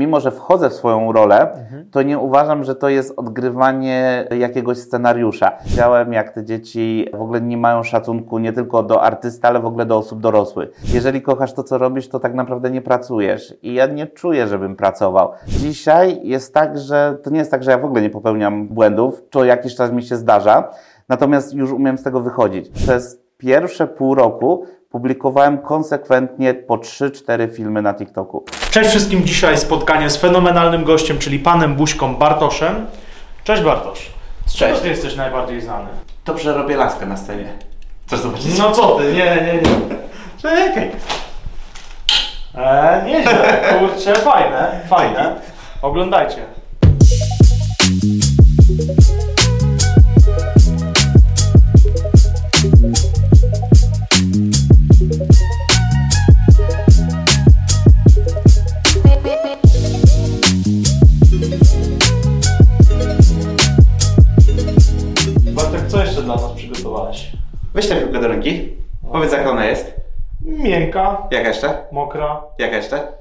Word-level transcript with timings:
mimo 0.00 0.20
że 0.20 0.30
wchodzę 0.30 0.70
w 0.70 0.72
swoją 0.72 1.12
rolę, 1.12 1.48
to 1.90 2.02
nie 2.02 2.18
uważam, 2.18 2.64
że 2.64 2.74
to 2.74 2.88
jest 2.88 3.14
odgrywanie 3.16 4.28
jakiegoś 4.38 4.78
scenariusza. 4.78 5.52
Widziałem, 5.64 6.12
jak 6.12 6.32
te 6.32 6.44
dzieci 6.44 7.06
w 7.12 7.22
ogóle 7.22 7.40
nie 7.40 7.56
mają 7.56 7.82
szacunku 7.82 8.38
nie 8.38 8.52
tylko 8.52 8.82
do 8.82 9.02
artysty, 9.02 9.46
ale 9.46 9.60
w 9.60 9.66
ogóle 9.66 9.86
do 9.86 9.96
osób 9.96 10.20
dorosłych. 10.20 10.70
Jeżeli 10.94 11.22
kochasz 11.22 11.52
to, 11.52 11.62
co 11.62 11.78
robisz, 11.78 12.08
to 12.08 12.20
tak 12.20 12.34
naprawdę 12.34 12.70
nie 12.70 12.82
pracujesz. 12.82 13.54
I 13.62 13.74
ja 13.74 13.86
nie 13.86 14.06
czuję, 14.06 14.46
żebym 14.48 14.76
pracował. 14.76 15.30
Dzisiaj 15.46 16.20
jest 16.22 16.54
tak, 16.54 16.78
że 16.78 17.18
to 17.22 17.30
nie 17.30 17.38
jest 17.38 17.50
tak, 17.50 17.62
że 17.62 17.70
ja 17.70 17.78
w 17.78 17.84
ogóle 17.84 18.02
nie 18.02 18.10
popełniam 18.10 18.68
błędów, 18.68 19.22
co 19.32 19.44
jakiś 19.44 19.74
czas 19.74 19.92
mi 19.92 20.02
się 20.02 20.16
zdarza, 20.16 20.70
natomiast 21.08 21.54
już 21.54 21.72
umiem 21.72 21.98
z 21.98 22.02
tego 22.02 22.20
wychodzić. 22.20 22.68
Przez 22.68 23.20
pierwsze 23.38 23.86
pół 23.86 24.14
roku 24.14 24.64
publikowałem 24.90 25.58
konsekwentnie 25.58 26.54
po 26.54 26.76
3-4 26.76 27.54
filmy 27.54 27.82
na 27.82 27.94
TikToku. 27.94 28.44
Cześć 28.70 28.90
wszystkim, 28.90 29.24
dzisiaj 29.24 29.58
spotkanie 29.58 30.10
z 30.10 30.16
fenomenalnym 30.16 30.84
gościem, 30.84 31.18
czyli 31.18 31.38
panem 31.38 31.74
Buźką 31.74 32.14
Bartoszem. 32.16 32.86
Cześć 33.44 33.62
Bartosz. 33.62 34.10
Z 34.46 34.54
czego 34.54 34.70
Cześć. 34.70 34.82
ty 34.82 34.88
jesteś 34.88 35.16
najbardziej 35.16 35.60
znany? 35.60 35.88
Dobrze 36.24 36.54
robię 36.54 36.76
laskę 36.76 37.06
na 37.06 37.16
scenie. 37.16 37.52
Chcesz 38.06 38.20
zobaczyć? 38.20 38.58
No 38.58 38.72
co 38.72 38.88
ty, 38.96 39.04
nie, 39.04 39.12
nie, 39.12 39.52
nie. 39.54 39.96
Czekaj. 40.42 40.90
Eee, 42.54 43.06
nieźle, 43.06 43.62
kurczę, 43.78 44.14
fajne, 44.14 44.80
fajne. 44.88 45.40
Oglądajcie. 45.82 46.46
Weź 67.74 67.88
tę 67.88 67.96
piłkę 67.96 68.20
do 68.20 68.28
ręki. 68.28 68.76
Powiedz 69.12 69.32
jaka 69.32 69.50
ona 69.50 69.64
jest. 69.66 69.94
Miękka, 70.44 71.28
Jaka 71.30 71.48
jeszcze? 71.48 71.84
mokra, 71.92 72.42
Jaka 72.58 72.76
jeszcze? 72.76 73.12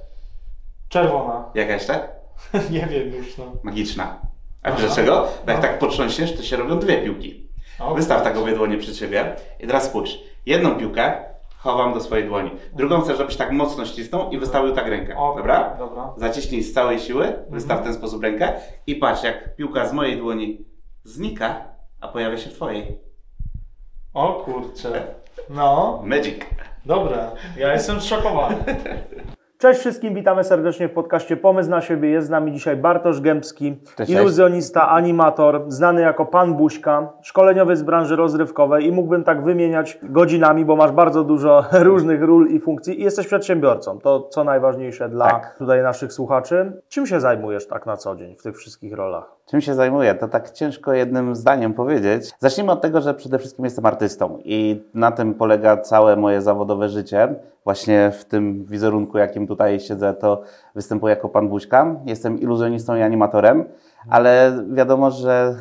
czerwona. 0.90 1.46
Jaka 1.56 1.74
jeszcze? 1.74 2.00
nie 2.72 2.86
wiem 2.88 3.14
już, 3.14 3.38
no. 3.38 3.46
Magiczna. 3.64 4.20
A 4.64 4.72
wiesz 4.72 4.82
dlaczego? 4.82 5.28
Bo 5.46 5.52
jak 5.52 5.62
No. 5.62 5.68
tak 5.68 5.80
potrząśniesz, 5.80 6.36
to 6.38 6.44
się 6.44 6.58
robią 6.58 6.80
dwie 6.80 6.98
piłki. 6.98 7.50
O, 7.80 7.94
Wystaw 7.96 8.24
tak 8.24 8.38
obie 8.38 8.54
dłonie 8.56 8.78
przed 8.78 8.98
siebie 8.98 9.36
i 9.60 9.68
teraz 9.68 9.84
spójrz. 9.86 10.20
Jedną 10.46 10.76
piłkę 10.76 11.14
chowam 11.58 11.94
do 11.94 12.02
swojej 12.02 12.26
dłoni. 12.28 12.52
Drugą 12.74 13.02
chcę, 13.02 13.16
żebyś 13.16 13.36
tak 13.38 13.52
mocno 13.52 13.86
ścisnął 13.86 14.30
i 14.32 14.38
wystawił 14.38 14.76
tak 14.76 14.88
rękę. 14.88 15.18
O, 15.18 15.34
Dobra? 15.38 15.76
Dobra. 15.80 16.14
Zaciśnij 16.18 16.64
z 16.64 16.74
całej 16.74 17.00
siły, 17.00 17.34
wystaw 17.50 17.80
w 17.80 17.84
ten 17.84 17.94
sposób 17.94 18.24
rękę 18.24 18.54
i 18.88 18.96
patrz, 18.96 19.24
jak 19.24 19.56
piłka 19.56 19.88
z 19.88 19.94
mojej 19.94 20.18
dłoni 20.18 20.66
znika, 21.04 21.62
a 22.02 22.08
pojawia 22.08 22.38
się 22.38 22.50
w 22.50 22.54
twojej. 22.54 22.98
O 24.14 24.34
kurczę. 24.34 24.90
No, 25.50 26.02
Magic. 26.06 26.36
dobra. 26.86 27.32
Ja 27.58 27.74
jestem 27.74 28.02
zszokowany. 28.02 28.56
Cześć 29.58 29.80
wszystkim, 29.80 30.14
witamy 30.14 30.44
serdecznie 30.44 30.88
w 30.88 30.94
podcaście 30.94 31.38
Pomysł 31.38 31.70
na 31.70 31.82
siebie. 31.82 32.10
Jest 32.10 32.28
z 32.28 32.30
nami 32.30 32.52
dzisiaj 32.52 32.78
Bartosz 32.78 33.22
Gębski, 33.22 33.78
Cześć, 33.98 34.12
iluzjonista, 34.12 34.90
animator, 34.90 35.64
znany 35.68 36.02
jako 36.02 36.26
Pan 36.26 36.54
Buźka, 36.54 37.14
szkoleniowiec 37.22 37.80
z 37.80 37.84
branży 37.84 38.16
rozrywkowej 38.16 38.86
i 38.86 38.92
mógłbym 38.92 39.24
tak 39.24 39.44
wymieniać 39.44 40.00
godzinami, 40.04 40.66
bo 40.66 40.76
masz 40.76 40.92
bardzo 40.92 41.24
dużo 41.24 41.66
różnych 41.80 42.24
ról 42.24 42.48
i 42.48 42.60
funkcji 42.60 43.00
i 43.00 43.04
jesteś 43.04 43.28
przedsiębiorcą. 43.28 44.00
To 44.00 44.22
co 44.22 44.44
najważniejsze 44.44 45.10
dla 45.10 45.30
Tak. 45.30 45.56
tutaj 45.58 45.84
naszych 45.84 46.14
słuchaczy. 46.14 46.82
Czym 46.90 47.08
się 47.08 47.20
zajmujesz 47.20 47.68
tak 47.68 47.86
na 47.86 47.98
co 47.98 48.16
dzień 48.16 48.36
w 48.36 48.44
tych 48.44 48.58
wszystkich 48.58 48.94
rolach? 48.94 49.32
Czym 49.50 49.62
się 49.62 49.76
zajmuję? 49.76 50.16
To 50.16 50.28
tak 50.28 50.52
ciężko 50.52 50.94
jednym 50.94 51.36
zdaniem 51.36 51.74
powiedzieć. 51.74 52.32
Zacznijmy 52.40 52.72
od 52.72 52.82
tego, 52.82 53.02
że 53.02 53.14
przede 53.14 53.40
wszystkim 53.40 53.66
jestem 53.66 53.86
artystą 53.86 54.40
i 54.44 54.84
na 54.94 55.12
tym 55.12 55.34
polega 55.34 55.78
całe 55.78 56.16
moje 56.16 56.42
zawodowe 56.42 56.90
życie. 56.90 57.36
Właśnie 57.64 58.12
w 58.12 58.26
tym 58.26 58.66
wizerunku, 58.66 59.18
jakim 59.18 59.48
tutaj 59.48 59.80
siedzę, 59.80 60.14
to 60.14 60.42
występuję 60.76 61.16
jako 61.16 61.30
Pan 61.30 61.50
Buźka. 61.50 61.96
Jestem 62.06 62.40
iluzjonistą 62.40 62.96
i 62.96 63.02
animatorem, 63.02 63.66
ale 64.10 64.64
wiadomo, 64.72 65.12
że 65.12 65.56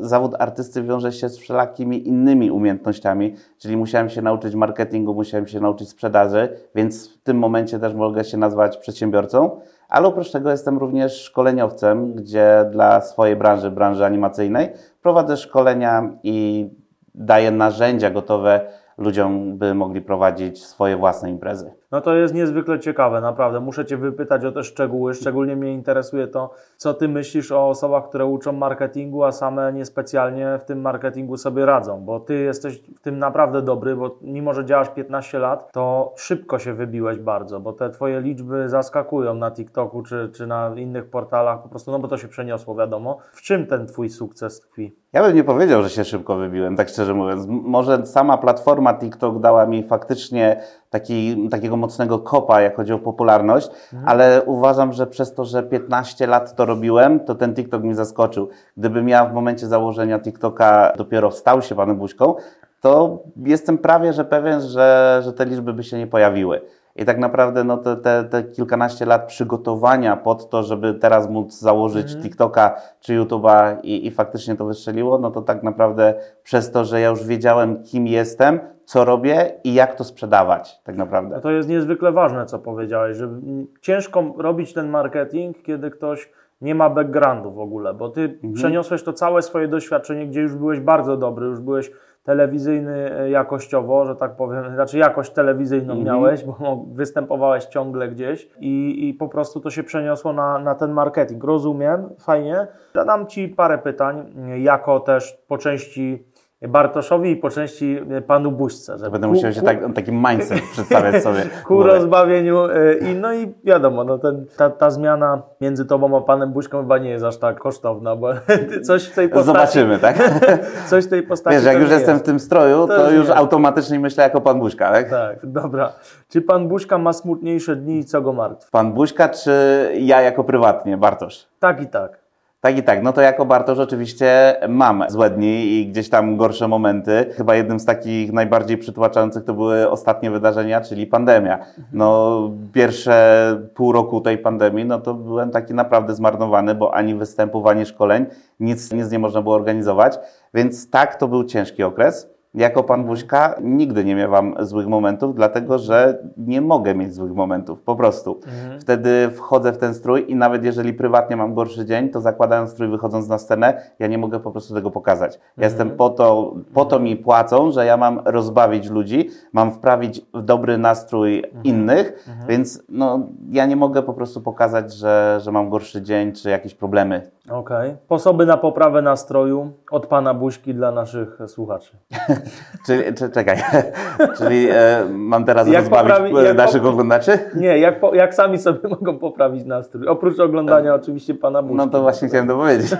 zawód 0.00 0.34
artysty 0.38 0.82
wiąże 0.82 1.12
się 1.12 1.28
z 1.28 1.38
wszelakimi 1.38 2.08
innymi 2.08 2.50
umiejętnościami, 2.50 3.34
czyli 3.58 3.76
musiałem 3.76 4.08
się 4.08 4.22
nauczyć 4.22 4.54
marketingu, 4.54 5.14
musiałem 5.14 5.46
się 5.46 5.60
nauczyć 5.60 5.88
sprzedaży, 5.88 6.48
więc 6.74 7.08
w 7.08 7.22
tym 7.22 7.38
momencie 7.38 7.78
też 7.78 7.94
mogę 7.94 8.24
się 8.24 8.36
nazwać 8.36 8.76
przedsiębiorcą. 8.76 9.60
Ale 9.88 10.08
oprócz 10.08 10.30
tego 10.30 10.50
jestem 10.50 10.78
również 10.78 11.22
szkoleniowcem, 11.22 12.14
gdzie 12.14 12.68
dla 12.70 13.00
swojej 13.00 13.36
branży, 13.36 13.70
branży 13.70 14.04
animacyjnej, 14.04 14.68
prowadzę 15.02 15.36
szkolenia 15.36 16.10
i 16.22 16.68
daję 17.14 17.50
narzędzia 17.50 18.10
gotowe 18.10 18.60
ludziom, 18.98 19.58
by 19.58 19.74
mogli 19.74 20.00
prowadzić 20.00 20.64
swoje 20.64 20.96
własne 20.96 21.30
imprezy. 21.30 21.77
No 21.92 22.00
to 22.00 22.14
jest 22.14 22.34
niezwykle 22.34 22.78
ciekawe, 22.78 23.20
naprawdę. 23.20 23.60
Muszę 23.60 23.86
Cię 23.86 23.96
wypytać 23.96 24.44
o 24.44 24.52
te 24.52 24.64
szczegóły. 24.64 25.14
Szczególnie 25.14 25.56
mnie 25.56 25.72
interesuje 25.72 26.26
to, 26.26 26.50
co 26.76 26.94
Ty 26.94 27.08
myślisz 27.08 27.52
o 27.52 27.68
osobach, 27.68 28.08
które 28.08 28.26
uczą 28.26 28.52
marketingu, 28.52 29.24
a 29.24 29.32
same 29.32 29.72
niespecjalnie 29.72 30.58
w 30.60 30.64
tym 30.64 30.80
marketingu 30.80 31.36
sobie 31.36 31.66
radzą, 31.66 32.04
bo 32.04 32.20
Ty 32.20 32.34
jesteś 32.34 32.82
w 32.96 33.00
tym 33.00 33.18
naprawdę 33.18 33.62
dobry, 33.62 33.96
bo 33.96 34.18
mimo, 34.22 34.54
że 34.54 34.64
działasz 34.64 34.88
15 34.88 35.38
lat, 35.38 35.72
to 35.72 36.14
szybko 36.16 36.58
się 36.58 36.72
wybiłeś 36.72 37.18
bardzo, 37.18 37.60
bo 37.60 37.72
te 37.72 37.90
Twoje 37.90 38.20
liczby 38.20 38.68
zaskakują 38.68 39.34
na 39.34 39.50
TikToku 39.50 40.02
czy, 40.02 40.30
czy 40.34 40.46
na 40.46 40.72
innych 40.76 41.10
portalach 41.10 41.62
po 41.62 41.68
prostu, 41.68 41.90
no 41.90 41.98
bo 41.98 42.08
to 42.08 42.18
się 42.18 42.28
przeniosło, 42.28 42.74
wiadomo. 42.74 43.18
W 43.32 43.42
czym 43.42 43.66
ten 43.66 43.86
Twój 43.86 44.10
sukces 44.10 44.60
tkwi? 44.60 44.96
Ja 45.12 45.22
bym 45.22 45.36
nie 45.36 45.44
powiedział, 45.44 45.82
że 45.82 45.90
się 45.90 46.04
szybko 46.04 46.36
wybiłem, 46.36 46.76
tak 46.76 46.88
szczerze 46.88 47.14
mówiąc. 47.14 47.46
Może 47.48 48.06
sama 48.06 48.38
platforma 48.38 48.94
TikTok 48.94 49.40
dała 49.40 49.66
mi 49.66 49.82
faktycznie 49.82 50.60
taki, 50.90 51.48
takiego 51.48 51.76
mocnego 51.76 52.18
kopa, 52.18 52.60
jak 52.60 52.76
chodzi 52.76 52.92
o 52.92 52.98
popularność, 52.98 53.68
ale 54.06 54.42
uważam, 54.46 54.92
że 54.92 55.06
przez 55.06 55.34
to, 55.34 55.44
że 55.44 55.62
15 55.62 56.26
lat 56.26 56.54
to 56.56 56.66
robiłem, 56.66 57.20
to 57.20 57.34
ten 57.34 57.54
TikTok 57.54 57.82
mi 57.82 57.94
zaskoczył. 57.94 58.48
Gdybym 58.76 59.08
ja 59.08 59.24
w 59.24 59.34
momencie 59.34 59.66
założenia 59.66 60.18
TikToka 60.18 60.92
dopiero 60.96 61.30
stał 61.30 61.62
się 61.62 61.74
panem 61.74 61.96
Buźką, 61.96 62.34
to 62.80 63.22
jestem 63.36 63.78
prawie, 63.78 64.12
że 64.12 64.24
pewien, 64.24 64.60
że, 64.60 65.20
że 65.24 65.32
te 65.32 65.44
liczby 65.44 65.72
by 65.72 65.84
się 65.84 65.98
nie 65.98 66.06
pojawiły. 66.06 66.60
I 66.98 67.04
tak 67.04 67.18
naprawdę 67.18 67.64
no, 67.64 67.76
te, 67.76 67.96
te, 67.96 68.24
te 68.24 68.42
kilkanaście 68.42 69.06
lat 69.06 69.26
przygotowania 69.26 70.16
pod 70.16 70.50
to, 70.50 70.62
żeby 70.62 70.94
teraz 70.94 71.30
móc 71.30 71.60
założyć 71.60 72.16
TikToka 72.22 72.74
czy 73.00 73.20
YouTube'a 73.20 73.76
i, 73.82 74.06
i 74.06 74.10
faktycznie 74.10 74.56
to 74.56 74.64
wystrzeliło, 74.64 75.18
no 75.18 75.30
to 75.30 75.42
tak 75.42 75.62
naprawdę 75.62 76.14
przez 76.42 76.70
to, 76.70 76.84
że 76.84 77.00
ja 77.00 77.08
już 77.08 77.24
wiedziałem, 77.24 77.82
kim 77.82 78.06
jestem, 78.06 78.60
co 78.84 79.04
robię 79.04 79.52
i 79.64 79.74
jak 79.74 79.94
to 79.94 80.04
sprzedawać, 80.04 80.80
tak 80.84 80.96
naprawdę. 80.96 81.34
No 81.34 81.40
to 81.42 81.50
jest 81.50 81.68
niezwykle 81.68 82.12
ważne, 82.12 82.46
co 82.46 82.58
powiedziałeś, 82.58 83.16
że 83.16 83.24
mm, 83.24 83.66
ciężko 83.80 84.24
robić 84.38 84.72
ten 84.72 84.88
marketing, 84.90 85.62
kiedy 85.62 85.90
ktoś 85.90 86.30
nie 86.60 86.74
ma 86.74 86.90
backgroundu 86.90 87.52
w 87.52 87.60
ogóle, 87.60 87.94
bo 87.94 88.08
ty 88.08 88.20
Mhm. 88.20 88.52
przeniosłeś 88.52 89.02
to 89.02 89.12
całe 89.12 89.42
swoje 89.42 89.68
doświadczenie, 89.68 90.26
gdzie 90.26 90.40
już 90.40 90.54
byłeś 90.54 90.80
bardzo 90.80 91.16
dobry, 91.16 91.46
już 91.46 91.60
byłeś 91.60 91.90
telewizyjny 92.28 93.20
e, 93.20 93.30
jakościowo, 93.30 94.06
że 94.06 94.16
tak 94.16 94.36
powiem, 94.36 94.74
znaczy 94.74 94.98
jakość 94.98 95.32
telewizyjną 95.32 95.92
Mhm. 95.94 96.04
miałeś, 96.06 96.44
bo 96.44 96.76
występowałeś 97.00 97.64
ciągle 97.64 98.08
gdzieś 98.08 98.48
i, 98.60 99.08
i 99.08 99.14
po 99.14 99.28
prostu 99.28 99.60
to 99.60 99.70
się 99.70 99.82
przeniosło 99.82 100.32
na, 100.32 100.58
na 100.58 100.74
ten 100.74 100.92
marketing. 100.92 101.44
Rozumiem, 101.44 102.08
fajnie. 102.20 102.66
Zadam 102.94 103.26
Ci 103.26 103.48
parę 103.48 103.78
pytań, 103.78 104.34
jako 104.58 105.00
też 105.00 105.38
po 105.48 105.58
części 105.58 106.24
Bartoszowi 106.62 107.30
i 107.30 107.36
po 107.36 107.50
części 107.50 108.00
e, 108.10 108.20
Panu 108.20 108.52
Buźce. 108.52 108.98
że 108.98 109.10
Będę 109.10 109.26
ku- 109.26 109.34
musiał 109.34 109.52
się 109.52 109.62
tak, 109.62 109.78
taki 109.94 110.12
mindset 110.12 110.60
przedstawiać 110.72 111.22
sobie. 111.22 111.40
ku 111.66 111.82
rozbawieniu. 111.82 112.64
y, 112.66 112.98
I, 113.10 113.14
no 113.14 113.32
i 113.34 113.54
wiadomo, 113.64 114.04
no 114.04 114.18
ten, 114.18 114.46
ta, 114.56 114.70
ta 114.70 114.90
zmiana 114.90 115.42
między 115.60 115.84
tobą 115.86 116.16
a 116.16 116.20
panem 116.20 116.52
Buźką 116.52 116.80
chyba 116.80 116.98
nie 116.98 117.10
jest 117.10 117.24
aż 117.24 117.36
tak 117.36 117.58
kosztowna, 117.58 118.16
bo 118.16 118.28
coś 118.86 119.08
w 119.08 119.14
tej 119.14 119.28
postaci. 119.28 119.46
Zobaczymy, 119.46 119.98
tak? 119.98 120.16
Coś 120.90 121.04
w 121.06 121.08
tej 121.08 121.22
postaci. 121.22 121.56
Wiesz, 121.56 121.64
jak 121.64 121.78
już 121.80 121.90
jestem 121.90 122.14
jest. 122.14 122.24
w 122.24 122.26
tym 122.26 122.40
stroju, 122.40 122.86
To 122.86 122.96
to 122.96 123.10
już 123.10 123.26
jest. 123.26 123.38
automatycznie 123.38 124.00
myślę 124.00 124.24
jako 124.24 124.40
pan 124.40 124.58
Buźka, 124.58 124.92
tak? 124.92 125.10
Tak, 125.10 125.46
dobra. 125.46 125.92
Czy 126.28 126.42
pan 126.42 126.68
Buźka 126.68 126.98
ma 126.98 127.12
smutniejsze 127.12 127.76
dni 127.76 127.98
i 127.98 128.04
co 128.04 128.20
go 128.22 128.32
martwi? 128.32 128.70
Pan 128.72 128.92
Buźka 128.92 129.28
czy 129.28 129.50
ja 129.98 130.20
jako 130.20 130.44
prywatnie, 130.44 130.96
Bartosz? 130.96 131.46
Tak 131.58 131.82
i 131.82 131.86
tak. 131.86 132.18
Tak 132.60 132.78
i 132.78 132.82
tak, 132.82 133.02
no 133.02 133.12
to 133.12 133.20
jako 133.20 133.44
Bartosz 133.44 133.78
oczywiście 133.78 134.56
mam 134.68 135.04
złe 135.08 135.30
dni 135.30 135.72
i 135.72 135.86
gdzieś 135.86 136.08
tam 136.08 136.36
gorsze 136.36 136.68
momenty. 136.68 137.26
Chyba 137.36 137.54
jednym 137.54 137.80
z 137.80 137.84
takich 137.84 138.32
najbardziej 138.32 138.78
przytłaczających 138.78 139.44
to 139.44 139.54
były 139.54 139.90
ostatnie 139.90 140.30
wydarzenia, 140.30 140.80
czyli 140.80 141.06
pandemia. 141.06 141.58
No 141.92 142.40
pierwsze 142.72 143.68
pół 143.74 143.92
roku 143.92 144.20
tej 144.20 144.38
pandemii, 144.38 144.84
no 144.84 144.98
to 145.00 145.14
byłem 145.14 145.50
taki 145.50 145.74
naprawdę 145.74 146.14
zmarnowany, 146.14 146.74
bo 146.74 146.94
ani 146.94 147.14
występów, 147.14 147.66
ani 147.66 147.86
szkoleń, 147.86 148.26
nic, 148.60 148.92
nic 148.92 149.10
nie 149.10 149.18
można 149.18 149.42
było 149.42 149.54
organizować. 149.54 150.18
Więc 150.54 150.90
tak, 150.90 151.16
to 151.16 151.28
był 151.28 151.44
ciężki 151.44 151.82
okres. 151.82 152.37
Jako 152.54 152.82
pan 152.82 153.04
Buźka 153.04 153.54
nigdy 153.62 154.04
nie 154.04 154.14
miewam 154.14 154.54
złych 154.60 154.86
momentów, 154.86 155.34
dlatego 155.34 155.78
że 155.78 156.18
nie 156.36 156.60
mogę 156.60 156.94
mieć 156.94 157.14
złych 157.14 157.34
momentów, 157.34 157.82
po 157.82 157.96
prostu. 157.96 158.40
Wtedy 158.80 159.30
wchodzę 159.30 159.72
w 159.72 159.78
ten 159.78 159.94
strój 159.94 160.24
i 160.28 160.34
nawet 160.34 160.64
jeżeli 160.64 160.92
prywatnie 160.92 161.36
mam 161.36 161.54
gorszy 161.54 161.84
dzień, 161.84 162.08
to 162.08 162.20
zakładając 162.20 162.70
strój, 162.70 162.88
wychodząc 162.88 163.28
na 163.28 163.38
scenę, 163.38 163.82
ja 163.98 164.06
nie 164.06 164.18
mogę 164.18 164.40
po 164.40 164.50
prostu 164.50 164.74
tego 164.74 164.90
pokazać. 164.90 165.40
Ja 165.56 165.64
jestem 165.64 165.90
po 165.90 166.10
to, 166.10 166.54
po 166.74 166.84
to 166.84 166.98
mi 166.98 167.16
płacą, 167.16 167.70
że 167.70 167.86
ja 167.86 167.96
mam 167.96 168.20
rozbawić 168.24 168.90
ludzi, 168.90 169.30
mam 169.52 169.72
wprawić 169.72 170.20
w 170.34 170.42
dobry 170.42 170.78
nastrój 170.78 171.44
innych, 171.64 172.26
więc 172.48 172.82
no, 172.88 173.20
ja 173.50 173.66
nie 173.66 173.76
mogę 173.76 174.02
po 174.02 174.14
prostu 174.14 174.40
pokazać, 174.40 174.92
że, 174.94 175.38
że 175.42 175.52
mam 175.52 175.70
gorszy 175.70 176.02
dzień 176.02 176.32
czy 176.32 176.50
jakieś 176.50 176.74
problemy. 176.74 177.30
Okej. 177.50 177.96
Sposoby 178.04 178.46
na 178.46 178.56
poprawę 178.56 179.02
nastroju 179.02 179.72
od 179.90 180.06
pana 180.06 180.34
Buźki 180.34 180.74
dla 180.74 180.92
naszych 180.92 181.38
słuchaczy. 181.46 181.96
Czyli, 182.86 183.14
czy, 183.14 183.30
czekaj, 183.30 183.56
czyli 184.38 184.66
e, 184.70 185.04
mam 185.10 185.44
teraz 185.44 185.68
Jak 185.68 185.80
rozbawić 185.80 186.12
poprawi- 186.12 186.46
e, 186.50 186.54
naszych 186.54 186.82
pop- 186.82 186.92
oglądaczy? 186.92 187.38
Nie, 187.54 187.78
jak, 187.78 188.00
po, 188.00 188.14
jak 188.14 188.34
sami 188.34 188.58
sobie 188.58 188.88
mogą 189.00 189.18
poprawić 189.18 189.64
nastrój? 189.64 190.06
Oprócz 190.08 190.40
oglądania 190.40 190.94
oczywiście 190.94 191.34
pana 191.34 191.62
Buźki. 191.62 191.76
No 191.76 191.86
to 191.86 192.02
właśnie 192.02 192.28
chciałem 192.28 192.48
to 192.48 192.56
powiedzieć. 192.56 192.94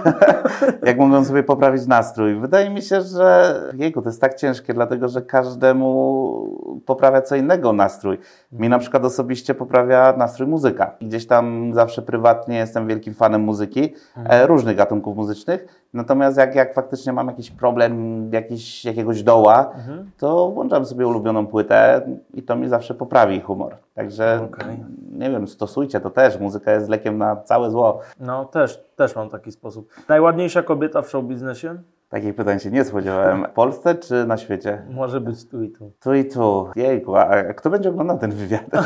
Jak 0.82 0.98
mogą 0.98 1.24
sobie 1.24 1.42
poprawić 1.42 1.86
nastrój? 1.86 2.34
Wydaje 2.34 2.70
mi 2.70 2.82
się, 2.82 3.00
że 3.00 3.54
jego 3.74 4.02
to 4.02 4.08
jest 4.08 4.20
tak 4.20 4.34
ciężkie, 4.34 4.74
dlatego 4.74 5.08
że 5.08 5.22
każdemu 5.22 6.82
poprawia 6.86 7.22
co 7.22 7.36
innego 7.36 7.72
nastrój. 7.72 8.18
Mi 8.52 8.68
na 8.68 8.78
przykład 8.78 9.04
osobiście 9.04 9.54
poprawia 9.54 10.14
nastrój 10.16 10.48
muzyka. 10.48 10.90
Gdzieś 11.00 11.26
tam 11.26 11.74
zawsze 11.74 12.02
prywatnie 12.02 12.56
jestem 12.56 12.86
wielkim 12.86 13.14
fanem 13.14 13.40
muzyki, 13.40 13.94
e, 14.28 14.46
różnych 14.46 14.76
gatunków 14.76 15.16
muzycznych. 15.16 15.66
Natomiast 15.94 16.38
jak, 16.38 16.54
jak 16.54 16.74
faktycznie 16.74 17.12
mam 17.12 17.26
jakiś 17.26 17.50
problem, 17.50 18.22
jakiś, 18.32 18.84
jakiegoś 18.84 19.22
doła, 19.22 19.70
to 20.18 20.50
włączam 20.50 20.86
sobie 20.86 21.06
ulubioną 21.06 21.46
płytę 21.46 22.06
i 22.34 22.42
to 22.42 22.56
mi 22.56 22.68
zawsze 22.68 22.94
poprawi 22.94 23.40
humor. 23.40 23.76
Także 23.94 24.40
Okej. 24.44 24.84
nie 25.12 25.30
wiem, 25.30 25.48
stosujcie 25.48 26.00
to 26.00 26.10
też. 26.10 26.40
Muzyka 26.40 26.72
jest 26.72 26.88
lekiem 26.88 27.18
na 27.18 27.36
całe 27.36 27.70
zło. 27.70 28.00
No 28.20 28.44
też, 28.44 28.84
też 28.96 29.16
mam 29.16 29.30
taki 29.30 29.52
sposób. 29.52 29.88
Najładniejsza 30.08 30.62
kobieta 30.62 31.02
w 31.02 31.08
show 31.08 31.24
biznesie? 31.24 31.76
Takich 32.08 32.34
pytań 32.34 32.58
się 32.58 32.70
nie 32.70 32.84
spodziewałem. 32.84 33.44
W 33.44 33.48
Polsce 33.54 33.94
czy 33.94 34.26
na 34.26 34.36
świecie? 34.36 34.82
Może 34.90 35.20
być 35.20 35.48
tu 35.48 35.62
i 35.62 35.70
tu. 35.70 35.92
Tu 36.00 36.14
i 36.14 36.24
tu. 36.24 36.68
Jejku, 36.76 37.16
a 37.16 37.44
kto 37.44 37.70
będzie 37.70 37.88
oglądał 37.88 38.18
ten 38.18 38.30
wywiad? 38.30 38.64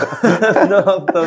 No 0.70 0.82
to 0.82 1.22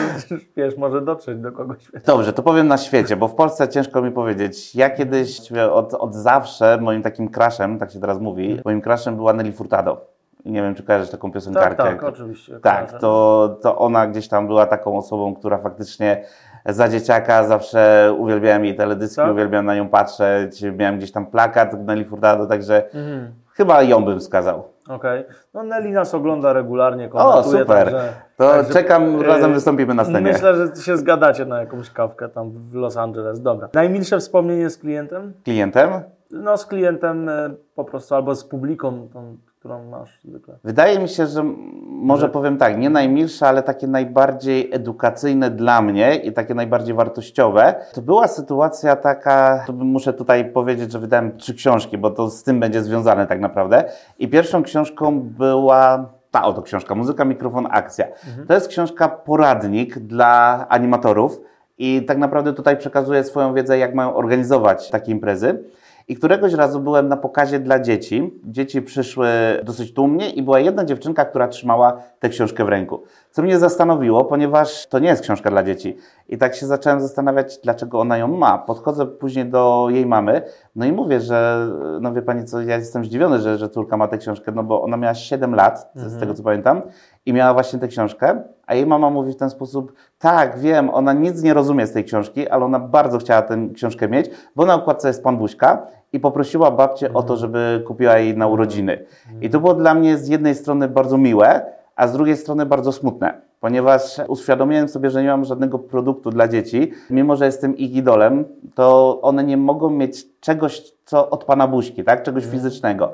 wiesz, 0.58 0.78
może 0.78 1.02
dotrzeć 1.02 1.40
do 1.40 1.52
kogoś. 1.52 1.92
Dobrze, 2.06 2.34
to 2.34 2.44
powiem 2.44 2.68
na 2.68 2.78
świecie, 2.78 3.16
bo 3.16 3.28
w 3.28 3.36
Polsce 3.36 3.68
ciężko 3.68 4.02
mi 4.02 4.12
powiedzieć. 4.12 4.76
Ja 4.76 4.90
kiedyś 4.90 5.52
od, 5.52 5.94
od 5.94 6.16
zawsze 6.16 6.78
moim 6.82 7.02
takim 7.02 7.30
crashem, 7.30 7.80
tak 7.80 7.92
się 7.92 8.00
teraz 8.00 8.20
mówi, 8.20 8.62
moim 8.66 8.82
crashem 8.82 9.16
była 9.16 9.34
Nelly 9.34 9.52
Furtado. 9.52 10.16
I 10.46 10.52
nie 10.52 10.62
wiem, 10.62 10.76
czy 10.76 10.84
kojarzysz 10.84 11.10
taką 11.10 11.32
piosenkarkę. 11.32 11.84
Tak, 11.84 12.02
tak, 12.02 12.04
oczywiście. 12.04 12.60
Tak, 12.60 12.78
kojarzę. 12.86 13.00
to, 13.00 13.58
to 13.62 13.78
ona 13.78 14.08
gdzieś 14.08 14.28
tam 14.28 14.48
była 14.48 14.66
taką 14.66 14.98
osobą, 14.98 15.36
która 15.36 15.58
faktycznie 15.58 16.24
za 16.66 16.90
dzieciaka 16.90 17.44
zawsze 17.44 18.14
uwielbiałem 18.18 18.66
jej 18.66 18.76
teledyski, 18.76 19.16
Tak? 19.16 19.32
uwielbiałem 19.32 19.66
na 19.66 19.76
nią 19.76 19.90
patrzeć, 19.90 20.64
miałem 20.78 20.98
gdzieś 20.98 21.12
tam 21.12 21.26
plakat 21.26 21.74
Nelly 21.86 22.06
Furtado, 22.06 22.46
także 22.46 22.84
Mhm. 22.94 23.32
chyba 23.54 23.82
ją 23.84 24.06
bym 24.06 24.20
wskazał. 24.20 24.64
Okej. 24.90 25.26
No 25.54 25.64
Nelly 25.64 25.92
nas 25.92 26.14
ogląda 26.14 26.54
regularnie, 26.54 27.10
komentuje. 27.10 27.44
super. 27.60 27.68
Także, 27.86 28.14
To 28.38 28.50
także, 28.52 28.74
czekam, 28.74 29.20
e, 29.20 29.24
razem 29.24 29.54
wystąpimy 29.54 29.94
na 29.94 30.04
scenie. 30.04 30.32
Myślę, 30.32 30.56
że 30.76 30.82
się 30.82 30.98
zgadacie 30.98 31.46
na 31.46 31.60
jakąś 31.60 31.90
kawkę 31.90 32.30
tam 32.30 32.52
w 32.52 32.74
Los 32.74 32.98
Angeles. 32.98 33.42
Dobra. 33.42 33.70
Najmilsze 33.74 34.20
wspomnienie 34.20 34.70
z 34.70 34.78
klientem? 34.78 35.34
Klientem? 35.44 35.90
No 36.32 36.58
z 36.58 36.66
klientem 36.66 37.30
e, 37.30 37.50
po 37.76 37.84
prostu, 37.86 38.16
albo 38.16 38.36
z 38.36 38.44
publiką, 38.46 39.08
tą, 39.14 39.38
którą 39.66 39.84
masz 39.84 40.20
zwykle. 40.24 40.58
Wydaje 40.64 41.00
mi 41.00 41.10
się, 41.10 41.28
że 41.28 41.44
może 41.86 42.30
powiem 42.30 42.58
tak, 42.58 42.78
nie 42.78 42.90
najmilsze, 42.90 43.48
ale 43.48 43.64
takie 43.64 43.88
najbardziej 43.88 44.70
edukacyjne 44.74 45.50
dla 45.52 45.82
mnie 45.82 46.16
i 46.16 46.34
takie 46.34 46.54
najbardziej 46.54 46.96
wartościowe. 46.96 47.76
To 47.94 48.02
była 48.02 48.28
sytuacja 48.28 48.96
taka, 48.96 49.64
to 49.68 49.74
muszę 49.74 50.14
tutaj 50.14 50.52
powiedzieć, 50.52 50.92
że 50.92 51.00
wydałem 51.00 51.38
trzy 51.38 51.54
książki, 51.54 51.98
bo 51.98 52.12
to 52.12 52.30
z 52.30 52.44
tym 52.44 52.60
będzie 52.60 52.84
związane 52.84 53.28
tak 53.28 53.40
naprawdę. 53.40 53.84
I 54.20 54.28
pierwszą 54.28 54.64
książką 54.64 55.22
była 55.22 56.10
ta 56.32 56.44
oto 56.44 56.62
książka, 56.62 56.96
Muzyka, 56.96 57.26
Mikrofon, 57.26 57.68
Akcja. 57.72 58.08
To 58.48 58.54
jest 58.54 58.68
książka 58.68 59.08
poradnik 59.10 60.00
dla 60.00 60.66
animatorów 60.70 61.42
i 61.78 62.06
tak 62.06 62.18
naprawdę 62.18 62.54
tutaj 62.54 62.78
przekazuję 62.78 63.24
swoją 63.24 63.54
wiedzę, 63.54 63.78
jak 63.78 63.96
mają 63.96 64.16
organizować 64.16 64.90
takie 64.90 65.12
imprezy. 65.12 65.64
I 66.08 66.16
któregoś 66.16 66.54
razu 66.54 66.80
byłem 66.80 67.08
na 67.08 67.18
pokazie 67.18 67.60
dla 67.60 67.80
dzieci. 67.80 68.40
Dzieci 68.44 68.82
przyszły 68.82 69.28
dosyć 69.64 69.94
tłumnie 69.94 70.30
i 70.30 70.44
była 70.44 70.60
jedna 70.60 70.86
dziewczynka, 70.86 71.26
która 71.26 71.48
trzymała 71.48 72.02
tę 72.20 72.30
książkę 72.30 72.66
w 72.66 72.70
ręku. 72.70 73.04
Co 73.32 73.44
mnie 73.44 73.60
zastanowiło, 73.60 74.26
ponieważ 74.26 74.88
to 74.88 75.00
nie 75.00 75.08
jest 75.08 75.22
książka 75.22 75.50
dla 75.50 75.64
dzieci. 75.64 75.98
I 76.30 76.38
tak 76.38 76.56
się 76.56 76.66
zacząłem 76.66 77.02
zastanawiać, 77.02 77.60
dlaczego 77.64 78.00
ona 78.00 78.18
ją 78.18 78.28
ma. 78.28 78.58
Podchodzę 78.58 79.06
później 79.06 79.46
do 79.46 79.88
jej 79.90 80.06
mamy, 80.06 80.42
no 80.76 80.86
i 80.86 80.92
mówię, 80.92 81.20
że 81.20 81.68
no 82.02 82.14
wie 82.14 82.22
pani 82.22 82.46
co, 82.46 82.62
ja 82.62 82.78
jestem 82.78 83.06
zdziwiony, 83.06 83.40
że, 83.40 83.58
że 83.58 83.70
córka 83.70 83.98
ma 83.98 84.08
tę 84.08 84.18
książkę, 84.18 84.52
no 84.52 84.64
bo 84.64 84.82
ona 84.82 84.98
miała 84.98 85.14
7 85.14 85.56
lat, 85.56 85.92
z 85.96 86.20
tego 86.20 86.34
co 86.34 86.44
pamiętam, 86.44 86.82
i 87.26 87.34
miała 87.34 87.54
właśnie 87.54 87.80
tę 87.80 87.88
książkę, 87.88 88.44
a 88.68 88.76
jej 88.76 88.86
mama 88.86 89.10
mówi 89.10 89.34
w 89.34 89.36
ten 89.36 89.50
sposób, 89.50 89.94
tak, 90.26 90.60
wiem, 90.60 90.90
ona 90.90 91.14
nic 91.14 91.44
nie 91.44 91.54
rozumie 91.54 91.88
z 91.88 91.92
tej 91.92 92.04
książki, 92.04 92.50
ale 92.50 92.66
ona 92.66 92.80
bardzo 92.80 93.18
chciała 93.18 93.42
tę 93.42 93.68
książkę 93.74 94.08
mieć, 94.08 94.30
bo 94.56 94.66
na 94.66 94.76
okładce 94.76 95.08
jest 95.08 95.24
pan 95.24 95.38
Buźka 95.38 95.88
i 96.14 96.20
poprosiła 96.20 96.72
babcię 96.72 97.14
o 97.14 97.24
to, 97.24 97.38
żeby 97.38 97.84
kupiła 97.88 98.18
jej 98.18 98.38
na 98.38 98.48
urodziny. 98.48 99.06
I 99.42 99.50
to 99.50 99.60
było 99.60 99.74
dla 99.74 99.94
mnie 99.94 100.18
z 100.18 100.28
jednej 100.28 100.56
strony 100.56 100.88
bardzo 100.88 101.18
miłe, 101.18 101.66
a 101.96 102.08
z 102.08 102.14
drugiej 102.14 102.38
strony 102.38 102.66
bardzo 102.66 102.92
smutne, 102.92 103.42
ponieważ 103.60 104.22
uświadomiłem 104.28 104.88
sobie, 104.90 105.10
że 105.10 105.24
nie 105.24 105.30
mam 105.30 105.46
żadnego 105.46 105.80
produktu 105.80 106.30
dla 106.30 106.48
dzieci. 106.48 106.92
Mimo, 107.10 107.36
że 107.36 107.46
jestem 107.46 107.78
ich 107.78 107.96
idolem, 107.96 108.46
to 108.76 109.20
one 109.22 109.44
nie 109.44 109.58
mogą 109.58 109.90
mieć 109.90 110.40
czegoś, 110.40 110.82
co 111.06 111.30
od 111.30 111.44
Pana 111.44 111.68
Buźki, 111.68 112.04
tak? 112.04 112.24
czegoś 112.24 112.46
fizycznego. 112.46 113.12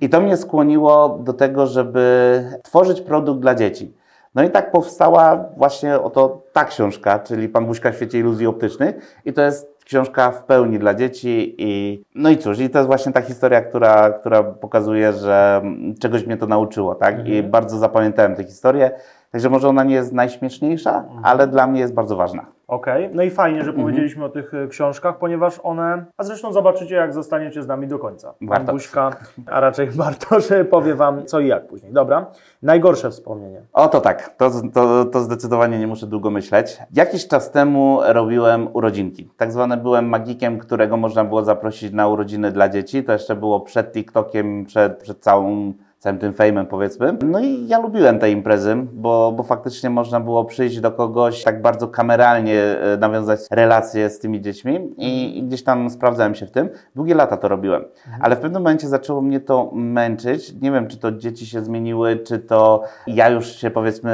I 0.00 0.08
to 0.08 0.20
mnie 0.20 0.36
skłoniło 0.36 1.18
do 1.24 1.32
tego, 1.32 1.66
żeby 1.66 2.44
tworzyć 2.62 3.00
produkt 3.00 3.40
dla 3.40 3.54
dzieci. 3.54 4.01
No 4.34 4.42
i 4.42 4.50
tak 4.50 4.70
powstała 4.70 5.44
właśnie 5.56 6.00
oto 6.00 6.42
ta 6.52 6.64
książka, 6.64 7.18
czyli 7.18 7.48
Pan 7.48 7.66
Buźka 7.66 7.92
w 7.92 7.94
świecie 7.94 8.18
iluzji 8.18 8.46
optycznych. 8.46 9.20
I 9.24 9.32
to 9.32 9.42
jest 9.42 9.72
książka 9.84 10.30
w 10.30 10.44
pełni 10.44 10.78
dla 10.78 10.94
dzieci 10.94 11.54
i 11.58 12.02
no 12.14 12.30
i 12.30 12.38
cóż, 12.38 12.58
i 12.58 12.70
to 12.70 12.78
jest 12.78 12.86
właśnie 12.86 13.12
ta 13.12 13.20
historia, 13.20 13.60
która, 13.60 14.10
która 14.10 14.42
pokazuje, 14.42 15.12
że 15.12 15.62
czegoś 16.00 16.26
mnie 16.26 16.36
to 16.36 16.46
nauczyło, 16.46 16.94
tak? 16.94 17.28
I 17.28 17.42
bardzo 17.42 17.78
zapamiętałem 17.78 18.34
tę 18.34 18.44
historię. 18.44 18.90
Także 19.32 19.50
może 19.50 19.68
ona 19.68 19.84
nie 19.84 19.94
jest 19.94 20.12
najśmieszniejsza, 20.12 21.04
ale 21.22 21.46
dla 21.46 21.66
mnie 21.66 21.80
jest 21.80 21.94
bardzo 21.94 22.16
ważna. 22.16 22.46
Okej, 22.72 23.10
no 23.12 23.22
i 23.22 23.30
fajnie, 23.30 23.58
Mhm. 23.58 23.76
że 23.76 23.82
powiedzieliśmy 23.82 24.24
o 24.24 24.28
tych 24.28 24.54
e, 24.54 24.68
książkach, 24.68 25.18
ponieważ 25.18 25.60
one, 25.62 26.04
a 26.16 26.24
zresztą 26.24 26.52
zobaczycie, 26.52 26.94
jak 26.94 27.14
zostaniecie 27.14 27.62
z 27.62 27.66
nami 27.66 27.86
do 27.86 27.98
końca. 27.98 28.34
Pan. 28.48 28.66
Buźka, 28.66 29.16
a 29.46 29.60
raczej 29.60 29.86
Bartosz 29.98 30.48
powie 30.70 30.94
Wam 30.94 31.26
co 31.26 31.40
i 31.40 31.46
jak 31.46 31.66
później. 31.66 31.92
Dobra, 31.92 32.26
najgorsze 32.62 33.10
wspomnienie. 33.10 33.62
O, 33.72 33.88
to 33.88 34.00
tak, 34.00 34.34
to, 34.36 34.50
to, 34.74 35.04
to 35.04 35.20
zdecydowanie 35.20 35.78
nie 35.78 35.86
muszę 35.86 36.06
długo 36.06 36.30
myśleć. 36.30 36.78
Jakiś 36.92 37.28
czas 37.28 37.50
temu 37.50 37.98
robiłem 38.06 38.68
urodzinki. 38.72 39.30
Tak 39.36 39.52
zwany 39.52 39.76
byłem 39.76 40.08
magikiem, 40.08 40.58
którego 40.58 40.96
można 40.96 41.24
było 41.24 41.42
zaprosić 41.44 41.92
na 41.92 42.08
urodziny 42.08 42.50
dla 42.52 42.68
dzieci. 42.68 43.04
To 43.04 43.12
jeszcze 43.12 43.36
było 43.36 43.60
przed 43.60 43.92
TikTokiem, 43.92 44.64
przed, 44.64 44.96
przed 45.02 45.18
całą 45.18 45.72
całym 46.02 46.18
tym 46.18 46.32
fejmem 46.32 46.66
powiedzmy. 46.66 47.16
No 47.24 47.40
i 47.40 47.66
ja 47.68 47.78
lubiłem 47.78 48.18
te 48.18 48.30
imprezy, 48.30 48.76
bo, 48.92 49.32
bo 49.36 49.42
faktycznie 49.42 49.90
można 49.90 50.20
było 50.20 50.44
przyjść 50.44 50.80
do 50.80 50.92
kogoś 50.92 51.42
tak 51.42 51.62
bardzo 51.62 51.88
kameralnie 51.88 52.60
e, 52.60 52.96
nawiązać 52.96 53.40
relacje 53.50 54.10
z 54.10 54.18
tymi 54.18 54.40
dziećmi 54.40 54.94
i, 54.96 55.38
i 55.38 55.42
gdzieś 55.42 55.64
tam 55.64 55.90
sprawdzałem 55.90 56.34
się 56.34 56.46
w 56.46 56.50
tym. 56.50 56.68
Długie 56.94 57.14
lata 57.14 57.36
to 57.36 57.48
robiłem, 57.48 57.84
ale 58.20 58.36
w 58.36 58.40
pewnym 58.40 58.62
momencie 58.62 58.88
zaczęło 58.88 59.20
mnie 59.20 59.40
to 59.40 59.70
męczyć. 59.72 60.54
Nie 60.60 60.72
wiem, 60.72 60.88
czy 60.88 60.98
to 60.98 61.12
dzieci 61.12 61.46
się 61.46 61.64
zmieniły, 61.64 62.16
czy 62.16 62.38
to 62.38 62.82
ja 63.06 63.28
już 63.28 63.46
się 63.46 63.70
powiedzmy 63.70 64.12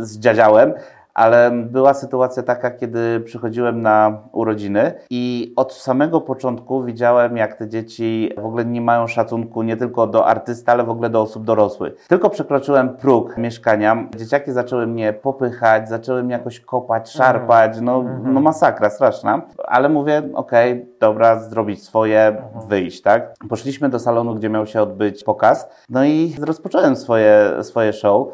e, 0.00 0.04
zdziadziałem, 0.04 0.72
ale 1.14 1.50
była 1.50 1.94
sytuacja 1.94 2.42
taka, 2.42 2.70
kiedy 2.70 3.20
przychodziłem 3.20 3.82
na 3.82 4.18
urodziny 4.32 4.94
i 5.10 5.52
od 5.56 5.72
samego 5.72 6.20
początku 6.20 6.82
widziałem, 6.82 7.36
jak 7.36 7.54
te 7.54 7.68
dzieci 7.68 8.30
w 8.38 8.46
ogóle 8.46 8.64
nie 8.64 8.80
mają 8.80 9.06
szacunku 9.06 9.62
nie 9.62 9.76
tylko 9.76 10.06
do 10.06 10.26
artysty, 10.26 10.70
ale 10.70 10.84
w 10.84 10.90
ogóle 10.90 11.10
do 11.10 11.20
osób 11.20 11.44
dorosłych. 11.44 12.06
Tylko 12.08 12.30
przekroczyłem 12.30 12.96
próg 12.96 13.36
mieszkania, 13.36 14.08
dzieciaki 14.16 14.52
zaczęły 14.52 14.86
mnie 14.86 15.12
popychać, 15.12 15.88
zaczęły 15.88 16.22
mnie 16.22 16.32
jakoś 16.32 16.60
kopać, 16.60 17.10
szarpać, 17.10 17.80
no, 17.80 18.04
no 18.24 18.40
masakra 18.40 18.90
straszna, 18.90 19.42
ale 19.64 19.88
mówię, 19.88 20.22
okej, 20.34 20.86
dobra, 21.00 21.40
zrobić 21.40 21.82
swoje, 21.82 22.36
wyjść, 22.68 23.02
tak? 23.02 23.34
Poszliśmy 23.48 23.88
do 23.88 23.98
salonu, 23.98 24.34
gdzie 24.34 24.48
miał 24.48 24.66
się 24.66 24.82
odbyć 24.82 25.24
pokaz, 25.24 25.68
no 25.88 26.04
i 26.04 26.34
rozpocząłem 26.40 26.96
swoje, 26.96 27.50
swoje 27.62 27.92
show. 27.92 28.28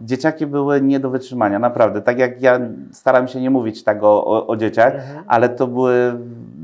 Dzieciaki 0.00 0.46
były 0.46 0.80
nie 0.80 1.00
do 1.00 1.10
wytrzymania, 1.10 1.58
naprawdę. 1.58 2.02
Tak 2.02 2.18
jak 2.18 2.23
ja 2.40 2.60
staram 2.92 3.28
się 3.28 3.40
nie 3.40 3.50
mówić 3.50 3.84
tak 3.84 4.02
o, 4.02 4.24
o, 4.24 4.46
o 4.46 4.56
dzieciach, 4.56 4.94
ale 5.26 5.48
to 5.48 5.66
były 5.66 6.14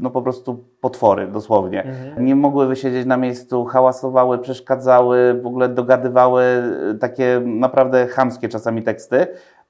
no 0.01 0.11
po 0.11 0.23
prostu 0.23 0.65
potwory, 0.81 1.27
dosłownie. 1.27 1.83
Mhm. 1.85 2.25
Nie 2.25 2.37
mogły 2.37 2.67
wysiedzieć 2.67 3.07
na 3.07 3.17
miejscu, 3.17 3.65
hałasowały, 3.65 4.39
przeszkadzały, 4.39 5.41
w 5.43 5.47
ogóle 5.47 5.69
dogadywały 5.69 6.43
e, 6.43 6.95
takie 6.95 7.43
naprawdę 7.45 8.07
chamskie 8.07 8.49
czasami 8.49 8.83
teksty. 8.83 9.27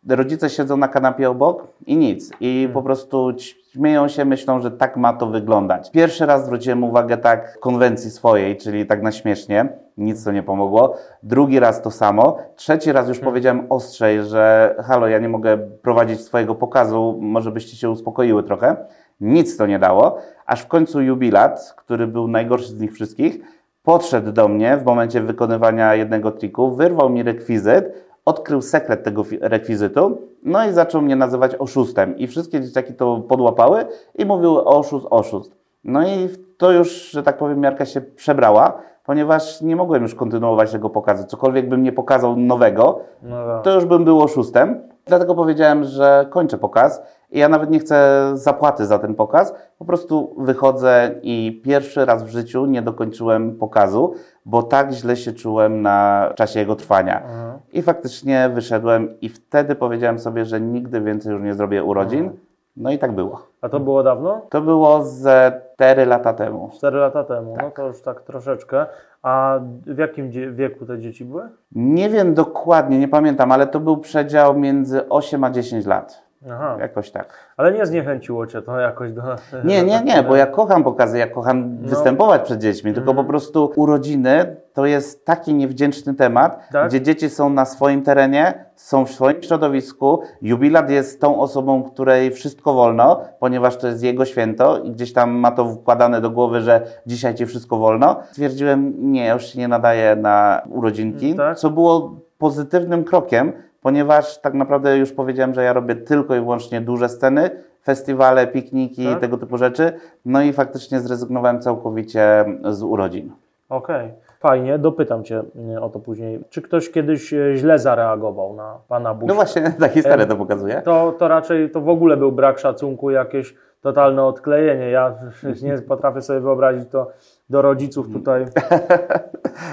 Rodzice 0.08 0.50
siedzą 0.50 0.76
na 0.76 0.88
kanapie 0.88 1.30
obok 1.30 1.66
i 1.86 1.96
nic. 1.96 2.30
I 2.40 2.68
po 2.72 2.82
prostu 2.82 3.32
śmieją 3.72 4.08
się, 4.08 4.24
myślą, 4.24 4.60
że 4.60 4.70
tak 4.70 4.96
ma 4.96 5.12
to 5.12 5.26
wyglądać. 5.26 5.90
Pierwszy 5.90 6.26
raz 6.26 6.46
zwróciłem 6.46 6.84
uwagę 6.84 7.16
tak 7.16 7.60
konwencji 7.60 8.10
swojej, 8.10 8.56
czyli 8.56 8.86
tak 8.86 9.02
na 9.02 9.12
śmiesznie. 9.12 9.68
Nic 9.96 10.24
to 10.24 10.32
nie 10.32 10.42
pomogło. 10.42 10.96
Drugi 11.22 11.60
raz 11.60 11.82
to 11.82 11.90
samo. 11.90 12.36
Trzeci 12.56 12.92
raz 12.92 13.08
już 13.08 13.18
powiedziałem 13.18 13.66
ostrzej, 13.68 14.24
że 14.24 14.74
halo, 14.78 15.08
ja 15.08 15.18
nie 15.18 15.28
mogę 15.28 15.58
prowadzić 15.58 16.20
swojego 16.20 16.54
pokazu, 16.54 17.18
może 17.20 17.50
byście 17.52 17.76
się 17.76 17.90
uspokoiły 17.90 18.42
trochę. 18.42 18.76
Nic 19.20 19.56
to 19.56 19.66
nie 19.66 19.78
dało. 19.78 20.18
Aż 20.46 20.62
w 20.62 20.68
końcu 20.68 21.02
jubilat, 21.02 21.74
który 21.76 22.06
był 22.06 22.28
najgorszy 22.28 22.68
z 22.68 22.80
nich 22.80 22.92
wszystkich, 22.92 23.40
podszedł 23.82 24.32
do 24.32 24.48
mnie 24.48 24.76
w 24.76 24.84
momencie 24.84 25.20
wykonywania 25.20 25.94
jednego 25.94 26.30
triku, 26.30 26.70
wyrwał 26.70 27.10
mi 27.10 27.22
rekwizyt, 27.22 28.09
odkrył 28.30 28.62
sekret 28.62 29.02
tego 29.04 29.22
rekwizytu, 29.40 30.18
no 30.42 30.64
i 30.66 30.72
zaczął 30.72 31.02
mnie 31.02 31.16
nazywać 31.16 31.54
oszustem. 31.58 32.18
I 32.18 32.26
wszystkie 32.26 32.60
dzieciaki 32.60 32.94
to 32.94 33.20
podłapały 33.28 33.86
i 34.18 34.24
mówiły 34.26 34.64
oszust, 34.64 35.06
oszust. 35.10 35.56
No 35.84 36.02
i 36.08 36.28
to 36.56 36.72
już, 36.72 37.10
że 37.10 37.22
tak 37.22 37.38
powiem, 37.38 37.60
miarka 37.60 37.84
się 37.84 38.00
przebrała, 38.00 38.82
ponieważ 39.04 39.60
nie 39.60 39.76
mogłem 39.76 40.02
już 40.02 40.14
kontynuować 40.14 40.72
tego 40.72 40.90
pokazu. 40.90 41.24
Cokolwiek 41.26 41.68
bym 41.68 41.82
nie 41.82 41.92
pokazał 41.92 42.36
nowego, 42.36 43.00
No 43.22 43.46
tak. 43.46 43.62
to 43.64 43.74
już 43.74 43.84
bym 43.84 44.04
był 44.04 44.20
oszustem. 44.22 44.80
Dlatego 45.06 45.34
powiedziałem, 45.34 45.84
że 45.84 46.26
kończę 46.30 46.58
pokaz 46.58 47.02
ja 47.32 47.48
nawet 47.48 47.70
nie 47.70 47.78
chcę 47.78 48.30
zapłaty 48.34 48.86
za 48.86 48.98
ten 48.98 49.14
pokaz. 49.14 49.54
Po 49.78 49.84
prostu 49.84 50.34
wychodzę 50.38 51.14
i 51.22 51.60
pierwszy 51.64 52.04
raz 52.04 52.22
w 52.22 52.28
życiu 52.28 52.66
nie 52.66 52.82
dokończyłem 52.82 53.56
pokazu, 53.56 54.14
bo 54.44 54.62
tak 54.62 54.92
źle 54.92 55.16
się 55.16 55.32
czułem 55.32 55.82
na 55.82 56.30
czasie 56.36 56.60
jego 56.60 56.76
trwania. 56.76 57.22
Mhm. 57.22 57.58
I 57.72 57.82
faktycznie 57.82 58.50
wyszedłem 58.54 59.20
i 59.20 59.28
wtedy 59.28 59.74
powiedziałem 59.74 60.18
sobie, 60.18 60.44
że 60.44 60.60
nigdy 60.60 61.00
więcej 61.00 61.32
już 61.32 61.42
nie 61.42 61.54
zrobię 61.54 61.84
urodzin. 61.84 62.30
No 62.76 62.90
i 62.90 62.98
tak 62.98 63.12
było. 63.12 63.42
A 63.62 63.68
to 63.68 63.80
było 63.80 64.02
dawno? 64.02 64.40
To 64.50 64.60
było 64.60 65.04
ze 65.04 65.60
4 65.74 66.06
lata 66.06 66.32
temu. 66.32 66.70
4 66.76 66.98
lata 66.98 67.24
temu, 67.24 67.56
no 67.62 67.70
to 67.70 67.86
już 67.86 68.02
tak 68.02 68.20
troszeczkę. 68.22 68.86
A 69.22 69.58
w 69.86 69.98
jakim 69.98 70.30
wieku 70.54 70.86
te 70.86 70.98
dzieci 70.98 71.24
były? 71.24 71.42
Nie 71.72 72.08
wiem 72.10 72.34
dokładnie, 72.34 72.98
nie 72.98 73.08
pamiętam, 73.08 73.52
ale 73.52 73.66
to 73.66 73.80
był 73.80 73.96
przedział 73.96 74.54
między 74.58 75.08
8 75.08 75.44
a 75.44 75.50
10 75.50 75.86
lat. 75.86 76.22
Aha, 76.50 76.76
Jakoś 76.80 77.10
tak. 77.10 77.32
ale 77.56 77.72
nie 77.72 77.86
zniechęciło 77.86 78.46
Cię 78.46 78.62
to 78.62 78.78
jakoś 78.80 79.12
do... 79.12 79.22
Nie, 79.64 79.82
nie, 79.82 80.00
nie, 80.04 80.22
bo 80.22 80.36
ja 80.36 80.46
kocham 80.56 80.84
pokazy, 80.84 81.18
ja 81.18 81.26
kocham 81.26 81.76
No. 81.82 81.88
występować 81.88 82.42
przed 82.42 82.60
dziećmi, 82.60 82.94
tylko 82.94 83.10
Mhm. 83.10 83.26
po 83.26 83.30
prostu 83.30 83.72
urodziny 83.76 84.56
to 84.74 84.86
jest 84.86 85.24
taki 85.24 85.54
niewdzięczny 85.54 86.14
temat, 86.14 86.68
Tak? 86.72 86.88
gdzie 86.88 87.00
dzieci 87.02 87.30
są 87.30 87.50
na 87.50 87.64
swoim 87.64 88.02
terenie, 88.02 88.64
są 88.76 89.04
w 89.06 89.10
swoim 89.10 89.42
środowisku. 89.42 90.20
Jubilat 90.42 90.90
jest 90.90 91.20
tą 91.20 91.40
osobą, 91.40 91.82
której 91.82 92.30
wszystko 92.30 92.74
wolno, 92.74 93.20
ponieważ 93.40 93.76
to 93.76 93.86
jest 93.86 94.02
jego 94.02 94.24
święto 94.24 94.78
i 94.78 94.90
gdzieś 94.90 95.12
tam 95.12 95.30
ma 95.30 95.50
to 95.50 95.64
wkładane 95.74 96.20
do 96.20 96.30
głowy, 96.30 96.60
że 96.60 96.82
dzisiaj 97.06 97.34
ci 97.34 97.46
wszystko 97.46 97.76
wolno. 97.76 98.16
Stwierdziłem, 98.30 98.94
nie, 99.12 99.28
już 99.28 99.46
się 99.46 99.58
nie 99.58 99.68
nadaję 99.68 100.16
na 100.16 100.62
urodzinki, 100.70 101.34
Tak? 101.34 101.58
co 101.58 101.70
było 101.70 102.14
pozytywnym 102.38 103.04
krokiem, 103.04 103.52
ponieważ 103.80 104.40
tak 104.40 104.54
naprawdę 104.54 104.98
już 104.98 105.12
powiedziałem, 105.12 105.54
że 105.54 105.62
ja 105.64 105.72
robię 105.72 105.96
tylko 105.96 106.34
i 106.34 106.40
wyłącznie 106.40 106.80
duże 106.80 107.08
sceny, 107.08 107.50
festiwale, 107.84 108.46
pikniki, 108.46 109.06
Tak? 109.06 109.20
tego 109.20 109.38
typu 109.38 109.56
rzeczy. 109.58 109.92
No 110.24 110.42
i 110.42 110.52
faktycznie 110.52 111.00
zrezygnowałem 111.00 111.60
całkowicie 111.60 112.44
z 112.70 112.82
urodzin. 112.82 113.32
Okej, 113.68 114.10
fajnie, 114.40 114.78
dopytam 114.78 115.24
Cię 115.24 115.42
e, 115.74 115.80
o 115.80 115.88
to 115.88 116.00
później. 116.00 116.40
Czy 116.50 116.62
ktoś 116.62 116.90
kiedyś 116.90 117.32
e, 117.32 117.56
źle 117.56 117.78
zareagował 117.78 118.54
na 118.54 118.78
Pana 118.88 119.14
Bushka? 119.14 119.28
No 119.28 119.34
właśnie, 119.34 119.72
ta 119.80 119.88
historia 119.88 120.26
to 120.26 120.36
pokazuje. 120.36 120.82
To, 120.82 121.12
to 121.18 121.28
raczej 121.28 121.70
to 121.70 121.80
w 121.80 121.88
ogóle 121.88 122.16
był 122.16 122.32
brak 122.32 122.58
szacunku, 122.58 123.10
jakieś 123.10 123.54
totalne 123.80 124.24
odklejenie. 124.24 124.90
Ja 124.90 125.14
nie 125.62 125.78
potrafię 125.78 126.22
sobie 126.22 126.40
wyobrazić 126.40 126.88
to 126.90 127.10
do 127.50 127.62
rodziców 127.62 128.12
tutaj. 128.12 128.44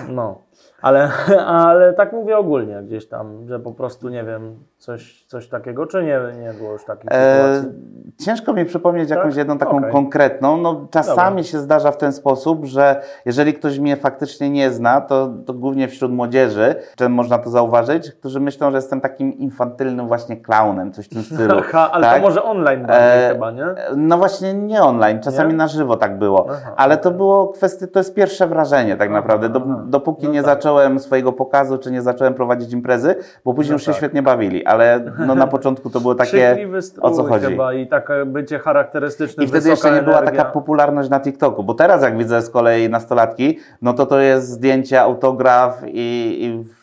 No, 0.10 0.42
ale, 0.82 1.10
ale 1.46 1.94
tak 1.94 2.14
mówię 2.14 2.38
ogólnie 2.38 2.82
gdzieś 2.84 3.08
tam, 3.08 3.48
że 3.48 3.60
po 3.60 3.72
prostu 3.72 4.10
nie 4.10 4.24
wiem, 4.24 4.56
coś, 4.78 5.26
coś 5.26 5.50
takiego, 5.50 5.86
czy 5.88 6.04
nie, 6.04 6.20
nie 6.44 6.54
było 6.54 6.72
już 6.72 6.86
takich 6.86 7.12
E, 7.12 7.56
sytuacji. 7.56 7.80
ciężko 8.26 8.54
mi 8.54 8.66
przypomnieć 8.66 9.10
jakąś 9.10 9.26
Tak? 9.34 9.38
jedną 9.38 9.58
taką 9.58 9.78
Okej. 9.78 9.92
konkretną. 9.92 10.58
No, 10.58 10.88
czasami 10.92 11.30
Dobra. 11.38 11.44
się 11.44 11.60
zdarza 11.60 11.92
w 11.92 11.98
ten 11.98 12.14
sposób, 12.14 12.66
że 12.66 13.02
jeżeli 13.26 13.54
ktoś 13.54 13.80
mnie 13.80 13.96
faktycznie 13.98 14.50
nie 14.50 14.72
zna, 14.72 15.02
to, 15.02 15.30
to 15.46 15.54
głównie 15.54 15.88
wśród 15.88 16.12
młodzieży, 16.12 16.76
czy 16.98 17.10
można 17.10 17.38
to 17.38 17.50
zauważyć, 17.50 18.12
którzy 18.12 18.40
myślą, 18.40 18.72
że 18.72 18.78
jestem 18.78 19.02
takim 19.02 19.34
infantylnym 19.34 20.08
właśnie 20.08 20.38
klaunem, 20.38 20.92
coś 20.92 21.06
w 21.06 21.10
tym 21.10 21.24
stylu. 21.36 21.56
Aha, 21.60 21.90
ale 21.92 22.08
tak? 22.08 22.16
to 22.16 22.22
może 22.28 22.44
online 22.44 22.86
bardziej 22.86 23.26
E, 23.26 23.30
chyba, 23.34 23.52
nie? 23.52 23.66
No 23.96 24.18
właśnie 24.18 24.54
nie 24.54 24.84
online, 24.84 25.20
czasami 25.22 25.50
Nie? 25.50 25.58
na 25.58 25.68
żywo 25.68 25.96
tak 25.98 26.18
było. 26.20 26.46
Aha, 26.50 26.74
Ale 26.78 26.98
to 26.98 27.12
było 27.12 27.48
kwestia, 27.48 27.88
to 27.88 28.00
jest 28.00 28.16
pierwsze 28.16 28.48
wrażenie 28.48 28.96
tak 28.98 29.10
naprawdę. 29.10 29.50
Dopóki 29.86 30.26
No 30.26 30.32
nie 30.32 30.40
tak. 30.44 30.46
zacząłem 30.46 30.67
swojego 31.00 31.34
pokazu, 31.34 31.78
czy 31.78 31.92
nie 31.92 32.02
zacząłem 32.02 32.34
prowadzić 32.34 32.74
imprezy, 32.74 33.16
bo 33.46 33.54
później 33.54 33.72
No 33.72 33.76
już 33.76 33.82
się 33.82 33.92
tak. 33.92 33.98
świetnie 33.98 34.22
bawili, 34.22 34.66
ale 34.66 35.12
no, 35.28 35.36
na 35.36 35.48
początku 35.48 35.90
to 35.90 36.00
było 36.00 36.16
takie... 36.26 36.58
O 37.02 37.12
co 37.12 37.24
chodzi? 37.24 37.46
chyba 37.46 37.74
i 37.74 37.88
takie 37.88 38.26
bycie 38.26 38.60
charakterystyczne, 38.60 39.44
I 39.44 39.48
wtedy 39.48 39.70
jeszcze 39.70 39.92
nie 39.92 40.02
była 40.02 40.22
taka 40.22 40.46
popularność 40.46 41.10
na 41.10 41.20
TikToku, 41.20 41.64
bo 41.64 41.74
teraz 41.74 42.02
jak 42.02 42.18
widzę 42.18 42.42
z 42.42 42.50
kolei 42.50 42.90
nastolatki, 42.90 43.60
no 43.82 43.94
to 43.94 44.06
to 44.06 44.20
jest 44.20 44.50
zdjęcie, 44.50 45.02
autograf 45.02 45.82
i, 45.88 46.38
i 46.44 46.77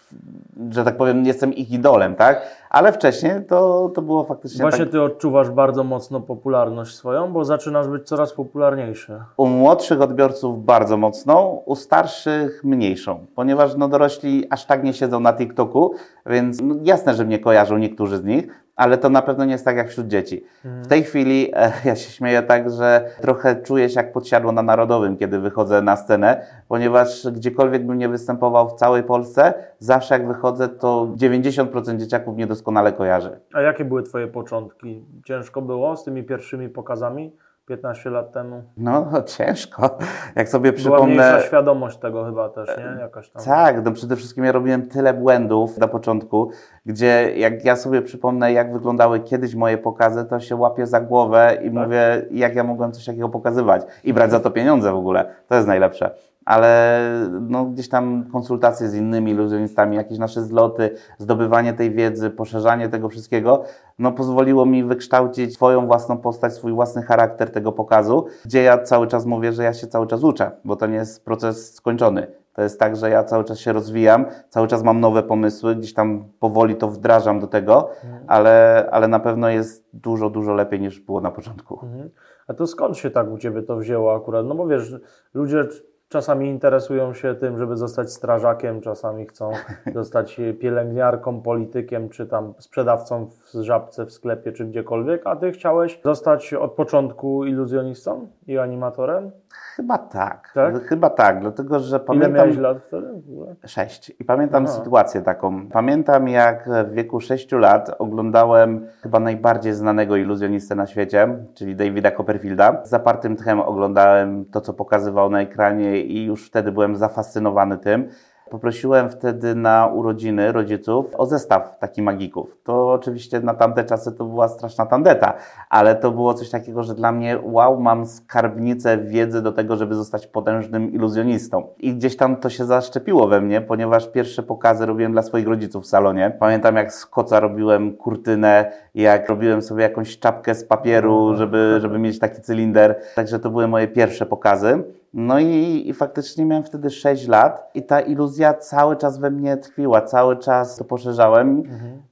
że 0.70 0.84
tak 0.84 0.96
powiem, 0.96 1.26
jestem 1.26 1.54
ich 1.54 1.72
idolem, 1.72 2.14
tak? 2.14 2.42
Ale 2.70 2.92
wcześniej 2.92 3.32
to, 3.48 3.90
to 3.94 4.02
było 4.02 4.24
faktycznie 4.24 4.62
Właśnie 4.62 4.84
tak. 4.84 4.92
ty 4.92 5.02
odczuwasz 5.02 5.50
bardzo 5.50 5.84
mocno 5.84 6.20
popularność 6.20 6.94
swoją, 6.94 7.32
bo 7.32 7.44
zaczynasz 7.44 7.88
być 7.88 8.08
coraz 8.08 8.32
popularniejszy. 8.32 9.20
U 9.36 9.46
młodszych 9.46 10.00
odbiorców 10.00 10.64
bardzo 10.64 10.96
mocną, 10.96 11.62
u 11.64 11.76
starszych 11.76 12.64
mniejszą, 12.64 13.26
ponieważ 13.34 13.76
no 13.76 13.88
dorośli 13.88 14.46
aż 14.50 14.66
tak 14.66 14.84
nie 14.84 14.92
siedzą 14.92 15.20
na 15.20 15.32
TikToku, 15.32 15.94
więc 16.26 16.60
no 16.62 16.74
jasne, 16.82 17.14
że 17.14 17.24
mnie 17.24 17.38
kojarzą 17.38 17.78
niektórzy 17.78 18.16
z 18.16 18.24
nich, 18.24 18.63
ale 18.76 18.98
to 18.98 19.08
na 19.08 19.22
pewno 19.22 19.44
nie 19.44 19.52
jest 19.52 19.64
tak 19.64 19.76
jak 19.76 19.88
wśród 19.88 20.06
dzieci. 20.06 20.44
W 20.64 20.86
tej 20.86 21.02
chwili 21.02 21.50
e, 21.52 21.72
ja 21.84 21.96
się 21.96 22.10
śmieję 22.10 22.42
tak, 22.42 22.70
że 22.70 23.10
trochę 23.20 23.56
czuję 23.62 23.88
się 23.88 24.00
jak 24.00 24.12
podsiadło 24.12 24.52
na 24.52 24.62
Narodowym, 24.62 25.16
kiedy 25.16 25.40
wychodzę 25.40 25.82
na 25.82 25.96
scenę, 25.96 26.46
ponieważ 26.68 27.26
gdziekolwiek 27.32 27.86
bym 27.86 27.98
nie 27.98 28.08
występował 28.08 28.68
w 28.68 28.74
całej 28.74 29.02
Polsce, 29.02 29.54
zawsze 29.78 30.14
jak 30.14 30.28
wychodzę, 30.28 30.68
to 30.68 31.08
90% 31.16 31.96
dzieciaków 31.96 32.34
mnie 32.34 32.46
doskonale 32.46 32.92
kojarzy. 32.92 33.40
A 33.52 33.60
jakie 33.60 33.84
były 33.84 34.02
twoje 34.02 34.26
początki? 34.26 35.04
Ciężko 35.24 35.62
było 35.62 35.96
z 35.96 36.04
tymi 36.04 36.24
pierwszymi 36.24 36.68
pokazami 36.68 37.36
15 37.66 38.10
lat 38.10 38.32
temu? 38.32 38.62
No 38.76 39.22
ciężko, 39.26 39.98
jak 40.36 40.48
sobie 40.48 40.72
Była 40.72 40.80
przypomnę... 40.80 41.14
mniejsza 41.14 41.40
świadomość 41.40 41.98
tego 41.98 42.24
chyba 42.24 42.48
też, 42.48 42.68
nie? 42.78 43.00
Jakaś 43.00 43.30
tam. 43.30 43.42
Tak, 43.44 43.84
no 43.84 43.92
przede 43.92 44.16
wszystkim 44.16 44.44
ja 44.44 44.52
robiłem 44.52 44.88
tyle 44.88 45.14
błędów 45.14 45.78
na 45.78 45.88
początku, 45.88 46.50
gdzie 46.86 47.32
jak 47.36 47.64
ja 47.64 47.76
sobie 47.76 48.02
przypomnę, 48.02 48.52
jak 48.52 48.72
wyglądały 48.72 49.20
kiedyś 49.20 49.54
moje 49.54 49.78
pokazy, 49.78 50.24
to 50.24 50.40
się 50.40 50.56
łapię 50.56 50.86
za 50.86 51.00
głowę 51.00 51.58
i 51.62 51.70
mówię, 51.70 52.26
jak 52.30 52.54
ja 52.54 52.64
mogłem 52.64 52.92
coś 52.92 53.04
takiego 53.04 53.28
pokazywać 53.28 53.82
i 54.04 54.12
brać 54.12 54.30
za 54.30 54.40
to 54.40 54.50
pieniądze 54.50 54.92
w 54.92 54.96
ogóle. 54.96 55.34
To 55.48 55.54
jest 55.54 55.68
najlepsze. 55.68 56.14
Ale 56.44 57.00
no, 57.40 57.64
gdzieś 57.64 57.88
tam 57.88 58.24
konsultacje 58.32 58.88
z 58.88 58.94
innymi 58.94 59.30
iluzjonistami, 59.30 59.96
jakieś 59.96 60.18
nasze 60.18 60.42
zloty, 60.42 60.90
zdobywanie 61.18 61.72
tej 61.72 61.90
wiedzy, 61.90 62.30
poszerzanie 62.30 62.88
tego 62.88 63.08
wszystkiego, 63.08 63.64
no 63.98 64.12
pozwoliło 64.12 64.66
mi 64.66 64.84
wykształcić 64.84 65.54
swoją 65.54 65.86
własną 65.86 66.18
postać, 66.18 66.52
swój 66.52 66.72
własny 66.72 67.02
charakter 67.02 67.50
tego 67.50 67.72
pokazu, 67.72 68.26
gdzie 68.44 68.62
ja 68.62 68.78
cały 68.78 69.06
czas 69.06 69.26
mówię, 69.26 69.52
że 69.52 69.64
ja 69.64 69.74
się 69.74 69.86
cały 69.86 70.06
czas 70.06 70.22
uczę, 70.22 70.50
bo 70.64 70.76
to 70.76 70.86
nie 70.86 70.96
jest 70.96 71.24
proces 71.24 71.74
skończony. 71.74 72.26
To 72.54 72.62
jest 72.62 72.80
tak, 72.80 72.96
że 72.96 73.10
ja 73.10 73.24
cały 73.24 73.44
czas 73.44 73.58
się 73.58 73.72
rozwijam, 73.72 74.26
cały 74.48 74.68
czas 74.68 74.82
mam 74.82 75.00
nowe 75.00 75.22
pomysły, 75.22 75.76
gdzieś 75.76 75.94
tam 75.94 76.24
powoli 76.40 76.76
to 76.76 76.88
wdrażam 76.88 77.40
do 77.40 77.46
tego, 77.46 77.90
ale, 78.26 78.88
ale 78.92 79.08
na 79.08 79.20
pewno 79.20 79.48
jest 79.48 79.84
dużo, 79.92 80.30
dużo 80.30 80.54
lepiej 80.54 80.80
niż 80.80 81.00
było 81.00 81.20
na 81.20 81.30
początku. 81.30 81.80
Mhm. 81.82 82.10
A 82.48 82.54
to 82.54 82.66
skąd 82.66 82.96
się 82.96 83.10
tak 83.10 83.30
u 83.30 83.38
Ciebie 83.38 83.62
to 83.62 83.76
wzięło 83.76 84.14
akurat? 84.14 84.46
No 84.46 84.54
bo 84.54 84.66
wiesz, 84.66 84.94
ludzie 85.34 85.64
czasami 86.14 86.48
interesują 86.48 87.14
się 87.14 87.34
tym, 87.34 87.58
żeby 87.58 87.76
zostać 87.76 88.12
strażakiem, 88.12 88.80
czasami 88.80 89.26
chcą 89.26 89.52
zostać 89.94 90.40
pielęgniarką, 90.60 91.42
politykiem, 91.42 92.08
czy 92.08 92.26
tam 92.26 92.54
sprzedawcą 92.58 93.30
w 93.43 93.43
żabce 93.62 94.06
w 94.06 94.12
sklepie, 94.12 94.52
czy 94.52 94.64
gdziekolwiek, 94.64 95.22
a 95.24 95.36
ty 95.36 95.52
chciałeś 95.52 96.00
zostać 96.04 96.54
od 96.54 96.72
początku 96.72 97.44
iluzjonistą 97.44 98.26
i 98.46 98.58
animatorem? 98.58 99.30
Chyba 99.76 99.98
tak. 99.98 100.50
Tak? 100.54 100.84
Chyba 100.84 101.10
tak, 101.10 101.40
dlatego 101.40 101.80
że 101.80 101.96
Ile 101.96 102.04
pamiętam. 102.04 102.32
miałeś 102.32 102.56
lat 102.56 102.78
wtedy? 102.86 103.06
w 103.12 103.30
ogóle? 103.30 103.54
Sześć. 103.66 104.12
I 104.20 104.24
pamiętam 104.24 104.64
Aha. 104.64 104.72
sytuację 104.72 105.22
taką. 105.22 105.68
Pamiętam, 105.68 106.28
jak 106.28 106.68
w 106.88 106.90
wieku 106.92 107.20
sześciu 107.20 107.58
lat 107.58 107.90
oglądałem 107.98 108.86
chyba 109.02 109.20
najbardziej 109.20 109.72
znanego 109.72 110.16
iluzjonistę 110.16 110.74
na 110.74 110.86
świecie, 110.86 111.38
czyli 111.54 111.76
Davida 111.76 112.10
Copperfielda. 112.10 112.84
Z 112.84 112.88
zapartym 112.90 113.36
tchem 113.36 113.60
oglądałem 113.60 114.44
to, 114.44 114.60
co 114.60 114.74
pokazywał 114.74 115.30
na 115.30 115.40
ekranie 115.40 116.00
i 116.00 116.24
już 116.24 116.46
wtedy 116.46 116.72
byłem 116.72 116.96
zafascynowany 116.96 117.78
tym. 117.78 118.08
Poprosiłem 118.50 119.10
wtedy 119.10 119.54
na 119.54 119.86
urodziny 119.86 120.52
rodziców 120.52 121.14
o 121.16 121.26
zestaw 121.26 121.78
takich 121.78 122.04
magików. 122.04 122.56
To 122.64 122.92
oczywiście 122.92 123.40
na 123.40 123.54
tamte 123.54 123.84
czasy 123.84 124.12
to 124.12 124.24
była 124.24 124.48
straszna 124.48 124.86
tandeta, 124.86 125.34
ale 125.70 125.94
to 125.94 126.10
było 126.10 126.34
coś 126.34 126.50
takiego, 126.50 126.82
że 126.82 126.94
dla 126.94 127.12
mnie 127.12 127.38
wow, 127.42 127.80
mam 127.80 128.06
skarbnicę 128.06 128.98
wiedzy 128.98 129.42
do 129.42 129.52
tego, 129.52 129.76
żeby 129.76 129.94
zostać 129.94 130.26
potężnym 130.26 130.92
iluzjonistą. 130.92 131.66
I 131.78 131.94
gdzieś 131.94 132.16
tam 132.16 132.36
to 132.36 132.50
się 132.50 132.64
zaszczepiło 132.64 133.28
we 133.28 133.40
mnie, 133.40 133.60
ponieważ 133.60 134.08
pierwsze 134.08 134.42
pokazy 134.42 134.86
robiłem 134.86 135.12
dla 135.12 135.22
swoich 135.22 135.48
rodziców 135.48 135.84
w 135.84 135.86
salonie. 135.86 136.36
Pamiętam 136.40 136.76
jak 136.76 136.94
z 136.94 137.06
koca 137.06 137.40
robiłem 137.40 137.96
kurtynę, 137.96 138.72
jak 138.94 139.28
robiłem 139.28 139.62
sobie 139.62 139.82
jakąś 139.82 140.18
czapkę 140.18 140.54
z 140.54 140.64
papieru, 140.64 141.36
żeby, 141.36 141.78
żeby 141.80 141.98
mieć 141.98 142.18
taki 142.18 142.42
cylinder. 142.42 143.00
Także 143.14 143.38
to 143.38 143.50
były 143.50 143.68
moje 143.68 143.88
pierwsze 143.88 144.26
pokazy. 144.26 144.84
No 145.16 145.38
i, 145.38 145.82
i 145.88 145.92
faktycznie 145.94 146.44
miałem 146.44 146.64
wtedy 146.64 146.90
6 146.90 147.28
lat 147.28 147.70
i 147.74 147.82
ta 147.82 148.00
iluzja 148.00 148.54
cały 148.54 148.96
czas 148.96 149.18
we 149.18 149.30
mnie 149.30 149.56
tkwiła, 149.56 150.02
cały 150.02 150.36
czas 150.36 150.76
to 150.76 150.84
poszerzałem. 150.84 151.62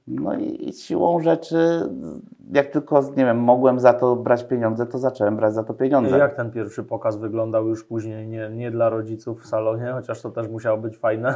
No 0.07 0.33
i, 0.33 0.69
i 0.69 0.73
siłą 0.73 1.19
rzeczy, 1.19 1.89
jak 2.51 2.67
tylko, 2.67 3.01
nie 3.17 3.25
wiem, 3.25 3.37
mogłem 3.37 3.79
za 3.79 3.93
to 3.93 4.15
brać 4.15 4.43
pieniądze, 4.43 4.85
to 4.85 4.97
zacząłem 4.97 5.35
brać 5.35 5.53
za 5.53 5.63
to 5.63 5.73
pieniądze. 5.73 6.17
Jak 6.17 6.35
ten 6.35 6.51
pierwszy 6.51 6.83
pokaz 6.83 7.17
wyglądał 7.17 7.67
już 7.67 7.83
później, 7.83 8.27
nie, 8.27 8.49
nie 8.49 8.71
dla 8.71 8.89
rodziców 8.89 9.41
w 9.43 9.47
salonie, 9.47 9.91
chociaż 9.93 10.21
to 10.21 10.31
też 10.31 10.47
musiało 10.47 10.77
być 10.77 10.97
fajne. 10.97 11.35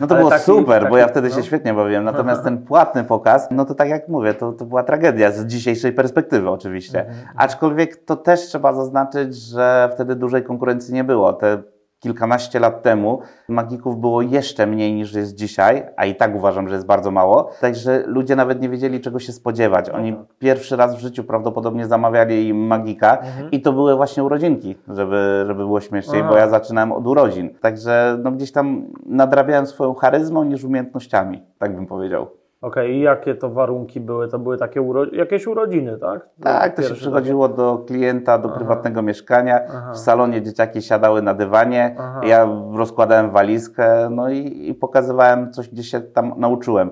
No 0.00 0.06
to 0.06 0.14
Ale 0.14 0.18
było 0.18 0.30
taki- 0.30 0.44
super, 0.44 0.82
bo 0.82 0.88
taki- 0.88 0.98
ja 0.98 1.08
wtedy 1.08 1.30
się 1.30 1.36
no. 1.36 1.42
świetnie 1.42 1.74
bawiłem. 1.74 2.04
Natomiast 2.04 2.44
ten 2.44 2.58
płatny 2.58 3.04
pokaz, 3.04 3.48
no 3.50 3.64
to 3.64 3.74
tak 3.74 3.88
jak 3.88 4.08
mówię, 4.08 4.34
to, 4.34 4.52
to 4.52 4.64
była 4.64 4.82
tragedia 4.82 5.30
z 5.30 5.46
dzisiejszej 5.46 5.92
perspektywy 5.92 6.50
oczywiście. 6.50 7.00
Mhm, 7.06 7.16
Aczkolwiek 7.36 7.96
to 7.96 8.16
też 8.16 8.40
trzeba 8.40 8.72
zaznaczyć, 8.72 9.36
że 9.36 9.88
wtedy 9.92 10.14
dużej 10.16 10.42
konkurencji 10.42 10.94
nie 10.94 11.04
było. 11.04 11.32
Te 11.32 11.62
kilkanaście 12.00 12.60
lat 12.60 12.82
temu 12.82 13.20
magików 13.48 14.00
było 14.00 14.22
jeszcze 14.22 14.66
mniej 14.66 14.94
niż 14.94 15.14
jest 15.14 15.34
dzisiaj, 15.34 15.86
a 15.96 16.04
i 16.06 16.14
tak 16.14 16.34
uważam, 16.36 16.68
że 16.68 16.74
jest 16.74 16.86
bardzo 16.86 17.10
mało. 17.10 17.50
Także 17.60 18.02
ludzie 18.06 18.36
nawet 18.36 18.62
nie 18.62 18.68
wiedzieli, 18.68 19.00
czego 19.00 19.18
się 19.18 19.32
spodziewać. 19.32 19.90
Oni 19.90 20.12
tak. 20.12 20.22
pierwszy 20.38 20.76
raz 20.76 20.96
w 20.96 20.98
życiu 20.98 21.24
prawdopodobnie 21.24 21.86
zamawiali 21.86 22.48
im 22.48 22.56
magika 22.66 23.16
Mhm. 23.16 23.50
i 23.50 23.60
to 23.60 23.72
były 23.72 23.96
właśnie 23.96 24.24
urodzinki, 24.24 24.76
żeby, 24.88 25.44
żeby 25.46 25.64
było 25.64 25.80
śmieszniej, 25.80 26.20
Aha. 26.20 26.30
bo 26.30 26.36
ja 26.36 26.48
zaczynałem 26.48 26.92
od 26.92 27.06
urodzin. 27.06 27.50
Także 27.60 28.18
no, 28.22 28.32
gdzieś 28.32 28.52
tam 28.52 28.82
nadrabiałem 29.06 29.66
swoją 29.66 29.94
charyzmą 29.94 30.44
niż 30.44 30.64
umiejętnościami, 30.64 31.42
tak 31.58 31.76
bym 31.76 31.86
powiedział. 31.86 32.26
Okej, 32.60 32.94
i 32.94 33.00
jakie 33.00 33.34
to 33.34 33.50
warunki 33.50 34.00
były? 34.00 34.28
To 34.28 34.38
były 34.38 34.56
takie 34.56 34.82
uro... 34.82 35.04
jakieś 35.12 35.46
urodziny, 35.46 35.98
tak? 35.98 36.28
Tak, 36.42 36.76
to 36.76 36.82
się 36.82 36.94
przychodziło 36.94 37.48
do 37.48 37.78
klienta, 37.86 38.38
do 38.38 38.48
Aha. 38.48 38.58
prywatnego 38.58 39.02
mieszkania. 39.02 39.60
Aha. 39.68 39.92
W 39.92 39.98
salonie 39.98 40.42
dzieciaki 40.42 40.82
siadały 40.82 41.22
na 41.22 41.34
dywanie. 41.34 41.96
Aha. 41.98 42.20
Ja 42.24 42.48
rozkładałem 42.74 43.30
walizkę, 43.30 44.10
no 44.10 44.30
i, 44.30 44.68
i 44.68 44.74
pokazywałem 44.74 45.52
coś, 45.52 45.68
gdzie 45.68 45.82
się 45.82 46.00
tam 46.00 46.34
nauczyłem. 46.36 46.90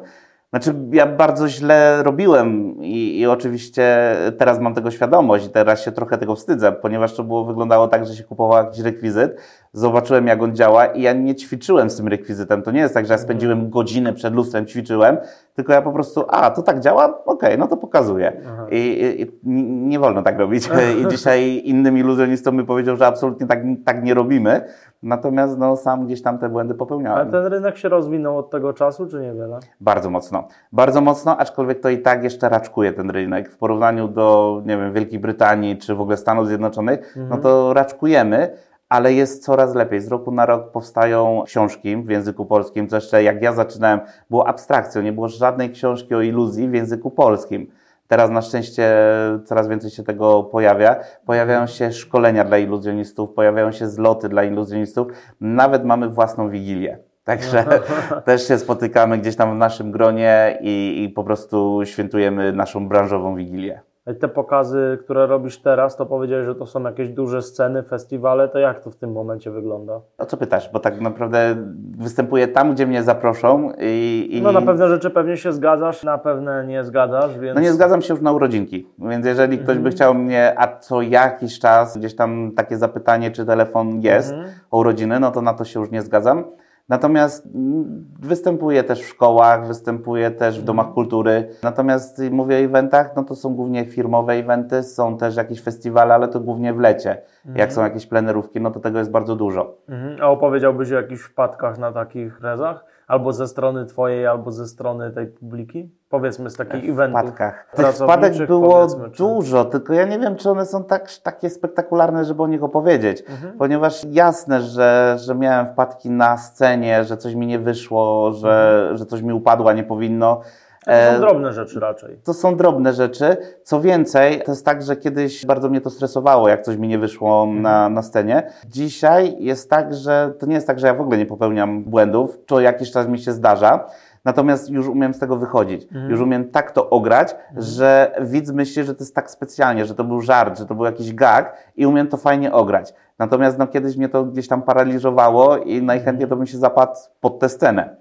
Znaczy, 0.55 0.75
ja 0.93 1.07
bardzo 1.07 1.49
źle 1.49 2.03
robiłem 2.03 2.77
i, 2.81 3.19
i 3.19 3.27
oczywiście 3.27 4.17
teraz 4.39 4.61
mam 4.61 4.75
tego 4.75 4.91
świadomość 4.91 5.47
i 5.47 5.51
teraz 5.51 5.85
się 5.85 5.93
trochę 5.93 6.19
tego 6.19 6.35
wstydzę, 6.35 6.73
ponieważ 6.73 7.15
to 7.15 7.25
było, 7.25 7.45
wyglądało 7.45 7.89
tak, 7.89 8.07
że 8.07 8.15
się 8.15 8.25
kupował 8.25 8.65
jakiś 8.65 8.81
rekwizyt, 8.81 9.37
zobaczyłem 9.73 10.27
jak 10.27 10.43
on 10.43 10.57
działa 10.57 10.87
i 10.87 11.03
ja 11.03 11.13
nie 11.13 11.35
ćwiczyłem 11.35 11.91
z 11.91 11.97
tym 11.97 12.09
rekwizytem. 12.09 12.63
To 12.63 12.71
nie 12.71 12.81
jest 12.81 12.95
tak, 12.95 13.07
że 13.07 13.15
ja 13.15 13.19
spędziłem 13.19 13.71
godzinę 13.71 14.13
przed 14.13 14.35
lustrem, 14.35 14.67
ćwiczyłem, 14.67 15.17
tylko 15.55 15.73
ja 15.73 15.83
po 15.83 15.93
prostu, 15.93 16.25
a, 16.29 16.51
to 16.51 16.63
tak 16.63 16.81
działa? 16.81 17.25
Okej, 17.25 17.59
no 17.59 17.67
to 17.67 17.77
pokazuję. 17.77 18.33
I, 18.71 18.77
i, 18.77 19.23
i 19.23 19.33
nie 19.63 19.99
wolno 19.99 20.23
tak 20.23 20.39
robić. 20.39 20.71
I 21.03 21.09
dzisiaj 21.09 21.63
innym 21.65 21.99
iluzjonistom 21.99 22.57
mi 22.57 22.65
powiedział, 22.65 22.97
że 22.97 23.07
absolutnie 23.07 23.47
tak, 23.47 23.59
tak 23.85 24.05
nie 24.05 24.15
robimy. 24.15 24.65
Natomiast 25.05 25.59
no, 25.59 25.77
sam 25.77 26.07
gdzieś 26.07 26.23
tam 26.23 26.39
te 26.39 26.49
błędy 26.49 26.73
Ale 26.73 26.79
popełniałem. 26.79 27.31
ten 27.31 27.47
rynek 27.47 27.77
się 27.77 27.89
rozwinął 27.89 28.39
od 28.39 28.51
tego 28.51 28.73
czasu, 28.73 29.07
czy 29.07 29.21
niewiele? 29.21 29.59
Bardzo 29.81 30.11
mocno. 30.11 30.49
Bardzo 30.73 31.01
mocno, 31.01 31.37
aczkolwiek 31.39 31.81
to 31.81 31.89
i 31.89 31.99
tak 31.99 32.25
jeszcze 32.25 32.49
raczkuje 32.49 32.93
ten 32.93 33.11
rynek. 33.11 33.51
W 33.51 33.57
porównaniu 33.59 34.09
do, 34.09 34.63
nie 34.67 34.77
wiem, 34.77 34.93
Wielkiej 34.93 35.19
Brytanii 35.19 35.79
czy 35.79 35.95
w 35.95 36.01
ogóle 36.01 36.17
Stanów 36.17 36.47
Zjednoczonych, 36.47 37.17
no 37.31 37.39
to 37.39 37.75
raczkujemy, 37.75 38.57
ale 38.89 39.13
jest 39.13 39.45
coraz 39.45 39.75
lepiej. 39.75 40.01
Z 40.01 40.09
roku 40.09 40.31
na 40.31 40.47
rok 40.47 40.71
powstają 40.71 41.43
książki 41.47 41.97
w 41.97 42.11
języku 42.11 42.47
polskim, 42.47 42.89
co 42.89 42.97
jeszcze 42.97 43.23
jak 43.23 43.43
ja 43.43 43.53
zaczynałem, 43.53 44.01
było 44.31 44.49
abstrakcją, 44.49 45.03
nie 45.03 45.13
było 45.13 45.29
żadnej 45.29 45.71
książki 45.71 46.15
o 46.15 46.21
iluzji 46.21 46.69
w 46.69 46.75
języku 46.75 47.11
polskim. 47.11 47.71
Teraz 48.09 48.31
na 48.31 48.43
szczęście 48.43 48.97
coraz 49.45 49.69
więcej 49.69 49.91
się 49.91 50.03
tego 50.03 50.43
pojawia. 50.43 50.97
Pojawiają 51.27 51.67
się 51.67 51.93
szkolenia 51.93 52.45
dla 52.45 52.59
iluzjonistów, 52.59 53.31
pojawiają 53.31 53.73
się 53.73 53.89
zloty 53.89 54.29
dla 54.29 54.45
iluzjonistów. 54.45 55.07
Nawet 55.41 55.85
mamy 55.85 56.09
własną 56.09 56.51
wigilię. 56.51 56.99
Także 57.25 57.65
też 58.25 58.49
się 58.49 58.59
spotykamy 58.59 59.19
gdzieś 59.19 59.37
tam 59.37 59.55
w 59.55 59.59
naszym 59.59 59.93
gronie 59.93 60.59
i, 60.61 61.05
i 61.05 61.09
po 61.09 61.25
prostu 61.25 61.81
świętujemy 61.85 62.53
naszą 62.53 62.89
branżową 62.89 63.37
wigilię. 63.37 63.81
Te 64.21 64.29
pokazy, 64.29 64.99
które 65.05 65.27
robisz 65.27 65.59
teraz, 65.59 65.97
to 65.97 66.07
powiedziałeś, 66.07 66.47
że 66.47 66.55
to 66.55 66.67
są 66.67 66.83
jakieś 66.83 67.09
duże 67.09 67.43
sceny, 67.43 67.83
festiwale, 67.83 68.49
to 68.49 68.59
jak 68.59 68.81
to 68.81 68.91
w 68.91 68.97
tym 68.97 69.13
momencie 69.13 69.51
wygląda? 69.51 70.01
O 70.19 70.27
co 70.27 70.37
pytasz? 70.37 70.71
Bo 70.73 70.81
tak 70.81 71.01
naprawdę 71.01 71.57
występuję 71.99 72.49
tam, 72.49 72.75
gdzie 72.75 72.87
mnie 72.87 73.03
zaproszą 73.03 73.73
i... 73.81 74.29
i... 74.31 74.43
No 74.43 74.53
na 74.53 74.63
pewne 74.63 74.89
rzeczy 74.89 75.11
pewnie 75.11 75.37
się 75.37 75.53
zgadzasz, 75.53 76.05
na 76.05 76.19
pewne 76.19 76.67
nie 76.67 76.85
zgadzasz, 76.85 77.39
więc... 77.39 77.55
No 77.55 77.61
nie 77.61 77.73
zgadzam 77.73 78.03
się 78.03 78.15
już 78.15 78.23
na 78.23 78.33
urodzinki, 78.33 78.89
więc 78.99 79.27
jeżeli 79.27 79.59
ktoś 79.59 79.79
by 79.79 79.91
chciał 79.91 80.15
mnie, 80.15 80.55
a 80.57 80.79
co 80.79 81.03
jakiś 81.03 81.59
czas, 81.59 81.99
gdzieś 81.99 82.17
tam 82.17 82.53
takie 82.57 82.77
zapytanie, 82.77 83.31
czy 83.31 83.47
telefon 83.47 84.01
jest 84.01 84.35
o 84.71 84.79
urodziny, 84.79 85.21
no 85.21 85.31
to 85.31 85.43
na 85.43 85.55
to 85.55 85.65
się 85.65 85.81
już 85.81 85.91
nie 85.91 86.03
zgadzam. 86.03 86.45
Natomiast 86.89 87.47
mm, 87.47 88.05
występuję 88.21 88.85
też 88.85 89.03
w 89.03 89.09
szkołach, 89.09 89.67
występuję 89.67 90.31
też 90.31 90.61
w 90.61 90.65
domach 90.65 90.93
kultury. 90.93 91.49
Natomiast 91.63 92.23
mówię 92.31 92.57
o 92.57 92.59
eventach, 92.59 93.17
no 93.17 93.25
to 93.25 93.35
są 93.35 93.55
głównie 93.55 93.85
firmowe 93.85 94.33
eventy, 94.33 94.83
są 94.83 95.17
też 95.17 95.37
jakieś 95.37 95.63
festiwale, 95.63 96.15
ale 96.15 96.29
to 96.29 96.41
głównie 96.41 96.75
w 96.75 96.79
lecie. 96.79 97.23
Jak 97.55 97.73
są 97.73 97.83
jakieś 97.83 98.07
plenerówki, 98.07 98.61
no 98.61 98.71
to 98.71 98.81
tego 98.81 98.99
jest 98.99 99.11
bardzo 99.11 99.37
dużo. 99.37 99.77
Mhm. 99.89 100.17
A 100.23 100.29
opowiedziałbyś 100.29 100.93
o 100.93 100.95
jakichś 100.95 101.23
wpadkach 101.23 101.79
na 101.79 101.93
takich 101.93 102.41
rezach? 102.41 102.85
Albo 103.09 103.33
ze 103.33 103.49
strony 103.49 103.87
twojej, 103.87 104.27
albo 104.27 104.53
ze 104.53 104.67
strony 104.67 105.11
tej 105.11 105.27
publiki? 105.27 105.91
Powiedzmy 106.09 106.51
z 106.51 106.57
takich 106.57 106.91
eventów 106.91 107.21
wpadkach. 107.21 107.71
Tych 107.77 107.87
wpadek 107.87 108.47
było 108.47 108.87
dużo, 109.19 109.65
tylko 109.65 109.93
ja 109.93 110.07
nie 110.07 110.19
wiem, 110.19 110.37
czy 110.37 110.51
one 110.51 110.67
są 110.67 110.85
tak, 110.85 111.09
takie 111.23 111.51
spektakularne, 111.51 112.25
żeby 112.25 112.43
o 112.43 112.47
nich 112.47 112.63
opowiedzieć. 112.63 113.23
Mhm. 113.29 113.59
Ponieważ 113.59 114.05
jasne, 114.11 114.61
że, 114.61 115.17
że 115.19 115.35
miałem 115.35 115.67
wpadki 115.67 116.11
na 116.11 116.37
scenie, 116.37 117.05
że 117.05 117.17
coś 117.17 117.35
mi 117.35 117.47
nie 117.47 117.59
wyszło, 117.59 118.33
że, 118.33 118.91
że 118.95 119.07
coś 119.07 119.23
mi 119.23 119.33
upadło, 119.33 119.71
a 119.71 119.73
nie 119.73 119.85
powinno. 119.85 120.41
To 120.85 120.91
są 120.91 121.17
E, 121.17 121.19
drobne 121.19 121.53
rzeczy 121.53 121.81
raczej. 121.81 122.17
To 122.25 122.35
są 122.35 122.57
drobne 122.57 122.93
rzeczy. 122.93 123.37
Co 123.63 123.81
więcej, 123.81 124.43
to 124.43 124.53
jest 124.53 124.65
tak, 124.65 124.83
że 124.83 124.97
kiedyś 124.97 125.47
bardzo 125.47 125.69
mnie 125.69 125.81
to 125.81 125.91
stresowało, 125.91 126.49
jak 126.49 126.63
coś 126.63 126.77
mi 126.77 126.89
nie 126.89 126.99
wyszło 126.99 127.47
na, 127.47 127.89
na 127.89 128.03
scenie. 128.03 128.51
Dzisiaj 128.69 129.37
jest 129.39 129.71
tak, 129.71 129.95
że 129.95 130.33
to 130.39 130.47
nie 130.47 130.55
jest 130.55 130.67
tak, 130.67 130.79
że 130.79 130.87
ja 130.87 130.95
w 130.95 131.01
ogóle 131.01 131.19
nie 131.19 131.27
popełniam 131.27 131.85
błędów, 131.85 132.39
to 132.47 132.61
jakiś 132.61 132.91
czas 132.91 133.09
mi 133.09 133.19
się 133.19 133.33
zdarza. 133.33 133.87
Natomiast 134.25 134.71
już 134.71 134.89
umiem 134.89 135.15
z 135.15 135.19
tego 135.19 135.37
wychodzić. 135.37 135.87
Już 136.09 136.21
umiem 136.21 136.51
tak 136.51 136.73
to 136.73 136.91
ograć, 136.91 137.37
że 137.57 138.13
widz 138.21 138.51
myśli, 138.51 138.85
że 138.85 138.95
to 138.95 139.05
jest 139.05 139.15
tak 139.15 139.31
specjalnie, 139.31 139.85
że 139.85 139.95
to 139.95 140.05
był 140.05 140.21
żart, 140.21 140.59
że 140.59 140.67
to 140.67 140.75
był 140.75 140.85
jakiś 140.85 141.15
gag 141.15 141.57
i 141.77 141.87
umiem 141.87 142.07
to 142.07 142.17
fajnie 142.17 142.53
ograć. 142.53 142.95
Natomiast 143.19 143.59
no, 143.59 143.67
kiedyś 143.67 143.97
mnie 143.97 144.09
to 144.09 144.25
gdzieś 144.25 144.49
tam 144.49 144.63
paraliżowało 144.63 145.57
i 145.57 145.83
najchętniej 145.83 146.29
to 146.29 146.37
bym 146.37 146.47
się 146.47 146.59
zapadł 146.59 146.93
pod 147.21 147.39
tę 147.39 147.49
scenę. 147.49 147.97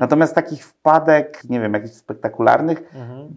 Natomiast 0.00 0.34
takich 0.34 0.66
wpadek, 0.66 1.42
nie 1.48 1.60
wiem, 1.60 1.74
jakichś 1.74 1.94
spektakularnych, 1.94 2.94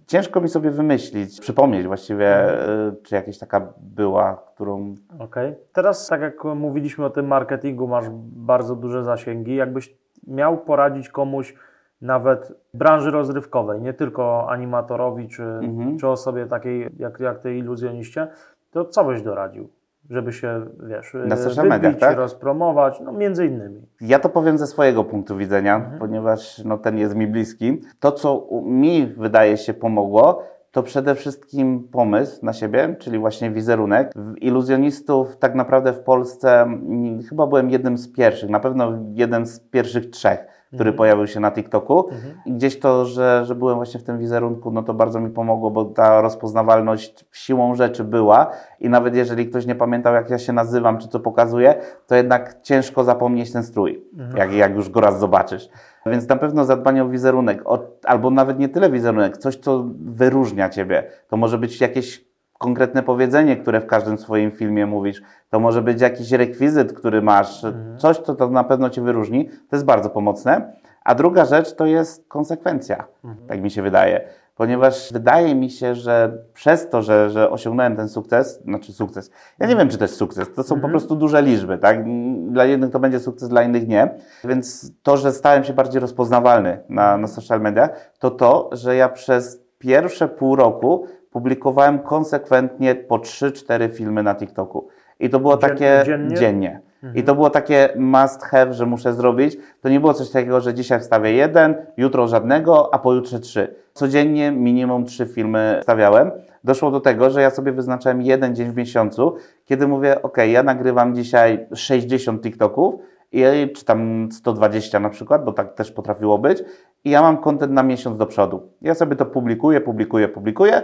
ciężko 0.08 0.42
mi 0.42 0.50
sobie 0.50 0.72
wymyślić, 0.72 1.42
przypomnieć 1.42 1.88
właściwie, 1.88 2.54
y, 2.90 2.96
czy 3.04 3.16
jakaś 3.16 3.38
taka 3.38 3.74
była, 3.78 4.44
którą 4.54 4.96
Okej. 5.20 5.56
Teraz, 5.74 6.08
tak 6.08 6.22
jak 6.22 6.44
mówiliśmy 6.44 7.06
o 7.06 7.10
tym 7.10 7.28
marketingu, 7.28 7.88
masz 7.88 8.06
bardzo 8.22 8.76
duże 8.76 9.04
zasięgi. 9.04 9.56
Jakbyś 9.56 9.96
miał 10.28 10.58
poradzić 10.58 11.10
komuś 11.10 11.54
nawet 12.02 12.52
branży 12.74 13.12
rozrywkowej, 13.12 13.82
nie 13.82 13.94
tylko 13.94 14.50
animatorowi 14.50 15.28
czy, 15.28 15.44
Mhm. 15.44 15.98
czy 15.98 16.08
osobie 16.08 16.46
takiej 16.46 16.90
jak, 17.00 17.20
jak 17.20 17.40
tej 17.40 17.58
iluzjoniście, 17.60 18.28
to 18.72 18.86
co 18.86 19.04
byś 19.06 19.22
doradził? 19.22 19.70
żeby 20.10 20.34
się, 20.34 20.66
wiesz, 20.88 21.16
Na 21.26 21.36
social 21.36 21.68
mediach, 21.68 21.82
wybić, 21.82 22.00
tak? 22.00 22.18
rozpromować, 22.18 23.00
no 23.06 23.12
między 23.12 23.46
innymi. 23.46 23.82
Ja 24.02 24.20
to 24.20 24.30
powiem 24.30 24.58
ze 24.58 24.68
swojego 24.68 25.04
punktu 25.04 25.38
widzenia, 25.38 25.92
ponieważ 26.00 26.64
no, 26.66 26.78
ten 26.78 26.98
jest 26.98 27.16
mi 27.16 27.28
bliski. 27.28 27.82
To, 28.00 28.12
co 28.12 28.48
mi 28.64 29.06
wydaje 29.08 29.58
się 29.58 29.74
pomogło, 29.74 30.44
to 30.72 30.84
przede 30.84 31.16
wszystkim 31.16 31.88
pomysł 31.92 32.46
na 32.46 32.54
siebie, 32.54 32.96
czyli 33.00 33.20
właśnie 33.20 33.52
wizerunek. 33.52 34.12
Iluzjonistów 34.42 35.38
tak 35.38 35.56
naprawdę 35.56 35.94
w 35.94 36.00
Polsce 36.00 36.62
mm, 36.62 37.22
chyba 37.30 37.48
byłem 37.48 37.70
jednym 37.70 37.98
z 37.98 38.14
pierwszych, 38.14 38.50
na 38.50 38.60
pewno 38.60 38.94
jeden 39.14 39.46
z 39.46 39.60
pierwszych 39.60 40.10
trzech, 40.10 40.40
który 40.74 40.94
pojawił 40.94 41.28
się 41.28 41.40
na 41.40 41.52
TikToku. 41.52 42.10
I 42.46 42.54
gdzieś 42.54 42.80
to, 42.80 43.06
że, 43.06 43.46
że 43.46 43.56
byłem 43.56 43.76
właśnie 43.76 44.00
w 44.00 44.04
tym 44.04 44.18
wizerunku, 44.18 44.72
no 44.72 44.84
to 44.84 44.94
bardzo 44.94 45.20
mi 45.20 45.30
pomogło, 45.30 45.72
bo 45.72 45.86
ta 45.86 46.22
rozpoznawalność 46.22 47.26
siłą 47.32 47.76
rzeczy 47.76 48.04
była 48.04 48.52
i 48.80 48.90
nawet 48.90 49.16
jeżeli 49.16 49.48
ktoś 49.48 49.66
nie 49.66 49.76
pamiętał, 49.76 50.14
jak 50.14 50.30
ja 50.30 50.40
się 50.40 50.54
nazywam, 50.54 50.98
czy 50.98 51.08
co 51.08 51.20
pokazuję, 51.20 51.76
to 52.08 52.16
jednak 52.16 52.62
ciężko 52.62 53.04
zapomnieć 53.04 53.52
ten 53.52 53.64
strój, 53.64 54.06
jak, 54.36 54.54
jak 54.54 54.76
już 54.76 54.90
go 54.90 55.02
raz 55.02 55.20
zobaczysz. 55.20 55.70
Więc 56.06 56.28
na 56.28 56.36
pewno 56.36 56.66
zadbanie 56.66 57.04
o 57.04 57.10
wizerunek, 57.10 57.62
o, 57.66 57.80
albo 58.04 58.30
nawet 58.30 58.60
nie 58.60 58.70
tyle 58.70 58.90
wizerunek, 58.90 59.38
coś, 59.38 59.56
co 59.56 59.86
wyróżnia 60.00 60.70
Ciebie. 60.70 61.04
To 61.28 61.38
może 61.38 61.58
być 61.58 61.82
jakieś 61.82 62.27
konkretne 62.58 63.04
powiedzenie, 63.04 63.58
które 63.58 63.82
w 63.82 63.86
każdym 63.86 64.18
swoim 64.18 64.52
filmie 64.52 64.86
mówisz. 64.86 65.22
To 65.50 65.60
może 65.60 65.82
być 65.82 66.02
jakiś 66.02 66.32
rekwizyt, 66.32 66.94
który 66.94 67.22
masz, 67.22 67.66
coś, 67.98 68.18
co 68.18 68.36
to 68.36 68.50
na 68.50 68.64
pewno 68.64 68.90
Cię 68.90 69.02
wyróżni. 69.02 69.50
To 69.50 69.76
jest 69.76 69.86
bardzo 69.86 70.10
pomocne. 70.10 70.74
A 71.04 71.16
druga 71.16 71.46
rzecz 71.46 71.76
to 71.76 71.86
jest 71.86 72.28
konsekwencja, 72.28 73.08
tak 73.48 73.62
mi 73.62 73.72
się 73.72 73.82
wydaje. 73.82 74.30
Ponieważ 74.56 75.14
wydaje 75.14 75.56
mi 75.56 75.70
się, 75.70 75.96
że 75.96 76.38
przez 76.54 76.90
to, 76.90 77.02
że, 77.02 77.30
że 77.30 77.50
osiągnąłem 77.50 77.96
ten 77.96 78.10
sukces, 78.10 78.62
znaczy 78.64 78.94
sukces, 78.94 79.32
ja 79.60 79.68
nie 79.68 79.76
wiem, 79.76 79.90
czy 79.90 79.98
to 79.98 80.04
jest 80.04 80.16
sukces, 80.16 80.54
to 80.54 80.64
są 80.64 80.82
po 80.82 80.90
prostu 80.90 81.16
duże 81.16 81.42
liczby, 81.42 81.78
tak? 81.78 82.04
Dla 82.52 82.66
jednych 82.66 82.92
to 82.92 83.00
będzie 83.00 83.20
sukces, 83.20 83.50
dla 83.50 83.64
innych 83.64 83.88
nie. 83.88 84.10
Więc 84.44 84.92
to, 85.04 85.18
że 85.18 85.32
stałem 85.32 85.64
się 85.64 85.74
bardziej 85.74 86.02
rozpoznawalny 86.02 86.80
na, 86.90 87.18
na 87.18 87.28
social 87.28 87.62
mediach, 87.62 88.12
to 88.20 88.32
to, 88.32 88.70
że 88.72 88.96
ja 88.96 89.10
przez 89.10 89.62
pierwsze 89.78 90.28
pół 90.28 90.56
roku 90.56 91.08
publikowałem 91.32 92.00
konsekwentnie 92.00 92.96
po 92.96 93.18
3-4 93.18 93.90
filmy 93.92 94.24
na 94.24 94.36
TikToku. 94.36 94.88
I 95.20 95.30
to 95.30 95.40
było 95.40 95.54
Dzien- 95.58 95.70
takie 95.70 96.02
dziennie? 96.06 96.36
dziennie. 96.36 96.82
I 97.16 97.24
to 97.24 97.36
było 97.36 97.50
takie 97.50 97.90
must 97.96 98.44
have, 98.44 98.74
że 98.74 98.86
muszę 98.86 99.14
zrobić. 99.14 99.58
To 99.82 99.90
nie 99.90 100.00
było 100.00 100.14
coś 100.14 100.30
takiego, 100.30 100.62
że 100.62 100.74
dzisiaj 100.74 101.00
wstawię 101.00 101.32
jeden, 101.34 101.76
jutro 101.98 102.28
żadnego, 102.28 102.94
a 102.94 103.00
pojutrze 103.00 103.40
trzy. 103.40 103.76
Codziennie 103.94 104.52
minimum 104.52 105.06
trzy 105.06 105.26
filmy 105.26 105.80
stawiałem. 105.84 106.32
Doszło 106.64 106.92
do 106.92 107.00
tego, 107.00 107.30
że 107.30 107.42
ja 107.42 107.50
sobie 107.50 107.72
wyznaczałem 107.72 108.22
jeden 108.22 108.56
dzień 108.56 108.72
w 108.72 108.76
miesiącu, 108.76 109.36
kiedy 109.66 109.88
mówię, 109.88 110.22
ok, 110.22 110.38
ja 110.48 110.64
nagrywam 110.64 111.16
dzisiaj 111.16 111.68
60 111.74 112.42
TikToków, 112.44 112.96
i, 113.32 113.44
czy 113.76 113.86
tam 113.86 114.30
120 114.32 115.00
na 115.00 115.10
przykład, 115.10 115.46
bo 115.46 115.54
tak 115.54 115.74
też 115.74 115.92
potrafiło 115.92 116.38
być, 116.38 116.64
i 117.04 117.10
ja 117.10 117.22
mam 117.22 117.38
content 117.38 117.72
na 117.74 117.84
miesiąc 117.84 118.18
do 118.18 118.26
przodu. 118.26 118.62
Ja 118.82 118.96
sobie 118.96 119.16
to 119.16 119.26
publikuję, 119.26 119.82
publikuję, 119.82 120.28
publikuję, 120.28 120.82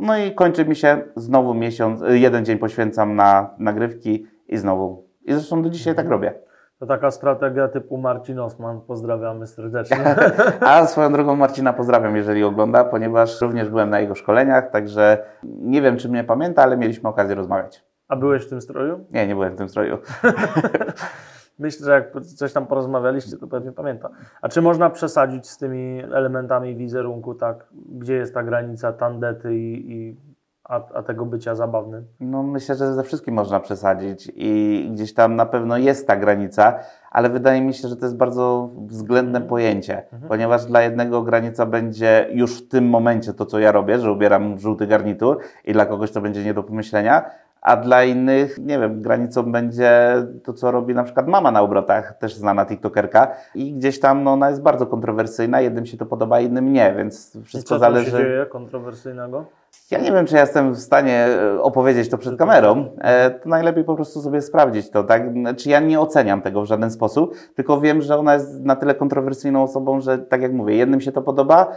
no 0.00 0.18
i 0.18 0.34
kończy 0.34 0.64
mi 0.64 0.76
się 0.76 1.02
znowu 1.16 1.54
miesiąc, 1.54 2.02
y, 2.02 2.18
jeden 2.18 2.44
dzień 2.44 2.58
poświęcam 2.58 3.16
na 3.16 3.50
nagrywki 3.58 4.26
i 4.48 4.56
znowu. 4.56 5.04
I 5.24 5.32
zresztą 5.32 5.62
do 5.62 5.70
dzisiaj 5.70 5.94
tak 5.94 6.08
robię. 6.08 6.34
To 6.78 6.86
taka 6.86 7.10
strategia 7.10 7.68
typu 7.68 7.96
Marcin 7.96 8.38
Osman, 8.38 8.80
pozdrawiamy 8.80 9.46
serdecznie. 9.46 10.16
A 10.60 10.86
swoją 10.86 11.12
drogą 11.12 11.36
Marcina 11.36 11.72
pozdrawiam, 11.72 12.16
jeżeli 12.16 12.44
ogląda, 12.44 12.84
ponieważ 12.84 13.40
również 13.40 13.68
byłem 13.68 13.90
na 13.90 14.00
jego 14.00 14.14
szkoleniach, 14.14 14.70
także 14.70 15.18
nie 15.42 15.82
wiem, 15.82 15.96
czy 15.96 16.08
mnie 16.08 16.24
pamięta, 16.24 16.62
ale 16.62 16.76
mieliśmy 16.76 17.08
okazję 17.08 17.34
rozmawiać. 17.34 17.84
A 18.08 18.16
byłeś 18.16 18.46
w 18.46 18.48
tym 18.48 18.60
stroju? 18.60 19.04
Nie, 19.10 19.26
nie 19.26 19.34
byłem 19.34 19.52
w 19.52 19.56
tym 19.56 19.68
stroju. 19.68 19.98
Myślę, 21.60 21.86
że 21.86 21.92
jak 21.92 22.24
coś 22.24 22.52
tam 22.52 22.66
porozmawialiście, 22.66 23.36
to 23.36 23.46
pewnie 23.46 23.72
pamięta. 23.72 24.10
A 24.42 24.48
czy 24.48 24.62
można 24.62 24.90
przesadzić 24.90 25.48
z 25.48 25.58
tymi 25.58 26.02
elementami 26.02 26.76
wizerunku, 26.76 27.34
tak? 27.34 27.66
Gdzie 27.72 28.14
jest 28.14 28.34
ta 28.34 28.42
granica 28.42 28.92
tandety 28.92 29.56
i, 29.56 29.92
i 29.92 30.16
a, 30.64 30.80
a 30.94 31.02
tego 31.02 31.26
bycia 31.26 31.54
zabawnym? 31.54 32.04
No 32.20 32.42
myślę, 32.42 32.74
że 32.74 32.94
ze 32.94 33.02
wszystkim 33.02 33.34
można 33.34 33.60
przesadzić 33.60 34.32
i 34.34 34.88
gdzieś 34.92 35.14
tam 35.14 35.36
na 35.36 35.46
pewno 35.46 35.78
jest 35.78 36.06
ta 36.06 36.16
granica, 36.16 36.78
ale 37.10 37.30
wydaje 37.30 37.60
mi 37.60 37.74
się, 37.74 37.88
że 37.88 37.96
to 37.96 38.06
jest 38.06 38.16
bardzo 38.16 38.70
względne 38.86 39.40
pojęcie, 39.40 40.02
ponieważ 40.28 40.66
dla 40.66 40.82
jednego 40.82 41.22
granica 41.22 41.66
będzie 41.66 42.28
już 42.32 42.58
w 42.58 42.68
tym 42.68 42.88
momencie 42.88 43.34
to, 43.34 43.46
co 43.46 43.58
ja 43.58 43.72
robię, 43.72 43.98
że 43.98 44.12
ubieram 44.12 44.58
żółty 44.58 44.86
garnitur 44.86 45.38
i 45.64 45.72
dla 45.72 45.86
kogoś 45.86 46.10
to 46.10 46.20
będzie 46.20 46.44
nie 46.44 46.54
do 46.54 46.62
pomyślenia, 46.62 47.30
a 47.62 47.76
dla 47.76 48.04
innych, 48.04 48.58
nie 48.58 48.78
wiem, 48.78 49.02
granicą 49.02 49.52
będzie 49.52 50.14
to, 50.44 50.52
co 50.52 50.70
robi 50.70 50.94
na 50.94 51.04
przykład 51.04 51.28
mama 51.28 51.50
na 51.50 51.62
obrotach, 51.62 52.18
też 52.18 52.34
znana 52.34 52.66
tiktokerka 52.66 53.28
i 53.54 53.72
gdzieś 53.72 54.00
tam 54.00 54.24
no, 54.24 54.32
ona 54.32 54.48
jest 54.50 54.62
bardzo 54.62 54.86
kontrowersyjna, 54.86 55.60
jednym 55.60 55.86
się 55.86 55.96
to 55.96 56.06
podoba, 56.06 56.40
innym 56.40 56.72
nie, 56.72 56.94
więc 56.96 57.36
I 57.36 57.42
wszystko 57.42 57.68
co 57.68 57.74
tam 57.74 57.92
zależy... 57.92 58.10
się 58.10 58.16
dzieje 58.16 58.46
kontrowersyjnego? 58.46 59.44
Ja 59.90 59.98
nie 59.98 60.12
wiem, 60.12 60.26
czy 60.26 60.34
ja 60.34 60.40
jestem 60.40 60.72
w 60.72 60.78
stanie 60.78 61.26
e, 61.26 61.62
opowiedzieć 61.62 62.10
to 62.10 62.18
przed 62.18 62.38
kamerą. 62.38 62.84
E, 63.00 63.30
To 63.30 63.48
najlepiej 63.48 63.84
po 63.84 63.94
prostu 63.94 64.20
sobie 64.20 64.42
sprawdzić 64.42 64.90
to, 64.90 65.04
tak? 65.04 65.32
Znaczy 65.32 65.70
ja 65.70 65.80
nie 65.80 66.00
oceniam 66.00 66.42
tego 66.42 66.62
w 66.62 66.66
żaden 66.66 66.90
sposób, 66.90 67.34
tylko 67.54 67.80
wiem, 67.80 68.02
że 68.02 68.18
ona 68.18 68.34
jest 68.34 68.60
na 68.64 68.76
tyle 68.76 68.94
kontrowersyjną 68.94 69.62
osobą, 69.62 70.00
że 70.00 70.18
tak 70.18 70.42
jak 70.42 70.52
mówię, 70.52 70.74
jednym 70.76 71.00
się 71.00 71.12
to 71.12 71.22
podoba, 71.22 71.72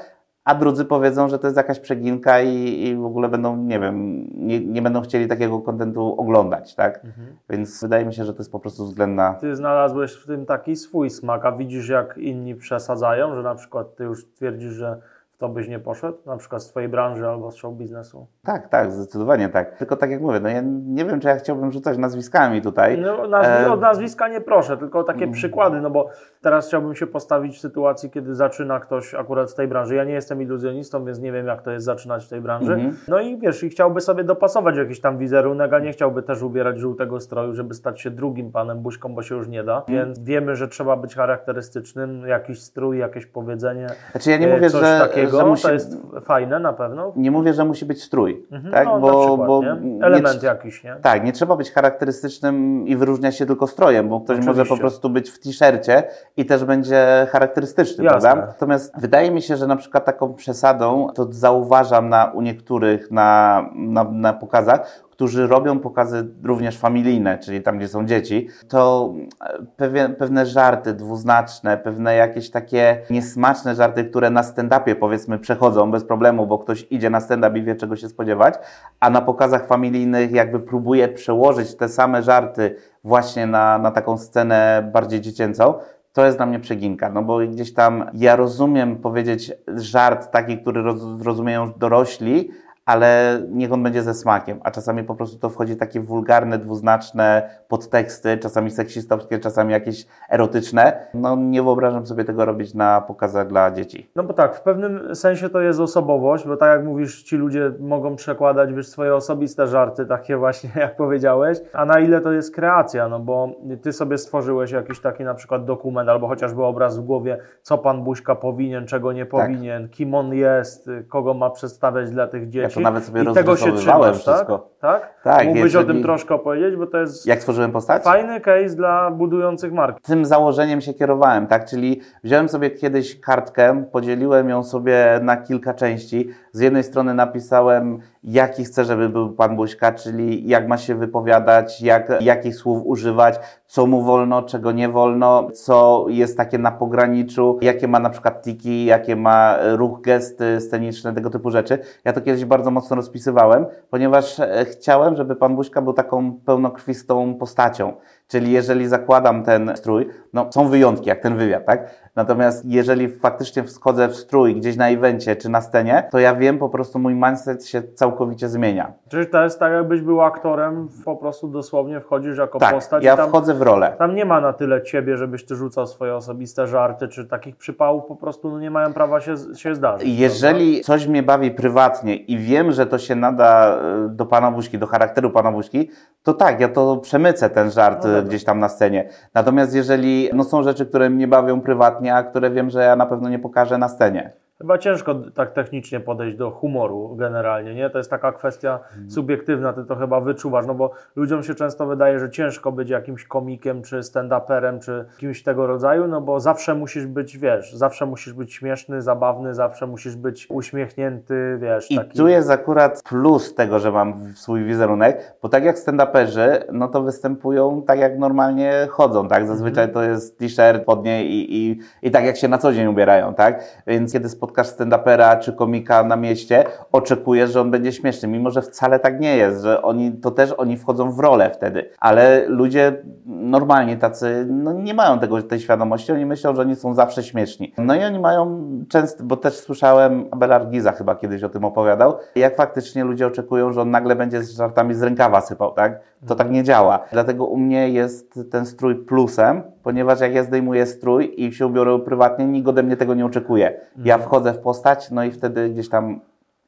a 0.45 0.55
drudzy 0.55 0.85
powiedzą, 0.85 1.29
że 1.29 1.39
to 1.39 1.47
jest 1.47 1.57
jakaś 1.57 1.79
przeginka 1.79 2.41
i, 2.41 2.87
i 2.87 2.95
w 2.95 3.05
ogóle 3.05 3.29
będą, 3.29 3.57
nie 3.57 3.79
wiem, 3.79 4.27
nie, 4.33 4.59
nie 4.59 4.81
będą 4.81 5.01
chcieli 5.01 5.27
takiego 5.27 5.59
kontentu 5.59 6.15
oglądać, 6.21 6.75
tak? 6.75 7.03
Więc 7.49 7.81
wydaje 7.81 8.05
mi 8.05 8.13
się, 8.13 8.25
że 8.25 8.33
to 8.33 8.39
jest 8.39 8.51
po 8.51 8.59
prostu 8.59 8.85
względna 8.85 9.33
Ty 9.33 9.55
znalazłeś 9.55 10.13
w 10.13 10.25
tym 10.25 10.45
taki 10.45 10.75
swój 10.75 11.09
smak, 11.09 11.45
a 11.45 11.51
widzisz 11.51 11.89
jak 11.89 12.17
inni 12.17 12.55
przesadzają, 12.55 13.35
że 13.35 13.43
na 13.43 13.55
przykład 13.55 13.95
ty 13.95 14.03
już 14.03 14.25
twierdzisz, 14.31 14.73
że 14.73 15.01
to 15.43 15.49
byś 15.49 15.67
nie 15.67 15.79
poszedł, 15.79 16.17
na 16.25 16.37
przykład 16.37 16.63
z 16.63 16.69
twojej 16.69 16.89
branży 16.89 17.27
albo 17.27 17.51
z 17.51 17.55
show 17.55 17.73
biznesu. 17.73 18.27
Tak, 18.43 18.69
tak, 18.69 18.91
zdecydowanie 18.91 19.49
tak. 19.49 19.77
Tylko 19.77 19.95
tak 19.95 20.11
jak 20.11 20.21
mówię, 20.21 20.39
no 20.39 20.49
ja 20.49 20.61
nie 20.85 21.05
wiem, 21.05 21.19
czy 21.19 21.27
ja 21.27 21.35
chciałbym 21.35 21.71
rzucać 21.71 21.97
nazwiskami 21.97 22.61
tutaj. 22.61 22.97
No, 22.97 23.27
nazwi- 23.27 23.65
E, 23.65 23.71
od 23.71 23.81
nazwiska 23.81 24.27
nie 24.27 24.41
proszę, 24.41 24.77
tylko 24.77 25.03
takie 25.03 25.27
przykłady, 25.27 25.81
no 25.81 25.89
bo 25.89 26.09
teraz 26.41 26.67
chciałbym 26.67 26.95
się 26.95 27.07
postawić 27.07 27.57
w 27.57 27.59
sytuacji, 27.59 28.09
kiedy 28.09 28.35
zaczyna 28.35 28.79
ktoś 28.79 29.13
akurat 29.13 29.51
z 29.51 29.55
tej 29.55 29.67
branży. 29.67 29.95
Ja 29.95 30.03
nie 30.03 30.13
jestem 30.13 30.41
iluzjonistą, 30.41 31.05
więc 31.05 31.19
nie 31.19 31.31
wiem, 31.31 31.47
jak 31.47 31.61
to 31.61 31.71
jest 31.71 31.85
zaczynać 31.85 32.25
w 32.25 32.29
tej 32.29 32.41
branży. 32.41 32.73
Mhm. 32.73 32.97
No 33.07 33.19
i 33.19 33.37
wiesz, 33.37 33.63
i 33.63 33.69
chciałby 33.69 34.01
sobie 34.01 34.23
dopasować 34.23 34.77
jakiś 34.77 35.01
tam 35.01 35.17
wizerunek, 35.17 35.73
a 35.73 35.79
nie 35.79 35.91
chciałby 35.91 36.23
też 36.23 36.41
ubierać 36.41 36.79
żółtego 36.79 37.19
stroju, 37.19 37.53
żeby 37.53 37.73
stać 37.73 38.01
się 38.01 38.11
drugim 38.11 38.51
panem 38.51 38.79
buźką, 38.79 39.15
bo 39.15 39.21
się 39.21 39.35
już 39.35 39.47
nie 39.47 39.63
da. 39.63 39.77
Mhm. 39.77 39.97
Więc 39.97 40.19
wiemy, 40.19 40.55
że 40.55 40.67
trzeba 40.67 40.95
być 40.95 41.15
charakterystycznym, 41.15 42.27
jakiś 42.27 42.61
strój, 42.61 42.97
jakieś 42.97 43.25
powiedzenie. 43.25 43.87
Znaczy 44.11 44.31
ja 44.31 44.37
nie 44.37 44.51
e, 44.51 44.55
mówię, 44.55 44.69
coś 44.69 44.81
że, 44.81 44.99
takiego, 44.99 45.32
że 45.37 45.45
musi, 45.45 45.63
to 45.63 45.73
jest 45.73 45.97
fajne 46.21 46.59
na 46.59 46.73
pewno. 46.73 47.11
nie 47.15 47.31
mówię, 47.31 47.53
że 47.53 47.65
musi 47.65 47.85
być 47.85 48.03
strój, 48.03 48.45
Mhm, 48.51 48.73
tak? 48.73 48.85
no, 48.85 48.99
bo, 48.99 49.27
przykład, 49.27 49.47
bo 49.47 49.61
nie? 49.63 50.05
Element 50.05 50.41
nie, 50.41 50.47
jakiś, 50.47 50.83
nie? 50.83 50.95
Tak, 51.01 51.23
nie 51.23 51.31
trzeba 51.33 51.55
być 51.55 51.71
charakterystycznym 51.71 52.87
i 52.87 52.95
wyróżniać 52.95 53.37
się 53.37 53.45
tylko 53.45 53.67
strojem, 53.67 54.09
bo 54.09 54.19
ktoś 54.21 54.37
może 54.37 54.49
Oczywiście. 54.51 54.75
po 54.75 54.79
prostu 54.79 55.09
być 55.09 55.29
w 55.29 55.39
t-shircie 55.39 56.03
i 56.37 56.45
też 56.45 56.63
będzie 56.65 57.27
charakterystyczny, 57.31 58.03
Jasne. 58.03 58.19
prawda? 58.21 58.45
Natomiast 58.47 58.93
wydaje 58.99 59.31
mi 59.31 59.41
się, 59.41 59.57
że 59.57 59.67
na 59.67 59.75
przykład 59.75 60.05
taką 60.05 60.33
przesadą, 60.33 61.07
to 61.15 61.27
zauważam 61.31 62.09
na, 62.09 62.25
u 62.25 62.41
niektórych 62.41 63.11
na, 63.11 63.65
na, 63.75 64.03
na 64.03 64.33
pokazach, 64.33 65.03
którzy 65.23 65.47
robią 65.47 65.79
pokazy 65.79 66.27
również 66.43 66.77
familijne, 66.77 67.37
czyli 67.37 67.61
tam, 67.61 67.77
gdzie 67.77 67.87
są 67.87 68.05
dzieci, 68.05 68.47
to 68.67 69.13
e, 69.41 69.65
pewien, 69.77 70.15
pewne 70.15 70.45
żarty 70.45 70.93
dwuznaczne, 70.93 71.77
pewne 71.77 72.15
jakieś 72.15 72.49
takie 72.49 73.01
niesmaczne 73.09 73.75
żarty, 73.75 74.05
które 74.05 74.29
na 74.29 74.41
stand-upie 74.41 74.95
powiedzmy 74.95 75.39
przechodzą 75.39 75.91
bez 75.91 76.05
problemu, 76.05 76.47
bo 76.47 76.57
ktoś 76.57 76.87
idzie 76.89 77.09
na 77.09 77.19
stand-up 77.19 77.59
i 77.59 77.63
wie 77.63 77.75
czego 77.75 77.95
się 77.95 78.09
spodziewać, 78.09 78.53
a 78.99 79.09
na 79.09 79.21
pokazach 79.21 79.67
familijnych 79.67 80.31
jakby 80.31 80.59
próbuje 80.59 81.07
przełożyć 81.07 81.75
te 81.75 81.89
same 81.89 82.23
żarty 82.23 82.75
właśnie 83.03 83.47
na, 83.47 83.77
na 83.77 83.91
taką 83.91 84.17
scenę 84.17 84.89
bardziej 84.93 85.21
dziecięcą, 85.21 85.73
to 86.13 86.25
jest 86.25 86.37
dla 86.37 86.45
mnie 86.45 86.59
przeginka, 86.59 87.09
no 87.09 87.21
bo 87.21 87.37
gdzieś 87.37 87.73
tam 87.73 88.05
ja 88.13 88.35
rozumiem 88.35 88.95
powiedzieć 88.95 89.51
żart 89.75 90.31
taki, 90.31 90.57
który 90.57 90.81
roz, 90.81 91.01
rozumieją 91.21 91.71
dorośli, 91.77 92.51
ale 92.85 93.41
niech 93.49 93.71
on 93.71 93.83
będzie 93.83 94.03
ze 94.03 94.13
smakiem, 94.13 94.59
a 94.63 94.71
czasami 94.71 95.03
po 95.03 95.15
prostu 95.15 95.39
to 95.39 95.49
wchodzi 95.49 95.75
takie 95.75 95.99
wulgarne, 95.99 96.57
dwuznaczne 96.57 97.49
podteksty, 97.67 98.37
czasami 98.37 98.71
seksistowskie, 98.71 99.39
czasami 99.39 99.71
jakieś 99.71 100.07
erotyczne. 100.29 101.07
No 101.13 101.35
nie 101.35 101.63
wyobrażam 101.63 102.05
sobie 102.05 102.25
tego 102.25 102.45
robić 102.45 102.73
na 102.73 103.01
pokazach 103.01 103.47
dla 103.47 103.71
dzieci. 103.71 104.11
No 104.15 104.23
bo 104.23 104.33
tak, 104.33 104.55
w 104.55 104.61
pewnym 104.61 105.15
sensie 105.15 105.49
to 105.49 105.61
jest 105.61 105.79
osobowość, 105.79 106.47
bo 106.47 106.57
tak 106.57 106.77
jak 106.77 106.85
mówisz, 106.85 107.23
ci 107.23 107.35
ludzie 107.35 107.71
mogą 107.79 108.15
przekładać 108.15 108.73
wiesz, 108.73 108.87
swoje 108.87 109.15
osobiste 109.15 109.67
żarty, 109.67 110.05
takie 110.05 110.37
właśnie 110.37 110.69
jak 110.81 110.95
powiedziałeś, 110.95 111.57
a 111.73 111.85
na 111.85 111.99
ile 111.99 112.21
to 112.21 112.31
jest 112.31 112.55
kreacja, 112.55 113.09
no 113.09 113.19
bo 113.19 113.49
ty 113.81 113.93
sobie 113.93 114.17
stworzyłeś 114.17 114.71
jakiś 114.71 114.99
taki 114.99 115.23
na 115.23 115.33
przykład 115.33 115.65
dokument 115.65 116.09
albo 116.09 116.27
chociażby 116.27 116.63
obraz 116.63 116.99
w 116.99 117.01
głowie, 117.01 117.37
co 117.61 117.77
pan 117.77 118.03
Buźka 118.03 118.35
powinien, 118.35 118.87
czego 118.87 119.13
nie 119.13 119.25
powinien, 119.25 119.89
kim 119.89 120.15
on 120.15 120.33
jest, 120.33 120.89
kogo 121.09 121.33
ma 121.33 121.49
przedstawiać 121.49 122.11
dla 122.11 122.27
tych 122.27 122.49
dzieci. 122.49 122.72
Kręcić. 122.73 122.83
nawet 122.83 123.05
sobie 123.05 123.23
I 123.23 123.33
tego 123.33 123.55
się 123.57 123.71
trzymasz, 123.71 124.17
wszystko. 124.17 124.69
tak? 124.81 125.01
tak? 125.01 125.13
Tak, 125.23 125.45
Mógłbyś 125.47 125.75
o 125.75 125.83
tym 125.83 126.01
troszkę 126.03 126.35
opowiedzieć, 126.35 126.75
bo 126.75 126.87
to 126.87 126.97
jest 126.97 127.25
Jak 127.27 127.39
stworzyłem 127.39 127.71
postać? 127.71 128.03
fajny 128.03 128.41
case 128.41 128.75
dla 128.75 129.11
budujących 129.11 129.73
marki. 129.73 130.01
tym 130.03 130.25
założeniem 130.25 130.81
się 130.81 130.93
kierowałem, 130.93 131.47
tak? 131.47 131.65
Czyli 131.65 132.01
wziąłem 132.23 132.49
sobie 132.49 132.71
kiedyś 132.71 133.19
kartkę, 133.19 133.83
podzieliłem 133.91 134.49
ją 134.49 134.63
sobie 134.63 135.19
na 135.21 135.37
kilka 135.37 135.73
części. 135.73 136.29
Z 136.51 136.59
jednej 136.59 136.83
strony 136.83 137.13
napisałem, 137.13 137.99
jaki 138.23 138.63
chcę, 138.63 138.85
żeby 138.85 139.09
był 139.09 139.29
Pan 139.31 139.55
Buźka, 139.55 139.91
czyli 139.91 140.47
jak 140.47 140.67
ma 140.67 140.77
się 140.77 140.95
wypowiadać, 140.95 141.81
jak, 141.81 142.21
jakich 142.21 142.55
słów 142.55 142.81
używać, 142.85 143.39
co 143.65 143.85
mu 143.85 144.01
wolno, 144.01 144.41
czego 144.43 144.71
nie 144.71 144.89
wolno, 144.89 145.47
co 145.53 146.05
jest 146.09 146.37
takie 146.37 146.57
na 146.57 146.71
pograniczu, 146.71 147.57
jakie 147.61 147.87
ma 147.87 147.99
na 147.99 148.09
przykład 148.09 148.41
tiki, 148.41 148.85
jakie 148.85 149.15
ma 149.15 149.55
ruch, 149.75 150.01
gesty 150.01 150.61
sceniczne, 150.61 151.13
tego 151.13 151.29
typu 151.29 151.51
rzeczy. 151.51 151.77
Ja 152.05 152.13
to 152.13 152.21
kiedyś 152.21 152.45
bardzo 152.45 152.62
mocno 152.71 152.95
rozpisywałem, 152.95 153.65
ponieważ 153.89 154.39
e, 154.39 154.65
chciałem, 154.65 155.15
żeby 155.15 155.35
Pan 155.35 155.55
Buźka 155.55 155.81
był 155.81 155.93
taką 155.93 156.39
pełnokrwistą 156.45 157.35
postacią. 157.35 157.93
Czyli 158.27 158.51
jeżeli 158.51 158.87
zakładam 158.87 159.43
ten 159.43 159.71
strój, 159.75 160.09
no 160.33 160.51
są 160.51 160.67
wyjątki, 160.67 161.09
jak 161.09 161.19
ten 161.19 161.35
wywiad, 161.37 161.65
tak? 161.65 161.89
Natomiast 162.15 162.65
jeżeli 162.65 163.09
faktycznie 163.09 163.63
wchodzę 163.63 164.07
w 164.07 164.15
strój 164.15 164.55
gdzieś 164.55 164.75
na 164.75 164.89
evencie 164.89 165.35
czy 165.35 165.49
na 165.49 165.61
scenie, 165.61 166.07
to 166.11 166.19
ja 166.19 166.35
wiem, 166.35 166.57
po 166.57 166.69
prostu 166.69 166.99
mój 166.99 167.15
mindset 167.15 167.65
się 167.65 167.83
całkowicie 167.83 168.49
zmienia. 168.49 168.93
Czyli 169.09 169.27
to 169.27 169.43
jest 169.43 169.59
tak, 169.59 169.73
jakbyś 169.73 170.01
był 170.01 170.21
aktorem, 170.21 170.87
po 171.05 171.15
prostu 171.15 171.47
dosłownie 171.47 172.01
wchodzisz 172.01 172.37
jako 172.37 172.59
Tak, 172.59 172.73
postać. 172.75 173.03
ja 173.03 173.17
tam, 173.17 173.29
wchodzę 173.29 173.53
w 173.53 173.61
rolę. 173.61 173.95
tam 173.99 174.15
nie 174.15 174.25
ma 174.25 174.41
na 174.41 174.53
tyle 174.53 174.81
ciebie, 174.81 175.17
żebyś 175.17 175.45
ty 175.45 175.55
rzucał 175.55 175.87
swoje 175.87 176.15
osobiste 176.15 176.67
żarty, 176.67 177.07
czy 177.07 177.25
takich 177.25 177.55
przypałów 177.55 178.05
po 178.05 178.15
prostu 178.15 178.51
no, 178.51 178.59
nie 178.59 178.71
mają 178.71 178.93
prawa 178.93 179.21
się, 179.21 179.35
się 179.55 179.75
zdarzyć. 179.75 180.07
Jeżeli 180.19 180.81
coś 180.81 181.07
mnie 181.07 181.23
bawi 181.23 181.51
prywatnie 181.51 182.15
i 182.15 182.37
wiem, 182.37 182.71
że 182.71 182.85
to 182.85 182.97
się 182.97 183.15
nada 183.15 183.77
e, 183.77 184.09
do 184.09 184.25
Pana 184.25 184.51
Buźki, 184.51 184.77
do 184.77 184.87
charakteru 184.87 185.31
Pana 185.31 185.51
Buźki, 185.51 185.89
to 186.23 186.33
tak, 186.33 186.59
ja 186.59 186.69
to 186.69 186.97
przemycę 186.97 187.49
ten 187.49 187.71
żart 187.71 188.03
No 188.05 188.17
e, 188.17 188.23
gdzieś 188.23 188.43
tam 188.43 188.59
na 188.59 188.69
scenie. 188.69 189.09
Natomiast 189.33 189.75
jeżeli 189.75 190.22
no, 190.33 190.43
są 190.43 190.63
rzeczy, 190.63 190.85
które 190.85 191.09
mnie 191.09 191.27
bawią 191.27 191.61
prywatnie, 191.61 192.15
a 192.15 192.23
które 192.23 192.51
wiem, 192.51 192.69
że 192.69 192.83
ja 192.83 192.95
na 192.95 193.05
pewno 193.05 193.29
nie 193.29 193.39
pokażę 193.39 193.77
na 193.77 193.89
scenie. 193.89 194.42
Chyba 194.63 194.77
ciężko 194.77 195.15
tak 195.35 195.51
technicznie 195.51 195.99
podejść 195.99 196.37
do 196.37 196.51
humoru 196.51 197.15
generalnie, 197.15 197.75
nie? 197.75 197.89
To 197.89 197.97
jest 197.97 198.09
taka 198.09 198.31
kwestia 198.31 198.79
Mhm. 198.91 199.11
subiektywna, 199.11 199.73
ty 199.73 199.85
to 199.85 199.95
chyba 199.95 200.21
wyczuwasz, 200.21 200.65
no 200.65 200.73
bo 200.75 200.91
ludziom 201.15 201.43
się 201.43 201.55
często 201.55 201.85
wydaje, 201.85 202.19
że 202.19 202.29
ciężko 202.29 202.71
być 202.71 202.89
jakimś 202.89 203.25
komikiem, 203.25 203.81
czy 203.81 203.99
stand-uperem, 203.99 204.79
czy 204.79 205.05
kimś 205.17 205.43
tego 205.43 205.67
rodzaju, 205.67 206.07
no 206.07 206.21
bo 206.21 206.39
zawsze 206.39 206.75
musisz 206.75 207.05
być, 207.05 207.37
wiesz, 207.37 207.73
zawsze 207.73 208.05
musisz 208.05 208.33
być 208.33 208.53
śmieszny, 208.53 209.01
zabawny, 209.01 209.53
zawsze 209.53 209.87
musisz 209.87 210.15
być 210.15 210.47
uśmiechnięty, 210.49 211.57
wiesz, 211.61 211.91
I 211.91 211.95
taki... 211.97 212.17
tu 212.17 212.27
jest 212.27 212.49
akurat 212.49 213.01
plus 213.09 213.55
tego, 213.55 213.79
że 213.79 213.91
mam 213.91 214.33
swój 214.35 214.63
wizerunek, 214.63 215.35
bo 215.41 215.49
tak 215.49 215.63
jak 215.63 215.75
stand-uperzy, 215.77 216.59
no 216.71 216.87
to 216.87 217.01
występują 217.03 217.81
tak 217.87 217.99
jak 217.99 218.19
normalnie 218.19 218.87
chodzą, 218.91 219.27
tak? 219.27 219.47
Zazwyczaj 219.47 219.83
Mhm. 219.83 219.93
to 219.93 220.11
jest 220.11 220.39
t-shirt, 220.39 220.85
podnie 220.85 221.25
i, 221.25 221.55
i, 221.67 221.79
i 222.01 222.11
tak 222.11 222.25
jak 222.25 222.37
się 222.37 222.47
na 222.47 222.57
co 222.57 222.73
dzień 222.73 222.87
ubierają, 222.87 223.33
tak? 223.33 223.63
Więc 223.87 224.13
kiedy 224.13 224.29
spotkasz 224.53 224.67
stand-upera 224.67 225.39
czy 225.39 225.53
komika 225.53 226.03
na 226.03 226.15
mieście, 226.15 226.63
oczekujesz, 226.91 227.51
że 227.51 227.61
on 227.61 227.71
będzie 227.71 227.91
śmieszny, 227.91 228.27
mimo 228.27 228.51
że 228.51 228.61
wcale 228.61 228.99
tak 228.99 229.19
nie 229.19 229.37
jest, 229.37 229.63
że 229.63 229.81
oni, 229.81 230.11
to 230.11 230.31
też 230.31 230.51
oni 230.51 230.77
wchodzą 230.77 231.11
w 231.11 231.19
rolę 231.19 231.51
wtedy, 231.53 231.89
ale 231.99 232.45
ludzie 232.47 233.03
normalnie 233.25 233.97
tacy, 233.97 234.47
no 234.49 234.73
nie 234.73 234.93
mają 234.93 235.19
tego, 235.19 235.41
tej 235.41 235.59
świadomości, 235.59 236.11
oni 236.11 236.25
myślą, 236.25 236.55
że 236.55 236.61
oni 236.61 236.75
są 236.75 236.93
zawsze 236.93 237.23
śmieszni. 237.23 237.73
No 237.77 237.95
i 237.95 238.03
oni 238.03 238.19
mają 238.19 238.67
często, 238.89 239.23
bo 239.23 239.37
też 239.37 239.53
słyszałem, 239.53 240.25
Abelard 240.31 240.69
Giza 240.69 240.91
chyba 240.91 241.15
kiedyś 241.15 241.43
o 241.43 241.49
tym 241.49 241.65
opowiadał, 241.65 242.15
jak 242.35 242.55
faktycznie 242.55 243.03
ludzie 243.03 243.27
oczekują, 243.27 243.71
że 243.71 243.81
on 243.81 243.91
nagle 243.91 244.15
będzie 244.15 244.43
z 244.43 244.57
żartami 244.57 244.93
z 244.93 245.03
rękawa 245.03 245.41
sypał, 245.41 245.71
tak? 245.71 245.99
To 246.27 246.35
tak 246.35 246.51
nie 246.51 246.63
działa. 246.63 246.99
Dlatego 247.11 247.45
u 247.45 247.57
mnie 247.57 247.89
jest 247.89 248.39
ten 248.51 248.65
strój 248.65 248.95
plusem, 248.95 249.61
ponieważ 249.83 250.19
jak 250.19 250.35
ja 250.35 250.43
zdejmuję 250.43 250.85
strój 250.85 251.33
i 251.37 251.53
się 251.53 251.67
ubiorę 251.67 251.99
prywatnie, 251.99 252.45
nikt 252.45 252.67
ode 252.67 252.83
mnie 252.83 252.97
tego 252.97 253.13
nie 253.13 253.25
oczekuje. 253.25 253.79
Ja 254.05 254.17
wchodzę 254.17 254.42
w 254.51 254.59
postać, 254.59 255.11
no 255.11 255.23
i 255.23 255.31
wtedy 255.31 255.69
gdzieś 255.69 255.89
tam 255.89 256.19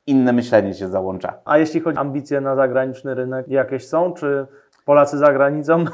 inne 0.08 0.34
myślenie 0.34 0.74
się 0.74 0.88
załącza. 0.88 1.34
A 1.46 1.58
jeśli 1.58 1.80
chodzi 1.82 1.98
o 1.98 2.02
ambicje 2.02 2.42
na 2.42 2.56
zagraniczny 2.56 3.16
rynek, 3.16 3.48
jakieś 3.48 3.88
są, 3.88 4.14
czy 4.14 4.48
Polacy 4.86 5.18
za 5.18 5.34
granicą? 5.34 5.86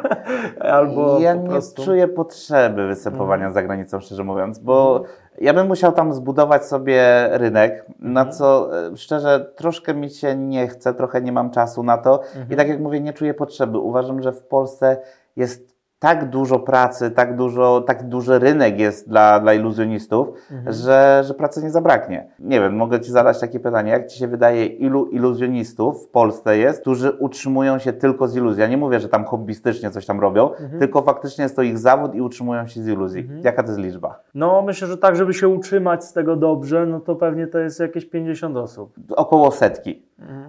Albo 0.60 1.18
ja 1.20 1.34
nie 1.34 1.58
czuję 1.84 2.08
potrzeby 2.08 2.86
występowania 2.86 3.50
za 3.50 3.62
granicą, 3.62 4.00
szczerze 4.00 4.24
mówiąc, 4.24 4.58
bo 4.58 5.04
ja 5.40 5.54
bym 5.54 5.66
musiał 5.66 5.92
tam 5.92 6.12
zbudować 6.12 6.66
sobie 6.66 7.28
rynek, 7.32 7.86
na 7.98 8.26
co 8.26 8.70
e, 8.86 8.96
szczerze 8.96 9.52
troszkę 9.56 9.94
mi 9.94 10.10
się 10.10 10.36
nie 10.36 10.68
chce, 10.68 10.94
trochę 10.94 11.22
nie 11.22 11.32
mam 11.32 11.50
czasu 11.50 11.82
na 11.82 11.98
to 11.98 12.20
i 12.50 12.56
tak 12.56 12.68
jak 12.68 12.80
mówię, 12.80 13.00
nie 13.00 13.12
czuję 13.12 13.34
potrzeby. 13.34 13.78
Uważam, 13.78 14.22
że 14.22 14.32
w 14.32 14.42
Polsce 14.42 14.96
jest 15.36 15.75
tak 15.98 16.30
dużo 16.30 16.58
pracy, 16.58 17.10
tak, 17.10 17.36
dużo, 17.36 17.80
tak 17.80 18.08
duży 18.08 18.38
rynek 18.38 18.78
jest 18.78 19.08
dla, 19.08 19.40
dla 19.40 19.54
iluzjonistów, 19.54 20.28
że, 20.66 21.22
że 21.26 21.34
pracy 21.34 21.62
nie 21.62 21.70
zabraknie. 21.70 22.30
Nie 22.38 22.60
wiem, 22.60 22.76
mogę 22.76 23.00
Ci 23.00 23.12
zadać 23.12 23.40
takie 23.40 23.60
pytanie, 23.60 23.90
jak 23.90 24.06
Ci 24.06 24.18
się 24.18 24.28
wydaje, 24.28 24.66
ilu 24.66 25.06
iluzjonistów 25.06 26.04
w 26.04 26.08
Polsce 26.08 26.58
jest, 26.58 26.80
którzy 26.80 27.10
utrzymują 27.10 27.78
się 27.78 27.92
tylko 27.92 28.28
z 28.28 28.36
iluzji? 28.36 28.60
Ja 28.60 28.68
nie 28.68 28.76
mówię, 28.76 29.00
że 29.00 29.08
tam 29.08 29.24
hobbystycznie 29.24 29.90
coś 29.90 30.06
tam 30.06 30.20
robią, 30.20 30.50
tylko 30.78 31.02
faktycznie 31.02 31.42
jest 31.42 31.56
to 31.56 31.62
ich 31.62 31.78
zawód 31.78 32.14
i 32.14 32.20
utrzymują 32.20 32.66
się 32.66 32.82
z 32.82 32.88
iluzji. 32.88 33.28
Jaka 33.42 33.62
to 33.62 33.68
jest 33.68 33.80
liczba? 33.80 34.20
No 34.34 34.62
myślę, 34.62 34.88
że 34.88 34.98
tak, 34.98 35.16
żeby 35.16 35.34
się 35.34 35.48
utrzymać 35.48 36.04
z 36.04 36.12
tego 36.12 36.36
dobrze, 36.36 36.86
no 36.86 37.00
to 37.00 37.16
pewnie 37.16 37.46
to 37.46 37.58
jest 37.58 37.80
jakieś 37.80 38.06
50 38.06 38.56
osób. 38.56 38.94
Około 39.16 39.50
setki. 39.50 40.06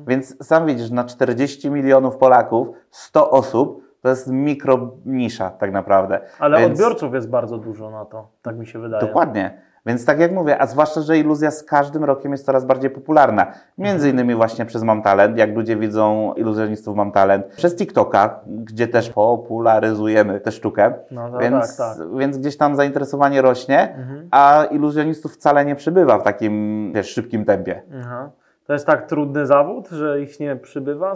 Więc 0.08 0.48
sam 0.48 0.66
widzisz, 0.66 0.92
na 0.92 1.04
40 1.04 1.72
milionów 1.72 2.18
Polaków 2.18 2.68
100 2.92 3.32
osób 3.32 3.87
to 4.08 4.12
jest 4.12 4.28
mikro 4.28 4.92
nisza 5.06 5.50
tak 5.50 5.72
naprawdę. 5.72 6.20
Ale 6.40 6.60
Więc- 6.60 6.72
odbiorców 6.72 7.14
jest 7.14 7.30
bardzo 7.30 7.58
dużo 7.58 7.92
na 7.92 8.06
to, 8.06 8.28
tak 8.42 8.58
mi 8.58 8.68
się 8.68 8.80
wydaje. 8.80 9.08
Dokładnie. 9.08 9.62
Więc 9.86 10.06
tak 10.06 10.20
jak 10.20 10.32
mówię, 10.32 10.62
a 10.62 10.66
zwłaszcza, 10.66 11.02
że 11.02 11.18
iluzja 11.18 11.52
z 11.52 11.64
każdym 11.64 12.04
rokiem 12.04 12.32
jest 12.32 12.46
coraz 12.46 12.66
bardziej 12.66 12.90
popularna. 12.90 13.52
Między 13.78 14.10
innymi 14.10 14.36
właśnie 14.36 14.66
przez 14.66 14.84
Mam 14.84 15.02
Talent, 15.02 15.38
jak 15.38 15.56
ludzie 15.56 15.78
widzą 15.78 16.34
iluzjonistów 16.34 16.96
Mam 16.96 17.12
Talent. 17.12 17.46
Przez 17.46 17.76
TikToka, 17.76 18.40
gdzie 18.46 18.88
też 18.88 19.10
popularyzujemy 19.10 20.40
tę 20.40 20.52
sztukę. 20.52 20.94
No 21.12 21.30
to 21.30 21.38
więc, 21.38 21.78
tak, 21.78 21.98
tak. 21.98 22.18
więc 22.18 22.38
gdzieś 22.38 22.58
tam 22.58 22.76
zainteresowanie 22.76 23.42
rośnie, 23.42 23.96
a 24.32 24.64
iluzjonistów 24.72 25.34
wcale 25.34 25.66
nie 25.66 25.76
przybywa 25.76 26.20
w 26.20 26.24
takim 26.24 26.92
wiesz, 26.94 27.10
szybkim 27.10 27.46
tempie. 27.46 27.82
Aha. 28.02 28.30
To 28.68 28.74
jest 28.74 28.86
tak 28.86 29.08
trudny 29.08 29.46
zawód, 29.46 29.90
że 29.90 30.22
ich 30.22 30.40
nie 30.40 30.56
przybywa? 30.56 31.14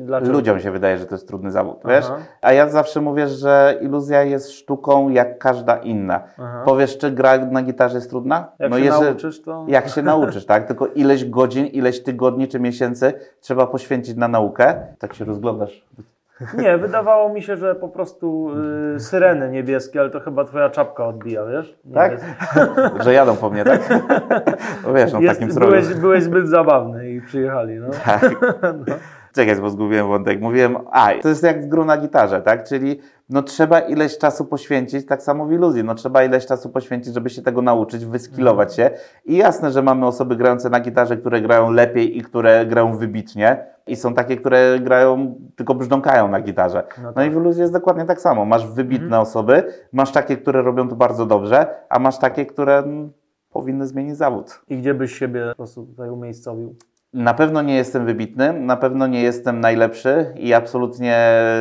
Dlaczego? 0.00 0.32
Ludziom 0.32 0.60
się 0.60 0.70
wydaje, 0.70 0.98
że 0.98 1.06
to 1.06 1.14
jest 1.14 1.28
trudny 1.28 1.50
zawód, 1.50 1.76
wiesz? 1.84 2.04
Aha. 2.04 2.18
A 2.42 2.52
ja 2.52 2.68
zawsze 2.68 3.00
mówię, 3.00 3.28
że 3.28 3.78
iluzja 3.80 4.22
jest 4.22 4.52
sztuką 4.52 5.08
jak 5.08 5.38
każda 5.38 5.76
inna. 5.76 6.22
Aha. 6.38 6.62
Powiesz, 6.64 6.98
czy 6.98 7.10
gra 7.10 7.38
na 7.38 7.62
gitarze 7.62 7.94
jest 7.94 8.10
trudna? 8.10 8.52
Jak 8.58 8.74
się 8.74 8.80
jeżeli- 8.80 9.04
nauczysz, 9.04 9.42
to... 9.42 9.64
Jak 9.68 9.88
się 9.88 10.02
nauczysz, 10.02 10.46
tak? 10.46 10.66
Tylko 10.66 10.86
ileś 10.86 11.24
godzin, 11.24 11.66
ileś 11.66 12.02
tygodni 12.02 12.48
czy 12.48 12.60
miesięcy 12.60 13.12
trzeba 13.40 13.66
poświęcić 13.66 14.16
na 14.16 14.28
naukę. 14.28 14.86
Tak 14.98 15.14
się 15.14 15.24
rozglądasz. 15.24 15.86
Nie, 16.58 16.78
wydawało 16.78 17.28
mi 17.28 17.42
się, 17.42 17.56
że 17.56 17.74
po 17.74 17.88
prostu 17.88 18.50
y, 18.96 19.00
syreny 19.00 19.50
niebieskie, 19.50 20.00
ale 20.00 20.10
to 20.10 20.20
chyba 20.20 20.44
twoja 20.44 20.70
czapka 20.70 21.06
odbija, 21.06 21.46
wiesz? 21.46 21.78
Nie 21.84 21.94
Tak? 21.94 22.12
Że 23.04 23.12
jadą 23.12 23.36
po 23.36 23.50
mnie, 23.50 23.64
tak? 23.64 23.80
No 24.86 24.94
wiesz, 24.94 25.12
no 25.12 25.18
w 25.18 25.22
Jest, 25.22 25.34
takim 25.34 25.52
stroju. 25.52 25.70
byłeś, 25.70 25.94
byłeś 25.94 26.22
zbyt 26.24 26.48
zabawny 26.48 27.10
i 27.10 27.20
przyjechali, 27.20 27.78
no. 27.78 27.86
Tak. 28.04 28.22
Czekaj, 29.34 29.56
bo 29.56 29.70
zgubiłem 29.70 30.08
wątek. 30.08 30.40
Mówiłem, 30.40 30.76
a, 30.90 31.10
to 31.22 31.28
jest 31.28 31.42
jak 31.42 31.68
gru 31.68 31.84
na 31.84 31.96
gitarze, 31.96 32.42
tak? 32.42 32.64
Czyli 32.64 33.00
no 33.30 33.42
trzeba 33.42 33.80
ileś 33.80 34.18
czasu 34.18 34.44
poświęcić, 34.44 35.06
tak 35.06 35.22
samo 35.22 35.46
w 35.46 35.52
iluzji, 35.52 35.84
no 35.84 35.94
trzeba 35.94 36.24
ileś 36.24 36.46
czasu 36.46 36.68
poświęcić, 36.70 37.14
żeby 37.14 37.30
się 37.30 37.42
tego 37.42 37.62
nauczyć, 37.62 38.04
wyskilować 38.04 38.74
się. 38.74 38.90
I 39.24 39.36
jasne, 39.36 39.70
że 39.70 39.82
mamy 39.82 40.06
osoby 40.06 40.36
grające 40.36 40.70
na 40.70 40.80
gitarze, 40.80 41.16
które 41.16 41.40
grają 41.40 41.70
lepiej 41.70 42.18
i 42.18 42.22
które 42.22 42.66
grają 42.66 42.96
wybitnie. 42.96 43.66
I 43.86 43.96
są 43.96 44.14
takie, 44.14 44.36
które 44.36 44.80
grają, 44.80 45.34
tylko 45.56 45.74
brzdąkają 45.74 46.28
na 46.28 46.40
gitarze. 46.40 46.84
No 47.02 47.12
No, 47.16 47.24
i 47.24 47.30
w 47.30 47.32
iluzji 47.32 47.60
jest 47.60 47.72
dokładnie 47.72 48.04
tak 48.04 48.20
samo. 48.20 48.44
Masz 48.44 48.66
wybitne 48.66 49.20
osoby, 49.20 49.62
masz 49.92 50.12
takie, 50.12 50.36
które 50.36 50.62
robią 50.62 50.88
to 50.88 50.96
bardzo 50.96 51.26
dobrze, 51.26 51.66
a 51.88 51.98
masz 51.98 52.18
takie, 52.18 52.46
które 52.46 52.78
mm, 52.78 53.12
powinny 53.52 53.86
zmienić 53.86 54.16
zawód. 54.16 54.60
I 54.68 54.76
gdzie 54.78 54.94
byś 54.94 55.18
siebie 55.18 55.46
po 55.48 55.56
prostu 55.56 55.86
tutaj 55.86 56.10
umiejscowił? 56.10 56.74
Na 57.14 57.34
pewno 57.34 57.62
nie 57.62 57.74
jestem 57.74 58.06
wybitny, 58.06 58.52
na 58.52 58.76
pewno 58.76 59.06
nie 59.06 59.22
jestem 59.22 59.60
najlepszy 59.60 60.34
i 60.36 60.54
absolutnie 60.54 61.18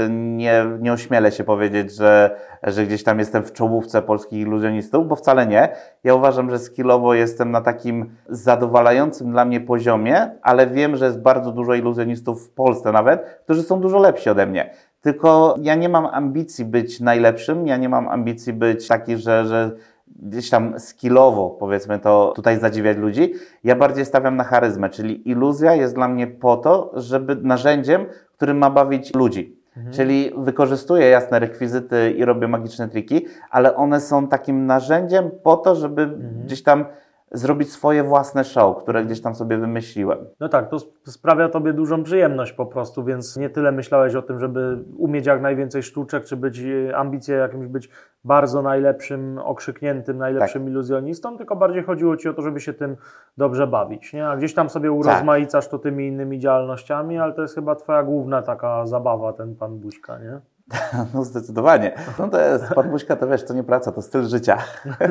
nie, 0.09 0.65
nie 0.79 0.93
ośmielę 0.93 1.31
się 1.31 1.43
powiedzieć, 1.43 1.95
że, 1.95 2.35
że 2.63 2.85
gdzieś 2.85 3.03
tam 3.03 3.19
jestem 3.19 3.43
w 3.43 3.53
czołówce 3.53 4.01
polskich 4.01 4.39
iluzjonistów, 4.39 5.07
bo 5.07 5.15
wcale 5.15 5.47
nie. 5.47 5.69
Ja 6.03 6.15
uważam, 6.15 6.49
że 6.49 6.59
skillowo 6.59 7.13
jestem 7.13 7.51
na 7.51 7.61
takim 7.61 8.15
zadowalającym 8.29 9.31
dla 9.31 9.45
mnie 9.45 9.61
poziomie, 9.61 10.31
ale 10.41 10.67
wiem, 10.67 10.95
że 10.97 11.05
jest 11.05 11.21
bardzo 11.21 11.51
dużo 11.51 11.73
iluzjonistów 11.73 12.47
w 12.47 12.49
Polsce 12.49 12.91
nawet, 12.91 13.39
którzy 13.43 13.63
są 13.63 13.81
dużo 13.81 13.99
lepsi 13.99 14.29
ode 14.29 14.45
mnie. 14.45 14.73
Tylko 15.01 15.55
ja 15.61 15.75
nie 15.75 15.89
mam 15.89 16.05
ambicji 16.05 16.65
być 16.65 16.99
najlepszym, 16.99 17.67
ja 17.67 17.77
nie 17.77 17.89
mam 17.89 18.07
ambicji 18.07 18.53
być 18.53 18.87
taki, 18.87 19.17
że, 19.17 19.45
że 19.45 19.71
gdzieś 20.21 20.49
tam 20.49 20.79
skillowo, 20.79 21.49
powiedzmy 21.49 21.99
to, 21.99 22.33
tutaj 22.35 22.59
zadziwiać 22.59 22.97
ludzi. 22.97 23.33
Ja 23.63 23.75
bardziej 23.75 24.05
stawiam 24.05 24.35
na 24.35 24.43
charyzmę, 24.43 24.89
czyli 24.89 25.29
iluzja 25.29 25.75
jest 25.75 25.95
dla 25.95 26.07
mnie 26.07 26.27
po 26.27 26.57
to, 26.57 26.91
żeby 26.93 27.35
narzędziem, 27.35 28.05
którym 28.35 28.57
ma 28.57 28.69
bawić 28.69 29.15
ludzi. 29.15 29.63
Czyli 29.91 30.31
wykorzystuję 30.37 31.07
jasne 31.07 31.39
rekwizyty 31.39 32.11
i 32.11 32.25
robię 32.25 32.47
magiczne 32.47 32.89
triki, 32.89 33.25
ale 33.49 33.75
one 33.75 34.01
są 34.01 34.27
takim 34.27 34.65
narzędziem 34.65 35.31
po 35.43 35.57
to, 35.57 35.75
żeby 35.75 36.17
gdzieś 36.45 36.63
tam 36.63 36.85
zrobić 37.33 37.71
swoje 37.71 38.03
własne 38.03 38.43
show, 38.43 38.77
które 38.83 39.05
gdzieś 39.05 39.21
tam 39.21 39.35
sobie 39.35 39.57
wymyśliłem. 39.57 40.17
No 40.39 40.49
tak, 40.49 40.69
to 40.69 40.75
sp- 40.83 40.95
sprawia 41.11 41.49
Tobie 41.49 41.73
dużą 41.73 42.03
przyjemność 42.03 42.53
po 42.53 42.65
prostu, 42.65 43.03
więc 43.03 43.37
nie 43.37 43.49
tyle 43.49 43.71
myślałeś 43.71 44.15
o 44.15 44.21
tym, 44.21 44.39
żeby 44.39 44.83
umieć 44.97 45.25
jak 45.25 45.41
najwięcej 45.41 45.83
sztuczek, 45.83 46.25
czy 46.25 46.37
być 46.37 46.59
e, 46.59 46.97
ambicje 46.97 47.35
jakimś 47.35 47.67
być 47.67 47.89
bardzo 48.23 48.61
najlepszym, 48.61 49.39
okrzykniętym, 49.43 50.17
najlepszym 50.17 50.61
Tak. 50.61 50.71
iluzjonistą, 50.71 51.37
tylko 51.37 51.55
bardziej 51.55 51.83
chodziło 51.83 52.17
Ci 52.17 52.29
o 52.29 52.33
to, 52.33 52.41
żeby 52.41 52.59
się 52.59 52.73
tym 52.73 52.97
dobrze 53.37 53.67
bawić, 53.67 54.13
nie? 54.13 54.27
A 54.27 54.37
gdzieś 54.37 54.53
tam 54.53 54.69
sobie 54.69 54.89
Tak. 54.89 54.97
urozmaicasz 54.99 55.67
to 55.67 55.79
tymi 55.79 56.07
innymi 56.07 56.39
działalnościami, 56.39 57.19
ale 57.19 57.33
to 57.33 57.41
jest 57.41 57.55
chyba 57.55 57.75
Twoja 57.75 58.03
główna 58.03 58.41
taka 58.41 58.85
zabawa, 58.85 59.33
ten 59.33 59.55
Pan 59.55 59.77
Buźka, 59.79 60.19
nie? 60.19 60.39
No 61.13 61.23
zdecydowanie. 61.23 61.91
No 62.19 62.27
to 62.27 62.41
jest, 62.41 62.65
pan 62.75 62.89
Buźka 62.89 63.15
to 63.15 63.27
wiesz, 63.27 63.45
to 63.45 63.53
nie 63.53 63.63
praca, 63.63 63.91
to 63.91 64.01
styl 64.01 64.23
życia. 64.27 64.57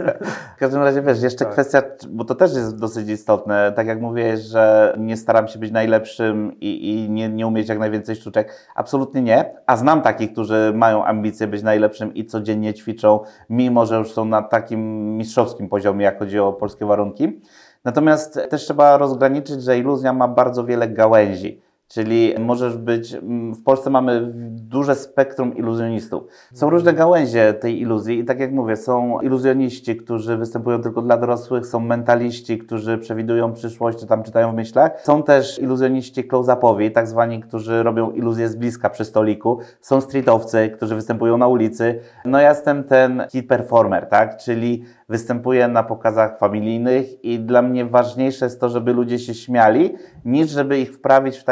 w 0.57 0.59
każdym 0.59 0.83
razie 0.83 1.03
wiesz, 1.03 1.23
jeszcze 1.23 1.45
Tak. 1.45 1.53
kwestia, 1.53 1.83
bo 2.11 2.25
to 2.25 2.35
też 2.35 2.55
jest 2.55 2.79
dosyć 2.79 3.09
istotne, 3.09 3.73
tak 3.77 3.87
jak 3.87 4.01
mówiłeś, 4.01 4.41
że 4.41 4.95
nie 4.99 5.17
staram 5.17 5.49
się 5.49 5.59
być 5.59 5.73
najlepszym 5.73 6.53
i, 6.61 6.91
i 6.91 7.11
nie, 7.11 7.29
nie 7.29 7.47
umieć 7.47 7.69
jak 7.69 7.79
najwięcej 7.79 8.17
sztuczek. 8.17 8.69
Absolutnie 8.75 9.23
nie, 9.23 9.55
a 9.67 9.77
znam 9.77 10.03
takich, 10.03 10.33
którzy 10.33 10.73
mają 10.75 11.05
ambicje 11.05 11.47
być 11.47 11.63
najlepszym 11.63 12.15
i 12.15 12.27
codziennie 12.27 12.75
ćwiczą, 12.75 13.21
mimo 13.51 13.87
że 13.87 13.99
już 13.99 14.13
są 14.13 14.25
na 14.25 14.43
takim 14.43 15.17
mistrzowskim 15.17 15.69
poziomie, 15.69 16.05
jak 16.05 16.19
chodzi 16.19 16.39
o 16.39 16.53
polskie 16.53 16.87
warunki. 16.87 17.41
Natomiast 17.85 18.41
też 18.51 18.65
trzeba 18.65 18.97
rozgraniczyć, 18.97 19.63
że 19.63 19.79
iluzja 19.79 20.13
ma 20.13 20.29
bardzo 20.29 20.65
wiele 20.65 20.89
gałęzi. 20.89 21.63
Czyli 21.93 22.35
możesz 22.39 22.77
być, 22.77 23.15
mm, 23.15 23.55
w 23.55 23.63
Polsce 23.63 23.91
mamy 23.91 24.33
duże 24.51 24.95
spektrum 24.95 25.57
iluzjonistów. 25.57 26.23
Są 26.55 26.71
różne 26.71 26.93
gałęzie 26.93 27.55
tej 27.55 27.81
iluzji 27.81 28.19
i 28.19 28.25
tak 28.25 28.41
jak 28.41 28.53
mówię, 28.53 28.77
są 28.77 29.21
iluzjoniści, 29.21 29.97
którzy 29.97 30.37
występują 30.37 30.83
tylko 30.83 31.03
dla 31.03 31.17
dorosłych, 31.17 31.67
są 31.67 31.81
mentaliści, 31.81 32.59
którzy 32.59 32.99
przewidują 32.99 33.53
przyszłość, 33.53 33.99
czy 33.99 34.07
tam 34.07 34.23
czytają 34.23 34.53
w 34.53 34.55
myślach. 34.55 35.01
Są 35.03 35.23
też 35.23 35.59
iluzjoniści 35.59 36.25
close-upowi, 36.29 36.91
tak 36.91 37.07
zwani, 37.07 37.41
którzy 37.41 37.83
robią 37.83 38.11
iluzje 38.11 38.49
z 38.49 38.57
bliska 38.57 38.91
przy 38.91 39.05
stoliku. 39.05 39.59
Są 39.81 40.01
streetowcy, 40.01 40.71
którzy 40.77 40.95
występują 40.95 41.39
na 41.39 41.47
ulicy. 41.47 42.01
No 42.25 42.41
ja 42.41 42.49
jestem 42.49 42.85
ten 42.85 43.23
key 43.33 43.43
performer, 43.43 44.07
tak? 44.07 44.37
Czyli 44.37 44.85
występuję 45.09 45.69
na 45.69 45.83
pokazach 45.83 46.39
familijnych 46.39 47.25
i 47.25 47.41
dla 47.41 47.63
mnie 47.63 47.85
ważniejsze 47.85 48.45
jest 48.45 48.61
to, 48.61 48.69
żeby 48.69 48.93
ludzie 48.93 49.19
się 49.19 49.35
śmiali, 49.35 49.95
niż 50.25 50.51
żeby 50.51 50.79
ich 50.79 50.95
wprawić 50.95 51.39
w 51.39 51.45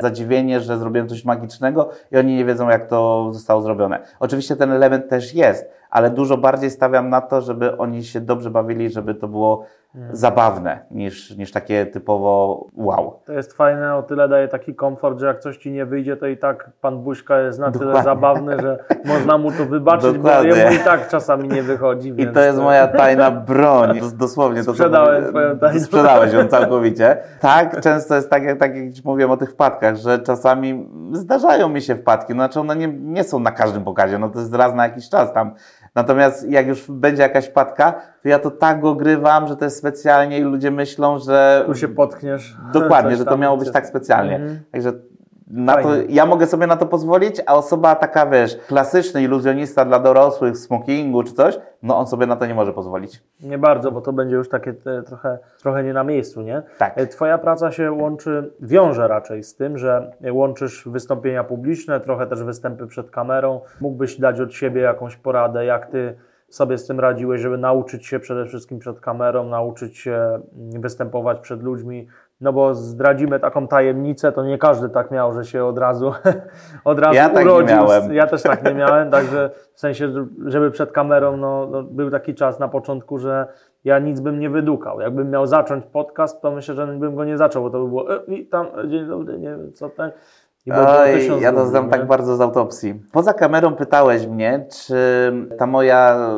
zadziwienie, 0.00 0.60
że 0.60 0.78
zrobiłem 0.78 1.08
coś 1.08 1.24
magicznego 1.24 1.90
i 2.12 2.16
oni 2.16 2.36
nie 2.36 2.44
wiedzą, 2.44 2.68
jak 2.68 2.86
to 2.86 3.30
zostało 3.32 3.62
zrobione. 3.62 3.98
Oczywiście 4.20 4.56
ten 4.56 4.72
element 4.72 5.08
też 5.08 5.34
jest, 5.34 5.66
ale 5.94 6.10
dużo 6.10 6.36
bardziej 6.36 6.70
stawiam 6.70 7.08
na 7.10 7.20
to, 7.20 7.40
żeby 7.40 7.76
oni 7.78 8.04
się 8.04 8.20
dobrze 8.20 8.50
bawili, 8.50 8.90
żeby 8.90 9.14
to 9.14 9.28
było 9.28 9.64
zabawne, 10.12 10.78
niż, 10.90 11.36
niż 11.36 11.52
takie 11.52 11.86
typowo 11.86 12.64
wow. 12.76 13.20
To 13.26 13.32
jest 13.32 13.52
fajne, 13.52 13.94
o 13.94 14.02
tyle 14.02 14.28
daje 14.28 14.48
taki 14.48 14.74
komfort, 14.74 15.18
że 15.18 15.26
jak 15.26 15.38
coś 15.40 15.56
ci 15.56 15.72
nie 15.72 15.86
wyjdzie, 15.86 16.16
to 16.16 16.26
i 16.26 16.36
tak 16.36 16.70
pan 16.80 16.98
Buźka 17.02 17.40
jest 17.40 17.58
na 17.58 17.70
tyle 17.70 17.84
Dokładnie. 17.84 18.04
zabawny, 18.04 18.56
że 18.60 18.84
można 19.04 19.38
mu 19.38 19.52
to 19.52 19.64
wybaczyć, 19.66 20.12
Dokładnie. 20.12 20.50
bo 20.50 20.56
jemu 20.56 20.72
i 20.74 20.78
tak 20.78 21.08
czasami 21.08 21.48
nie 21.48 21.62
wychodzi. 21.62 22.08
I 22.08 22.12
więc 22.12 22.34
to 22.34 22.40
jest 22.40 22.58
moja 22.58 22.88
tajna 22.88 23.30
broń. 23.30 24.00
Dos- 24.00 24.14
Dosłownie 24.14 24.64
to 24.64 24.72
Sprzedałem 24.72 25.22
powie- 25.22 25.30
twoją 25.30 25.58
tajną 25.58 25.80
Sprzedałeś 25.80 26.32
ją 26.32 26.46
całkowicie. 26.48 27.16
Tak, 27.40 27.80
często 27.80 28.14
jest 28.14 28.30
tak, 28.30 28.42
jak, 28.42 28.58
tak 28.58 28.76
jak 28.76 29.04
mówiłem 29.04 29.30
o 29.30 29.36
tych 29.36 29.50
wpadkach, 29.50 29.96
że 29.96 30.18
czasami 30.18 30.88
zdarzają 31.12 31.68
mi 31.68 31.82
się 31.82 31.94
wpadki. 31.96 32.34
No, 32.34 32.42
Znaczy 32.44 32.60
one 32.60 32.76
nie, 32.76 32.88
nie 32.88 33.24
są 33.24 33.38
na 33.38 33.50
każdym 33.52 33.84
pokazie, 33.84 34.18
no 34.18 34.28
to 34.28 34.38
jest 34.38 34.54
raz 34.54 34.74
na 34.74 34.84
jakiś 34.84 35.08
czas 35.08 35.32
tam. 35.32 35.54
Natomiast 35.94 36.50
jak 36.50 36.66
już 36.66 36.90
będzie 36.90 37.22
jakaś 37.22 37.46
wpadka, 37.46 37.92
to 38.22 38.28
ja 38.28 38.38
to 38.38 38.50
tak 38.50 38.80
go 38.80 38.94
grywam, 38.94 39.48
że 39.48 39.56
to 39.56 39.64
jest 39.64 39.76
specjalnie 39.76 40.38
i 40.38 40.42
ludzie 40.42 40.70
myślą, 40.70 41.18
że 41.18 41.62
Tu 41.66 41.74
się 41.74 41.88
potkniesz. 41.88 42.56
dokładnie, 42.72 43.16
że 43.16 43.24
to 43.24 43.36
miało 43.36 43.56
być 43.56 43.70
tak 43.72 43.86
specjalnie. 43.86 44.36
Mhm. 44.36 44.60
Także 44.72 44.92
na 45.54 45.76
to, 45.82 45.88
ja 46.08 46.26
mogę 46.26 46.46
sobie 46.46 46.66
na 46.66 46.76
to 46.76 46.86
pozwolić, 46.86 47.40
a 47.46 47.54
osoba 47.54 47.94
taka, 47.94 48.26
wiesz, 48.26 48.56
klasyczny 48.68 49.22
iluzjonista 49.22 49.84
dla 49.84 49.98
dorosłych, 49.98 50.54
w 50.54 50.58
smokingu 50.58 51.22
czy 51.22 51.32
coś, 51.32 51.58
no 51.82 51.98
on 51.98 52.06
sobie 52.06 52.26
na 52.26 52.36
to 52.36 52.46
nie 52.46 52.54
może 52.54 52.72
pozwolić. 52.72 53.22
Nie 53.40 53.58
bardzo, 53.58 53.92
bo 53.92 54.00
to 54.00 54.12
będzie 54.12 54.36
już 54.36 54.48
takie 54.48 54.72
te, 54.72 55.02
trochę, 55.02 55.38
trochę 55.62 55.84
nie 55.84 55.92
na 55.92 56.04
miejscu, 56.04 56.42
nie? 56.42 56.62
Tak. 56.78 56.98
E, 56.98 57.06
Twoja 57.06 57.38
praca 57.38 57.72
się 57.72 57.92
łączy, 57.92 58.50
wiąże 58.60 59.08
raczej 59.08 59.42
z 59.42 59.56
tym, 59.56 59.78
że 59.78 60.12
łączysz 60.32 60.88
wystąpienia 60.88 61.44
publiczne, 61.44 62.00
trochę 62.00 62.26
też 62.26 62.42
występy 62.42 62.86
przed 62.86 63.10
kamerą. 63.10 63.60
Mógłbyś 63.80 64.20
dać 64.20 64.40
od 64.40 64.52
siebie 64.52 64.80
jakąś 64.80 65.16
poradę, 65.16 65.64
jak 65.64 65.86
ty 65.86 66.14
sobie 66.48 66.78
z 66.78 66.86
tym 66.86 67.00
radziłeś, 67.00 67.40
żeby 67.40 67.58
nauczyć 67.58 68.06
się 68.06 68.20
przede 68.20 68.46
wszystkim 68.46 68.78
przed 68.78 69.00
kamerą, 69.00 69.48
nauczyć 69.48 69.98
się 69.98 70.12
mm, 70.12 70.80
występować 70.80 71.40
przed 71.40 71.62
ludźmi. 71.62 72.08
No 72.40 72.52
bo 72.52 72.74
zdradzimy 72.74 73.40
taką 73.40 73.68
tajemnicę, 73.68 74.32
to 74.32 74.44
nie 74.44 74.58
każdy 74.58 74.88
tak 74.88 75.10
miał, 75.10 75.34
że 75.34 75.44
się 75.44 75.64
od 75.64 75.78
razu, 75.78 76.12
od 76.84 76.98
razu 76.98 77.14
Ja 77.14 77.28
tak 77.28 77.44
nie 77.44 77.52
urodził. 77.52 77.76
miałem. 77.76 78.12
Ja 78.12 78.26
też 78.26 78.42
tak 78.42 78.64
nie 78.64 78.74
miałem, 78.74 79.10
także 79.10 79.50
w 79.74 79.80
sensie, 79.80 80.12
żeby 80.46 80.70
przed 80.70 80.92
kamerą, 80.92 81.36
no, 81.36 81.66
no 81.70 81.82
był 81.82 82.10
taki 82.10 82.34
czas 82.34 82.58
na 82.58 82.68
początku, 82.68 83.18
że 83.18 83.46
ja 83.84 83.98
nic 83.98 84.20
bym 84.20 84.38
nie 84.38 84.50
wydukał. 84.50 85.00
Jakbym 85.00 85.30
miał 85.30 85.46
zacząć 85.46 85.86
podcast, 85.86 86.42
to 86.42 86.50
myślę, 86.50 86.74
że 86.74 86.86
bym 86.86 87.16
go 87.16 87.24
nie 87.24 87.38
zaczął, 87.38 87.62
bo 87.62 87.70
to 87.70 87.82
by 87.82 87.88
było 87.88 88.16
e, 88.16 88.20
witam, 88.28 88.66
dzień 88.88 89.06
dobry, 89.06 89.38
nie 89.38 89.50
wiem 89.50 89.72
co 89.72 89.88
ten. 89.88 90.10
Oj, 90.72 91.40
ja 91.40 91.52
to 91.52 91.66
znam 91.66 91.90
tak 91.90 92.06
bardzo 92.06 92.36
z 92.36 92.40
autopsji. 92.40 93.02
Poza 93.12 93.32
kamerą 93.32 93.74
pytałeś 93.74 94.26
mnie, 94.26 94.66
czy 94.70 95.32
ta 95.58 95.66
moja 95.66 96.30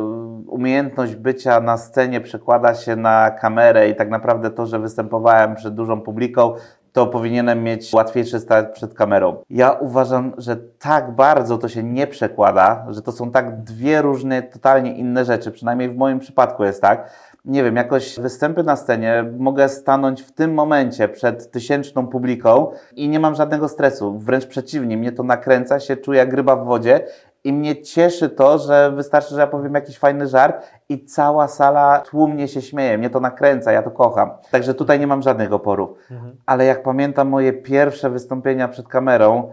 umiejętność 0.46 1.14
bycia 1.14 1.60
na 1.60 1.76
scenie 1.76 2.20
przekłada 2.20 2.74
się 2.74 2.96
na 2.96 3.30
kamerę 3.30 3.88
i 3.88 3.96
tak 3.96 4.10
naprawdę 4.10 4.50
to, 4.50 4.66
że 4.66 4.78
występowałem 4.78 5.54
przed 5.54 5.74
dużą 5.74 6.00
publiką, 6.00 6.54
to 6.92 7.06
powinienem 7.06 7.62
mieć 7.62 7.92
łatwiejszy 7.92 8.40
start 8.40 8.74
przed 8.74 8.94
kamerą. 8.94 9.36
Ja 9.50 9.72
uważam, 9.72 10.32
że 10.38 10.56
tak 10.78 11.10
bardzo 11.10 11.58
to 11.58 11.68
się 11.68 11.82
nie 11.82 12.06
przekłada, 12.06 12.86
że 12.88 13.02
to 13.02 13.12
są 13.12 13.30
tak 13.30 13.62
dwie 13.62 14.02
różne, 14.02 14.42
totalnie 14.42 14.94
inne 14.94 15.24
rzeczy. 15.24 15.50
Przynajmniej 15.50 15.88
w 15.88 15.96
moim 15.96 16.18
przypadku 16.18 16.64
jest 16.64 16.82
tak. 16.82 17.10
Nie 17.46 17.64
wiem, 17.64 17.76
jakoś 17.76 18.20
występy 18.20 18.62
na 18.62 18.76
scenie 18.76 19.24
mogę 19.38 19.68
stanąć 19.68 20.22
w 20.22 20.32
tym 20.32 20.54
momencie 20.54 21.08
przed 21.08 21.50
tysięczną 21.50 22.06
publiką 22.06 22.70
i 22.96 23.08
nie 23.08 23.20
mam 23.20 23.34
żadnego 23.34 23.68
stresu. 23.68 24.18
Wręcz 24.18 24.46
przeciwnie, 24.46 24.96
mnie 24.96 25.12
to 25.12 25.22
nakręca, 25.22 25.80
się 25.80 25.96
czuję 25.96 26.18
jak 26.18 26.32
ryba 26.32 26.56
w 26.56 26.64
wodzie 26.64 27.06
i 27.44 27.52
mnie 27.52 27.82
cieszy 27.82 28.28
to, 28.28 28.58
że 28.58 28.92
wystarczy, 28.92 29.34
że 29.34 29.40
ja 29.40 29.46
powiem 29.46 29.74
jakiś 29.74 29.98
fajny 29.98 30.26
żart 30.26 30.66
i 30.88 31.04
cała 31.04 31.48
sala 31.48 32.00
tłumnie 32.00 32.48
się 32.48 32.62
śmieje. 32.62 32.98
Mnie 32.98 33.10
to 33.10 33.20
nakręca, 33.20 33.72
ja 33.72 33.82
to 33.82 33.90
kocham. 33.90 34.30
Także 34.50 34.74
tutaj 34.74 35.00
nie 35.00 35.06
mam 35.06 35.22
żadnych 35.22 35.52
oporów. 35.52 35.98
Ale 36.46 36.64
jak 36.64 36.82
pamiętam 36.82 37.28
moje 37.28 37.52
pierwsze 37.52 38.10
wystąpienia 38.10 38.68
przed 38.68 38.88
kamerą, 38.88 39.52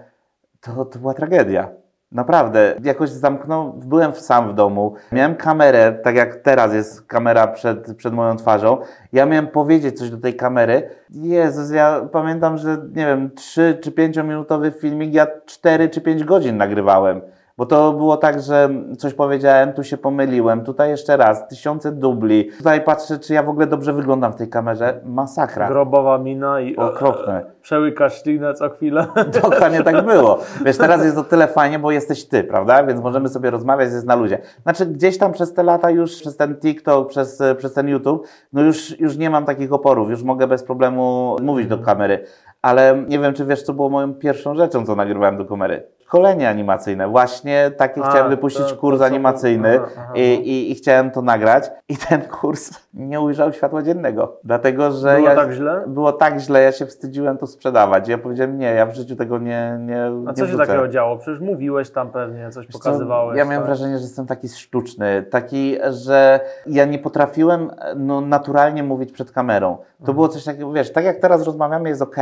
to, 0.62 0.86
to 0.86 0.99
była 0.99 1.13
tragedia. 1.13 1.69
Naprawdę, 2.13 2.76
jakoś 2.84 3.10
zamknął, 3.10 3.73
byłem 3.73 4.13
sam 4.13 4.49
w 4.49 4.54
domu, 4.54 4.95
miałem 5.12 5.36
kamerę, 5.36 5.93
tak 6.04 6.15
jak 6.15 6.36
teraz 6.36 6.73
jest 6.73 7.08
kamera 7.08 7.47
przed, 7.47 7.95
przed 7.97 8.13
moją 8.13 8.36
twarzą. 8.36 8.78
Ja 9.13 9.26
miałem 9.26 9.47
powiedzieć 9.47 9.99
coś 9.99 10.10
do 10.10 10.17
tej 10.17 10.36
kamery. 10.36 10.89
Jezus, 11.10 11.71
ja 11.71 12.02
pamiętam, 12.12 12.58
że 12.58 12.78
nie 12.95 13.06
wiem, 13.06 13.32
3 13.36 13.78
czy 13.82 13.91
5 13.91 14.17
minutowy 14.17 14.71
filmik, 14.71 15.13
ja 15.13 15.28
4 15.45 15.89
czy 15.89 16.02
5 16.02 16.23
godzin 16.23 16.58
nagrywałem. 16.58 17.21
Bo 17.58 17.66
to 17.66 17.94
było 17.94 18.18
tak, 18.18 18.42
że 18.42 18.70
coś 18.98 19.13
powiedziałem, 19.13 19.74
tu 19.74 19.84
się 19.84 19.98
pomyliłem, 19.98 20.63
tutaj 20.63 20.89
jeszcze 20.89 21.18
raz, 21.18 21.48
tysiące 21.48 21.92
dubli. 21.92 22.50
Tutaj 22.58 22.82
patrzę, 22.82 23.20
czy 23.20 23.34
ja 23.34 23.44
w 23.44 23.50
ogóle 23.50 23.68
dobrze 23.68 23.94
wyglądam 23.94 24.34
w 24.34 24.36
tej 24.36 24.50
kamerze. 24.50 25.02
Masakra. 25.06 25.68
Grobowa 25.68 26.18
mina 26.18 26.62
i 26.62 26.76
Okropne. 26.76 27.46
przełykasz 27.62 28.24
ślinę 28.24 28.54
co 28.54 28.70
chwilę. 28.70 29.08
Dokładnie 29.44 29.84
tak 29.84 30.06
było. 30.06 30.39
Wiesz, 30.66 30.78
teraz 30.78 31.06
jest 31.06 31.18
o 31.18 31.24
tyle 31.24 31.48
fajnie, 31.48 31.80
bo 31.80 31.92
jesteś 31.92 32.26
ty, 32.26 32.44
prawda? 32.44 32.84
Więc 32.84 33.02
możemy 33.02 33.30
sobie 33.30 33.50
rozmawiać, 33.50 33.92
jest 33.92 34.06
na 34.06 34.16
luzie. 34.16 34.38
Znaczy, 34.63 34.86
gdzieś 34.86 35.18
tam 35.18 35.32
przez 35.32 35.54
te 35.54 35.63
lata 35.63 35.89
już, 35.89 36.16
przez 36.16 36.38
ten 36.38 36.56
TikTok, 36.56 37.10
przez, 37.10 37.42
e, 37.42 37.56
przez 37.56 37.74
ten 37.74 37.88
YouTube, 37.88 38.28
no 38.54 38.62
już, 38.62 39.00
już 39.00 39.18
nie 39.18 39.30
mam 39.30 39.46
takich 39.46 39.74
oporów, 39.74 40.10
już 40.10 40.24
mogę 40.24 40.48
bez 40.48 40.63
problemu 40.63 41.36
mówić 41.42 41.68
do 41.68 41.78
kamery. 41.78 42.26
Ale 42.62 43.04
nie 43.08 43.20
wiem, 43.20 43.34
czy 43.34 43.46
wiesz, 43.46 43.63
co 43.63 43.74
było 43.74 43.89
moją 43.89 44.13
pierwszą 44.13 44.56
rzeczą, 44.56 44.86
co 44.86 44.96
nagrywałem 44.96 45.38
do 45.38 45.46
kamery. 45.46 45.84
Szkolenie 46.13 46.49
animacyjne. 46.49 47.08
Właśnie 47.08 47.71
taki 47.78 48.02
A, 48.02 48.10
chciałem 48.10 48.30
wypuścić 48.30 48.69
to- 48.69 48.76
kurs 48.76 48.99
to 48.99 49.06
animacyjny 49.06 49.80
aha, 49.82 49.89
aha, 49.97 50.12
i, 50.15 50.34
i, 50.34 50.71
i 50.71 50.76
chciałem 50.76 51.12
to 51.12 51.21
nagrać. 51.21 51.71
I 51.89 51.97
ten 51.97 52.21
kurs 52.21 52.71
nie 52.93 53.21
ujrzał 53.21 53.54
światła 53.54 53.84
dziennego, 53.84 54.39
dlatego 54.43 54.91
że 54.91 55.15
Było 55.15 55.30
ja, 55.30 55.36
tak 55.36 55.52
źle? 55.52 55.84
było 55.88 56.12
tak 56.12 56.39
źle, 56.39 56.62
ja 56.62 56.71
się 56.71 56.86
wstydziłem 56.86 57.38
to 57.38 57.47
sprzedawać. 57.47 58.08
Ja 58.08 58.17
powiedziałem, 58.17 58.58
nie, 58.58 58.65
ja 58.65 58.86
w 58.86 58.95
życiu 58.95 59.15
tego 59.15 59.38
nie 59.38 59.78
nie 59.80 60.06
A 60.06 60.30
nie 60.30 60.34
co 60.34 60.47
się 60.47 60.58
takiego 60.58 60.88
działo? 60.88 61.17
Przecież 61.17 61.39
mówiłeś 61.39 61.89
tam 61.89 62.12
pewnie, 62.12 62.49
coś 62.52 62.65
Wiesz 62.67 62.73
pokazywałeś. 62.73 63.38
Ja 63.38 63.45
miałem 63.45 63.60
tak? 63.60 63.65
wrażenie, 63.65 63.97
że 63.97 64.04
jestem 64.04 64.26
taki 64.28 64.49
sztuczny, 64.49 65.23
taki, 65.23 65.78
że 65.89 66.39
ja 66.67 66.86
nie 66.86 66.99
potrafiłem 66.99 67.71
no, 67.95 68.21
naturalnie 68.21 68.84
mówić 68.84 69.12
przed 69.12 69.32
kamerą. 69.32 69.77
To 70.06 70.13
było 70.13 70.27
coś 70.27 70.43
takiego, 70.43 70.71
wiesz, 70.71 70.93
tak 70.93 71.06
jak 71.06 71.19
teraz 71.19 71.45
rozmawiamy 71.45 71.89
jest 71.89 72.01
ok, 72.01 72.15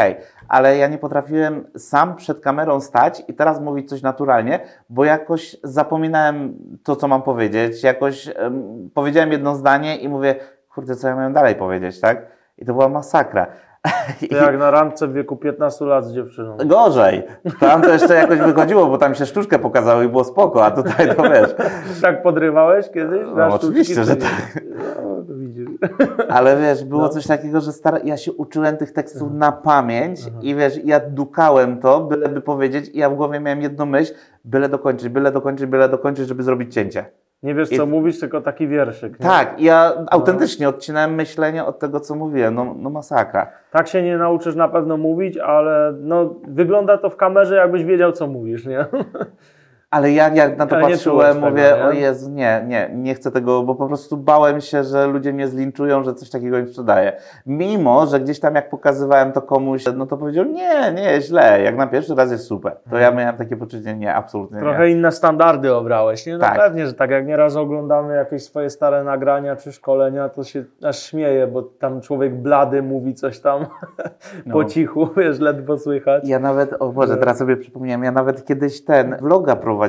ale 0.47 0.77
ja 0.77 0.87
nie 0.87 0.97
potrafiłem 0.97 1.65
sam 1.77 2.15
przed 2.15 2.39
kamerą 2.39 2.79
stać 2.79 3.23
i 3.27 3.33
teraz 3.33 3.61
mówić 3.61 3.89
coś 3.89 4.01
naturalnie, 4.01 4.59
bo 4.89 5.05
jakoś 5.05 5.57
zapominałem 5.63 6.53
to, 6.83 6.95
co 6.95 7.07
mam 7.07 7.21
powiedzieć, 7.21 7.83
jakoś 7.83 8.29
em, 8.35 8.89
powiedziałem 8.93 9.31
jedno 9.31 9.55
zdanie 9.55 9.97
i 9.97 10.09
mówię, 10.09 10.35
kurde, 10.73 10.95
co 10.95 11.07
ja 11.07 11.15
miałem 11.15 11.33
dalej 11.33 11.55
powiedzieć, 11.55 11.99
tak? 11.99 12.27
I 12.57 12.65
to 12.65 12.73
była 12.73 12.89
masakra. 12.89 13.47
To 14.29 14.35
jak 14.35 14.59
na 14.59 14.71
randce 14.71 15.07
w 15.07 15.13
wieku 15.13 15.37
15 15.37 15.85
lat 15.85 16.05
z 16.05 16.13
dziewczyną. 16.13 16.57
Gorzej. 16.65 17.23
Tam 17.59 17.81
to 17.81 17.93
jeszcze 17.93 18.13
jakoś 18.15 18.39
wychodziło, 18.39 18.87
bo 18.87 18.97
tam 18.97 19.15
się 19.15 19.25
sztuczkę 19.25 19.59
pokazało 19.59 20.01
i 20.01 20.09
było 20.09 20.23
spoko, 20.23 20.65
a 20.65 20.71
tutaj 20.71 21.15
to 21.15 21.23
wiesz. 21.23 21.55
Tak 22.01 22.23
podrywałeś 22.23 22.89
kiedyś? 22.89 23.21
No, 23.25 23.35
Na 23.35 23.49
sztuczki, 23.49 23.67
oczywiście, 23.67 24.03
że 24.03 24.15
nie? 24.15 24.21
No. 25.03 25.23
Ale 26.29 26.57
wiesz, 26.57 26.83
było 26.83 27.01
No. 27.01 27.09
coś 27.09 27.27
takiego, 27.27 27.61
że 27.61 27.71
stara... 27.71 27.99
ja 28.03 28.17
się 28.17 28.33
uczyłem 28.33 28.77
tych 28.77 28.91
tekstów 28.91 29.33
na 29.33 29.51
pamięć 29.51 30.19
i 30.41 30.55
wiesz, 30.55 30.79
ja 30.85 30.99
dukałem 30.99 31.79
to, 31.79 31.99
byleby 31.99 32.41
powiedzieć 32.41 32.89
i 32.93 32.97
ja 32.97 33.09
w 33.09 33.15
głowie 33.15 33.39
miałem 33.39 33.61
jedną 33.61 33.85
myśl, 33.85 34.13
byle 34.45 34.69
dokończyć, 34.69 35.09
byle 35.09 35.31
dokończyć, 35.31 35.65
byle 35.65 35.89
dokończyć, 35.89 36.27
żeby 36.27 36.43
zrobić 36.43 36.73
cięcie. 36.73 37.05
Nie 37.43 37.55
wiesz, 37.55 37.69
co 37.69 37.85
mówisz, 37.85 38.19
tylko 38.19 38.41
taki 38.41 38.67
wierszyk. 38.67 39.19
Nie? 39.19 39.25
Tak, 39.25 39.59
i 39.59 39.63
ja 39.63 39.93
autentycznie 40.11 40.69
odcinałem 40.69 41.15
myślenie 41.15 41.65
od 41.65 41.79
tego, 41.79 41.99
co 41.99 42.15
mówiłem. 42.15 42.55
No, 42.55 42.75
no 42.79 42.89
masakra. 42.89 43.51
Tak 43.71 43.87
się 43.87 44.01
nie 44.03 44.17
nauczysz 44.17 44.55
na 44.55 44.67
pewno 44.67 44.97
mówić, 44.97 45.37
ale 45.37 45.93
no, 45.99 46.35
wygląda 46.47 46.97
to 46.97 47.09
w 47.09 47.15
kamerze, 47.17 47.55
jakbyś 47.55 47.83
wiedział, 47.83 48.11
co 48.11 48.27
mówisz, 48.27 48.65
nie? 48.65 48.85
Ale 49.91 50.11
ja 50.11 50.29
jak 50.35 50.57
na 50.57 50.67
to 50.67 50.75
Ale 50.75 50.87
patrzyłem, 50.87 51.39
mówię, 51.39 51.63
tego, 51.63 51.77
nie? 51.77 51.83
o 51.85 51.91
Jezu, 51.91 52.29
nie, 52.31 52.63
nie, 52.67 52.89
nie 52.93 53.15
chcę 53.15 53.31
tego, 53.31 53.63
bo 53.63 53.75
po 53.75 53.87
prostu 53.87 54.17
bałem 54.17 54.61
się, 54.61 54.83
że 54.83 55.07
ludzie 55.07 55.33
mnie 55.33 55.47
zlinczują, 55.47 56.03
że 56.03 56.13
coś 56.13 56.29
takiego 56.29 56.57
im 56.57 56.67
sprzedaję. 56.67 57.13
Mimo, 57.45 58.05
że 58.05 58.19
gdzieś 58.19 58.39
tam 58.39 58.55
jak 58.55 58.69
pokazywałem 58.69 59.31
to 59.31 59.41
komuś, 59.41 59.83
no 59.95 60.05
to 60.05 60.17
powiedział, 60.17 60.45
nie, 60.45 60.93
nie, 60.93 61.21
źle, 61.21 61.61
jak 61.61 61.77
na 61.77 61.87
pierwszy 61.87 62.15
raz 62.15 62.31
jest 62.31 62.43
super. 62.45 62.75
To 62.89 62.97
ja 62.97 63.11
miałem 63.11 63.37
takie 63.37 63.57
poczucie, 63.57 63.95
nie, 63.95 64.15
absolutnie 64.15 64.59
Trochę 64.59 64.85
nie. 64.85 64.91
inne 64.91 65.11
standardy 65.11 65.73
obrałeś, 65.75 66.25
nie? 66.25 66.33
No 66.33 66.39
Tak. 66.39 66.57
pewnie, 66.57 66.87
że 66.87 66.93
tak 66.93 67.11
jak 67.11 67.27
nieraz 67.27 67.55
oglądamy 67.55 68.15
jakieś 68.15 68.43
swoje 68.43 68.69
stare 68.69 69.03
nagrania 69.03 69.55
czy 69.55 69.71
szkolenia, 69.71 70.29
to 70.29 70.43
się 70.43 70.63
aż 70.83 70.99
śmieje, 71.03 71.47
bo 71.47 71.61
tam 71.61 72.01
człowiek 72.01 72.35
blady 72.35 72.83
mówi 72.83 73.13
coś 73.13 73.39
tam 73.39 73.65
No. 74.45 74.53
po 74.53 74.65
cichu, 74.65 75.09
wiesz, 75.17 75.39
ledwo 75.39 75.77
słychać. 75.77 76.27
Ja 76.27 76.39
nawet, 76.39 76.73
o 76.79 76.89
Boże, 76.89 77.17
teraz 77.17 77.37
sobie 77.37 77.57
przypomniałem, 77.57 78.03
ja 78.03 78.11
nawet 78.11 78.45
kiedyś 78.45 78.85
ten 78.85 79.17
vloga 79.21 79.55
prowadziłem, 79.55 79.80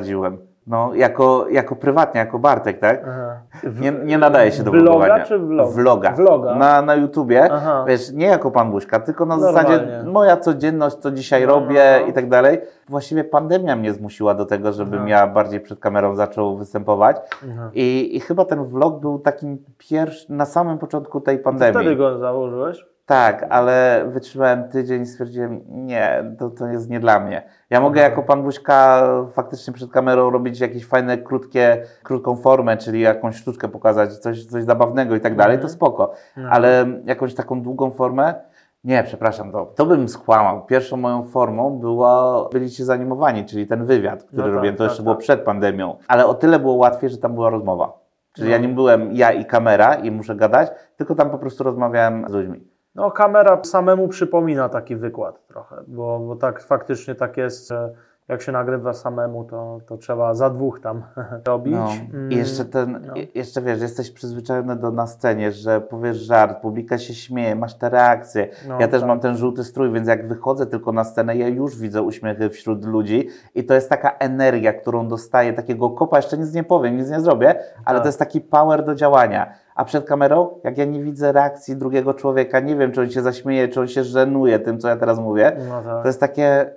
no, 0.67 0.93
jako, 0.93 1.45
jako 1.49 1.75
prywatnie, 1.75 2.19
jako 2.19 2.39
Bartek, 2.39 2.79
tak? 2.79 3.03
Aha. 3.07 3.39
Nie, 3.81 3.91
nie 3.91 4.17
nadaje 4.17 4.51
się 4.51 4.63
do 4.63 4.71
Vloga 4.71 4.89
vlogowania. 4.89 5.25
czy 5.25 5.39
vlog? 5.39 5.71
Vloga. 5.73 6.11
Vloga. 6.11 6.55
Na, 6.55 6.81
na 6.81 6.95
YouTubie, 6.95 7.49
Aha. 7.51 7.85
wiesz, 7.87 8.11
nie 8.11 8.25
jako 8.25 8.51
Pan 8.51 8.71
Buźka, 8.71 8.99
tylko 8.99 9.25
na 9.25 9.37
Normalnie. 9.37 9.69
zasadzie 9.77 10.03
moja 10.09 10.37
codzienność, 10.37 10.95
co 10.95 11.11
dzisiaj 11.11 11.41
No, 11.41 11.53
robię 11.53 11.99
no. 12.01 12.07
i 12.07 12.13
tak 12.13 12.29
dalej. 12.29 12.61
Właściwie 12.89 13.23
pandemia 13.23 13.75
mnie 13.75 13.93
zmusiła 13.93 14.33
do 14.33 14.45
tego, 14.45 14.71
żebym 14.73 14.99
Aha. 14.99 15.09
ja 15.09 15.27
bardziej 15.27 15.59
przed 15.59 15.79
kamerą 15.79 16.15
zaczął 16.15 16.57
występować. 16.57 17.17
Aha. 17.53 17.69
I, 17.73 18.15
I 18.17 18.19
chyba 18.19 18.45
ten 18.45 18.63
vlog 18.65 18.99
był 18.99 19.19
takim 19.19 19.57
pierwszym, 19.77 20.37
na 20.37 20.45
samym 20.45 20.77
początku 20.77 21.21
tej 21.21 21.39
pandemii. 21.39 21.73
Wtedy 21.81 21.95
go 21.95 22.17
założyłeś? 22.17 22.85
Tak, 23.05 23.45
ale 23.49 24.05
wytrzymałem 24.07 24.69
tydzień 24.69 25.01
i 25.01 25.05
stwierdziłem, 25.05 25.61
nie, 25.69 26.35
to, 26.39 26.49
to 26.49 26.67
jest 26.67 26.89
nie 26.89 26.99
dla 26.99 27.19
mnie. 27.19 27.43
Ja 27.69 27.81
mogę 27.81 27.99
Mhm. 28.01 28.11
jako 28.11 28.23
pan 28.27 28.43
Buźka 28.43 29.03
faktycznie 29.33 29.73
przed 29.73 29.91
kamerą 29.91 30.29
robić 30.29 30.59
jakieś 30.59 30.85
fajne, 30.85 31.17
krótkie, 31.17 31.83
krótką 32.03 32.35
formę, 32.35 32.77
czyli 32.77 33.01
jakąś 33.01 33.35
sztuczkę 33.35 33.67
pokazać, 33.67 34.17
coś, 34.17 34.45
coś 34.45 34.63
zabawnego 34.63 35.15
i 35.15 35.21
tak 35.21 35.35
dalej, 35.35 35.57
to 35.57 35.61
Mhm. 35.61 35.73
spoko. 35.73 36.13
Ale 36.49 36.85
jakąś 37.05 37.33
taką 37.35 37.61
długą 37.61 37.91
formę, 37.91 38.33
nie, 38.83 39.03
przepraszam, 39.03 39.51
to, 39.51 39.65
to 39.65 39.85
bym 39.85 40.07
skłamał. 40.09 40.65
Pierwszą 40.65 40.97
moją 40.97 41.23
formą 41.23 41.79
była, 41.79 42.49
byli 42.49 42.71
ci 42.71 42.83
zanimowani, 42.83 43.45
czyli 43.45 43.67
ten 43.67 43.85
wywiad, 43.85 44.23
który 44.23 44.37
No 44.41 44.47
tak, 44.47 44.53
robiłem, 44.55 44.75
to 44.75 44.83
tak, 44.83 44.91
jeszcze 44.91 45.03
było 45.03 45.15
tak. 45.15 45.23
przed 45.23 45.41
pandemią. 45.41 45.95
Ale 46.07 46.25
o 46.25 46.33
tyle 46.33 46.59
było 46.59 46.73
łatwiej, 46.73 47.09
że 47.09 47.17
tam 47.17 47.33
była 47.33 47.49
rozmowa. 47.49 47.93
Czyli 48.33 48.51
ja 48.51 48.57
No. 48.57 48.67
nie 48.67 48.73
byłem 48.73 49.13
ja 49.13 49.31
i 49.31 49.45
kamera 49.45 49.95
i 49.95 50.11
muszę 50.11 50.35
gadać, 50.35 50.71
tylko 50.97 51.15
tam 51.15 51.29
po 51.29 51.37
prostu 51.37 51.63
rozmawiałem 51.63 52.25
z 52.29 52.31
ludźmi. 52.33 52.72
No, 52.95 53.11
kamera 53.11 53.63
samemu 53.63 54.07
przypomina 54.07 54.69
taki 54.69 54.95
wykład 54.95 55.47
trochę, 55.47 55.75
bo, 55.87 56.19
bo 56.19 56.35
tak 56.35 56.61
faktycznie 56.61 57.15
tak 57.15 57.37
jest, 57.37 57.67
że 57.67 57.93
jak 58.27 58.41
się 58.41 58.51
nagrywa 58.51 58.93
samemu, 58.93 59.43
to, 59.43 59.79
to 59.85 59.97
trzeba 59.97 60.33
za 60.33 60.49
dwóch 60.49 60.79
tam 60.79 61.03
robić. 61.47 61.73
No. 61.73 61.89
Mm, 62.13 62.31
I 62.31 62.35
jeszcze 62.35 62.65
ten, 62.65 63.01
no. 63.07 63.13
jeszcze 63.35 63.61
wiesz, 63.61 63.81
jesteś 63.81 64.11
przyzwyczajony 64.11 64.75
do 64.75 64.91
na 64.91 65.07
scenie, 65.07 65.51
że 65.51 65.81
powiesz 65.81 66.17
żart, 66.17 66.61
publika 66.61 66.97
się 66.97 67.13
śmieje, 67.13 67.55
masz 67.55 67.73
te 67.73 67.89
reakcje. 67.89 68.47
No, 68.67 68.79
ja 68.79 68.87
też 68.87 69.01
tak. 69.01 69.07
mam 69.07 69.19
ten 69.19 69.37
żółty 69.37 69.63
strój, 69.63 69.91
więc 69.91 70.07
jak 70.07 70.27
wychodzę 70.27 70.65
tylko 70.65 70.91
na 70.91 71.03
scenę, 71.03 71.37
ja 71.37 71.47
już 71.47 71.77
widzę 71.77 72.01
uśmiechy 72.01 72.49
wśród 72.49 72.85
ludzi 72.85 73.29
i 73.55 73.63
to 73.63 73.73
jest 73.73 73.89
taka 73.89 74.11
energia, 74.19 74.73
którą 74.73 75.07
dostaję, 75.07 75.53
takiego 75.53 75.89
kopa, 75.89 76.17
jeszcze 76.17 76.37
nic 76.37 76.53
nie 76.53 76.63
powiem, 76.63 76.97
nic 76.97 77.09
nie 77.09 77.19
zrobię, 77.19 77.55
ale 77.85 77.97
Tak. 77.97 78.03
to 78.03 78.07
jest 78.07 78.19
taki 78.19 78.41
power 78.41 78.85
do 78.85 78.95
działania. 78.95 79.53
A 79.75 79.85
przed 79.85 80.05
kamerą, 80.05 80.59
jak 80.63 80.77
ja 80.77 80.85
nie 80.85 81.03
widzę 81.03 81.31
reakcji 81.31 81.75
drugiego 81.75 82.13
człowieka, 82.13 82.59
nie 82.59 82.75
wiem, 82.75 82.91
czy 82.91 83.01
on 83.01 83.09
się 83.09 83.21
zaśmieje, 83.21 83.67
czy 83.67 83.79
on 83.79 83.87
się 83.87 84.03
żenuje 84.03 84.59
tym, 84.59 84.79
co 84.79 84.87
ja 84.87 84.95
teraz 84.95 85.19
mówię, 85.19 85.57
No 85.69 85.81
tak. 85.81 86.01
to 86.01 86.07
jest 86.07 86.19
takie... 86.19 86.71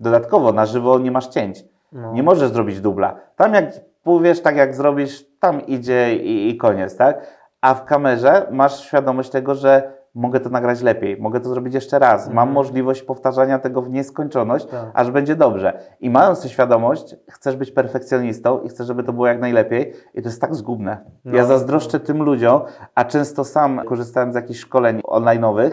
Dodatkowo, 0.00 0.52
na 0.52 0.66
żywo 0.66 0.98
nie 0.98 1.10
masz 1.10 1.26
cięć. 1.26 1.64
No. 1.92 2.12
Nie 2.12 2.22
możesz 2.22 2.50
zrobić 2.50 2.80
dubla. 2.80 3.16
Tam 3.36 3.54
jak 3.54 3.64
powiesz, 4.02 4.42
tak 4.42 4.56
jak 4.56 4.74
zrobisz, 4.74 5.24
tam 5.40 5.66
idzie 5.66 6.16
i, 6.16 6.50
i 6.50 6.56
koniec, 6.56 6.96
tak? 6.96 7.26
A 7.60 7.74
w 7.74 7.84
kamerze 7.84 8.46
masz 8.50 8.80
świadomość 8.80 9.30
tego, 9.30 9.54
że 9.54 9.92
mogę 10.14 10.40
to 10.40 10.50
nagrać 10.50 10.82
lepiej, 10.82 11.20
mogę 11.20 11.40
to 11.40 11.48
zrobić 11.48 11.74
jeszcze 11.74 11.98
raz. 11.98 12.30
Mam 12.30 12.52
możliwość 12.52 13.02
powtarzania 13.02 13.58
tego 13.58 13.82
w 13.82 13.90
nieskończoność, 13.90 14.66
Tak. 14.66 14.90
aż 14.94 15.10
będzie 15.10 15.36
dobrze. 15.36 15.80
I 16.00 16.10
mając 16.10 16.42
tę 16.42 16.48
świadomość, 16.48 17.16
chcesz 17.30 17.56
być 17.56 17.70
perfekcjonistą 17.70 18.60
i 18.60 18.68
chcesz, 18.68 18.86
żeby 18.86 19.02
to 19.02 19.12
było 19.12 19.26
jak 19.26 19.40
najlepiej 19.40 19.92
i 20.14 20.22
to 20.22 20.28
jest 20.28 20.40
tak 20.40 20.54
zgubne. 20.54 20.98
No. 21.24 21.36
Ja 21.36 21.44
zazdroszczę 21.44 22.00
tym 22.00 22.22
ludziom, 22.22 22.60
a 22.94 23.04
często 23.04 23.44
sam 23.44 23.80
korzystałem 23.84 24.32
z 24.32 24.34
jakichś 24.34 24.60
szkoleń 24.60 25.00
online'owych, 25.00 25.70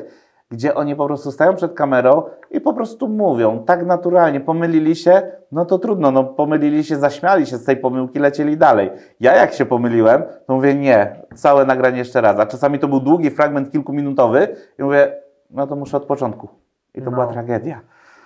gdzie 0.52 0.76
oni 0.76 0.95
po 0.95 1.06
prostu 1.06 1.32
stają 1.32 1.56
przed 1.56 1.74
kamerą 1.74 2.24
i 2.52 2.62
po 2.62 2.74
prostu 2.74 3.08
mówią 3.08 3.64
tak 3.66 3.86
naturalnie, 3.86 4.39
pomylili 4.39 4.95
się, 4.95 5.22
no 5.52 5.66
to 5.66 5.80
trudno, 5.80 6.12
no 6.12 6.24
pomylili 6.24 6.84
się, 6.84 6.95
zaśmiali 6.97 7.45
się 7.45 7.58
z 7.58 7.64
tej 7.66 7.78
pomyłki, 7.78 8.20
lecieli 8.20 8.58
dalej. 8.58 8.89
Ja 9.20 9.36
jak 9.36 9.54
się 9.54 9.66
pomyliłem, 9.66 10.24
to 10.47 10.54
mówię 10.56 10.76
nie, 10.76 11.16
całe 11.36 11.66
nagranie 11.66 11.97
jeszcze 11.97 12.22
raz, 12.22 12.39
a 12.39 12.45
czasami 12.45 12.80
to 12.80 12.88
był 12.88 12.99
długi 12.99 13.30
fragment 13.30 13.72
kilkuminutowy 13.72 14.47
i 14.80 14.84
mówię, 14.84 15.16
no 15.49 15.68
to 15.68 15.76
muszę 15.76 15.97
od 15.97 16.06
początku. 16.06 16.47
I 16.95 16.99
to 17.02 17.06
No. 17.06 17.12
była 17.12 17.28
tragedia. 17.28 17.82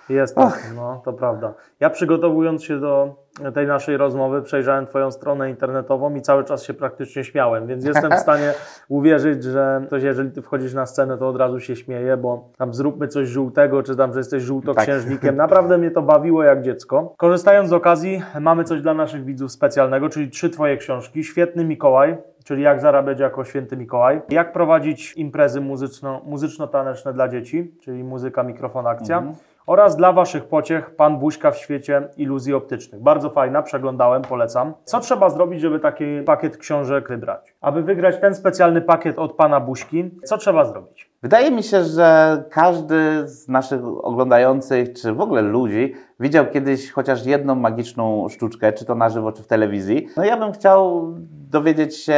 Jest 0.08 0.36
tak, 0.36 0.72
no 0.76 1.02
to 1.04 1.12
prawda. 1.12 1.54
Ja 1.80 1.90
przygotowując 1.90 2.64
się 2.64 2.80
do 2.80 3.14
tej 3.54 3.66
naszej 3.66 3.96
rozmowy, 3.96 4.42
przejrzałem 4.42 4.86
Twoją 4.86 5.10
stronę 5.10 5.50
internetową 5.50 6.14
i 6.14 6.22
cały 6.22 6.44
czas 6.44 6.62
się 6.62 6.74
praktycznie 6.74 7.24
śmiałem, 7.24 7.66
więc 7.66 7.84
jestem 7.84 8.12
w 8.12 8.18
stanie 8.26 8.54
uwierzyć, 8.88 9.44
że 9.44 9.82
ktoś, 9.86 10.02
jeżeli 10.02 10.30
Ty 10.30 10.42
wchodzisz 10.42 10.74
na 10.74 10.86
scenę, 10.86 11.18
to 11.18 11.28
od 11.28 11.36
razu 11.36 11.60
się 11.60 11.76
śmieje, 11.76 12.16
bo 12.16 12.48
tam 12.58 12.74
zróbmy 12.74 13.08
coś 13.08 13.28
żółtego, 13.28 13.82
czy 13.82 13.96
tam, 13.96 14.12
że 14.12 14.20
jesteś 14.20 14.42
żółtoksiężnikiem. 14.42 15.36
Naprawdę 15.36 15.78
mnie 15.78 15.90
to 15.90 16.02
bawiło 16.02 16.42
jak 16.42 16.62
dziecko. 16.62 17.14
Korzystając 17.16 17.68
z 17.68 17.72
okazji, 17.72 18.22
mamy 18.40 18.64
coś 18.64 18.82
dla 18.82 18.94
naszych 18.94 19.24
widzów 19.24 19.52
specjalnego, 19.52 20.08
czyli 20.08 20.30
trzy 20.30 20.50
Twoje 20.50 20.76
książki. 20.76 21.24
Świetny 21.24 21.64
Mikołaj, 21.64 22.16
czyli 22.44 22.62
jak 22.62 22.80
zarabiać 22.80 23.20
jako 23.20 23.44
święty 23.44 23.76
Mikołaj, 23.76 24.22
jak 24.28 24.52
prowadzić 24.52 25.12
imprezy 25.16 25.60
muzyczno, 25.60 26.20
muzyczno-taneczne 26.24 27.12
dla 27.12 27.28
dzieci, 27.28 27.74
czyli 27.80 28.04
muzyka, 28.04 28.42
mikrofon, 28.42 28.86
akcja 28.86 29.22
oraz 29.66 29.96
dla 29.96 30.12
Waszych 30.12 30.44
pociech 30.44 30.96
Pan 30.96 31.18
Buźka 31.18 31.50
w 31.50 31.56
świecie 31.56 32.08
iluzji 32.16 32.54
optycznych. 32.54 33.02
Bardzo 33.02 33.30
fajna, 33.30 33.62
przeglądałem, 33.62 34.22
polecam. 34.22 34.74
Co 34.84 35.00
trzeba 35.00 35.30
zrobić, 35.30 35.60
żeby 35.60 35.80
taki 35.80 36.04
pakiet 36.26 36.56
książek 36.56 37.08
wybrać? 37.08 37.54
Aby 37.60 37.82
wygrać 37.82 38.20
ten 38.20 38.34
specjalny 38.34 38.80
pakiet 38.80 39.18
od 39.18 39.32
Pana 39.32 39.60
Buźki, 39.60 40.10
co 40.24 40.38
trzeba 40.38 40.64
zrobić? 40.64 41.10
Wydaje 41.22 41.50
mi 41.50 41.62
się, 41.62 41.84
że 41.84 42.42
każdy 42.50 43.28
z 43.28 43.48
naszych 43.48 43.80
oglądających, 44.02 44.92
czy 44.92 45.12
w 45.12 45.20
ogóle 45.20 45.42
ludzi, 45.42 45.94
widział 46.20 46.46
kiedyś 46.46 46.92
chociaż 46.92 47.26
jedną 47.26 47.54
magiczną 47.54 48.28
sztuczkę, 48.28 48.72
czy 48.72 48.84
to 48.84 48.94
na 48.94 49.08
żywo, 49.08 49.32
czy 49.32 49.42
w 49.42 49.46
telewizji. 49.46 50.08
No 50.16 50.24
ja 50.24 50.36
bym 50.36 50.52
chciał 50.52 51.12
dowiedzieć 51.50 51.96
się, 51.96 52.16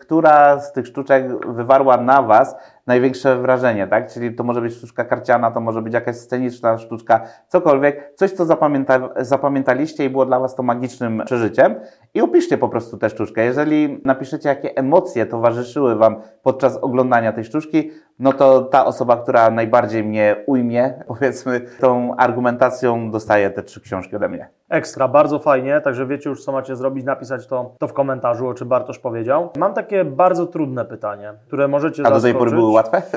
która 0.00 0.60
z 0.60 0.72
tych 0.72 0.86
sztuczek 0.86 1.46
wywarła 1.46 1.96
na 1.96 2.22
Was 2.22 2.56
największe 2.86 3.36
wrażenie, 3.36 3.86
tak? 3.86 4.12
Czyli 4.12 4.34
to 4.34 4.44
może 4.44 4.60
być 4.60 4.74
sztuczka 4.74 5.04
karciana, 5.04 5.50
to 5.50 5.60
może 5.60 5.82
być 5.82 5.94
jakaś 5.94 6.16
sceniczna 6.16 6.78
sztuczka, 6.78 7.20
cokolwiek, 7.48 8.12
coś, 8.14 8.30
co 8.30 8.44
zapamięta, 8.44 9.08
zapamiętaliście 9.16 10.04
i 10.04 10.10
było 10.10 10.26
dla 10.26 10.40
Was 10.40 10.54
to 10.54 10.62
magicznym 10.62 11.22
przeżyciem. 11.26 11.74
I 12.14 12.20
opiszcie 12.20 12.58
po 12.58 12.68
prostu 12.68 12.98
tę 12.98 13.10
sztuczkę. 13.10 13.44
Jeżeli 13.44 14.00
napiszecie, 14.04 14.48
jakie 14.48 14.76
emocje 14.76 15.26
towarzyszyły 15.26 15.96
Wam 15.96 16.16
podczas 16.42 16.76
oglądania 16.76 17.32
tej 17.32 17.44
sztuczki, 17.44 17.90
no 18.18 18.32
to 18.32 18.60
ta 18.62 18.86
osoba, 18.86 19.16
która 19.16 19.50
najbardziej 19.50 20.04
mnie 20.04 20.36
ujmie, 20.46 20.94
powiedzmy, 21.08 21.60
tą 21.60 22.16
argumentacją, 22.16 23.10
dostaje 23.10 23.39
te 23.50 23.62
trzy 23.62 23.80
książki 23.80 24.16
ode 24.16 24.28
mnie. 24.28 24.48
Ekstra, 24.68 25.08
bardzo 25.08 25.38
fajnie, 25.38 25.80
także 25.80 26.06
wiecie 26.06 26.30
już 26.30 26.44
co 26.44 26.52
macie 26.52 26.76
zrobić, 26.76 27.04
napisać 27.04 27.46
to, 27.46 27.74
to 27.78 27.88
w 27.88 27.92
komentarzu, 27.92 28.48
o 28.48 28.54
czym 28.54 28.68
Bartosz 28.68 28.98
powiedział. 28.98 29.50
Mam 29.58 29.74
takie 29.74 30.04
bardzo 30.04 30.46
trudne 30.46 30.84
pytanie, 30.84 31.32
które 31.46 31.68
możecie 31.68 32.06
A 32.06 32.10
do 32.10 32.20
tej 32.20 32.34
pory 32.34 32.50
były 32.50 32.72
łatwe? 32.72 33.02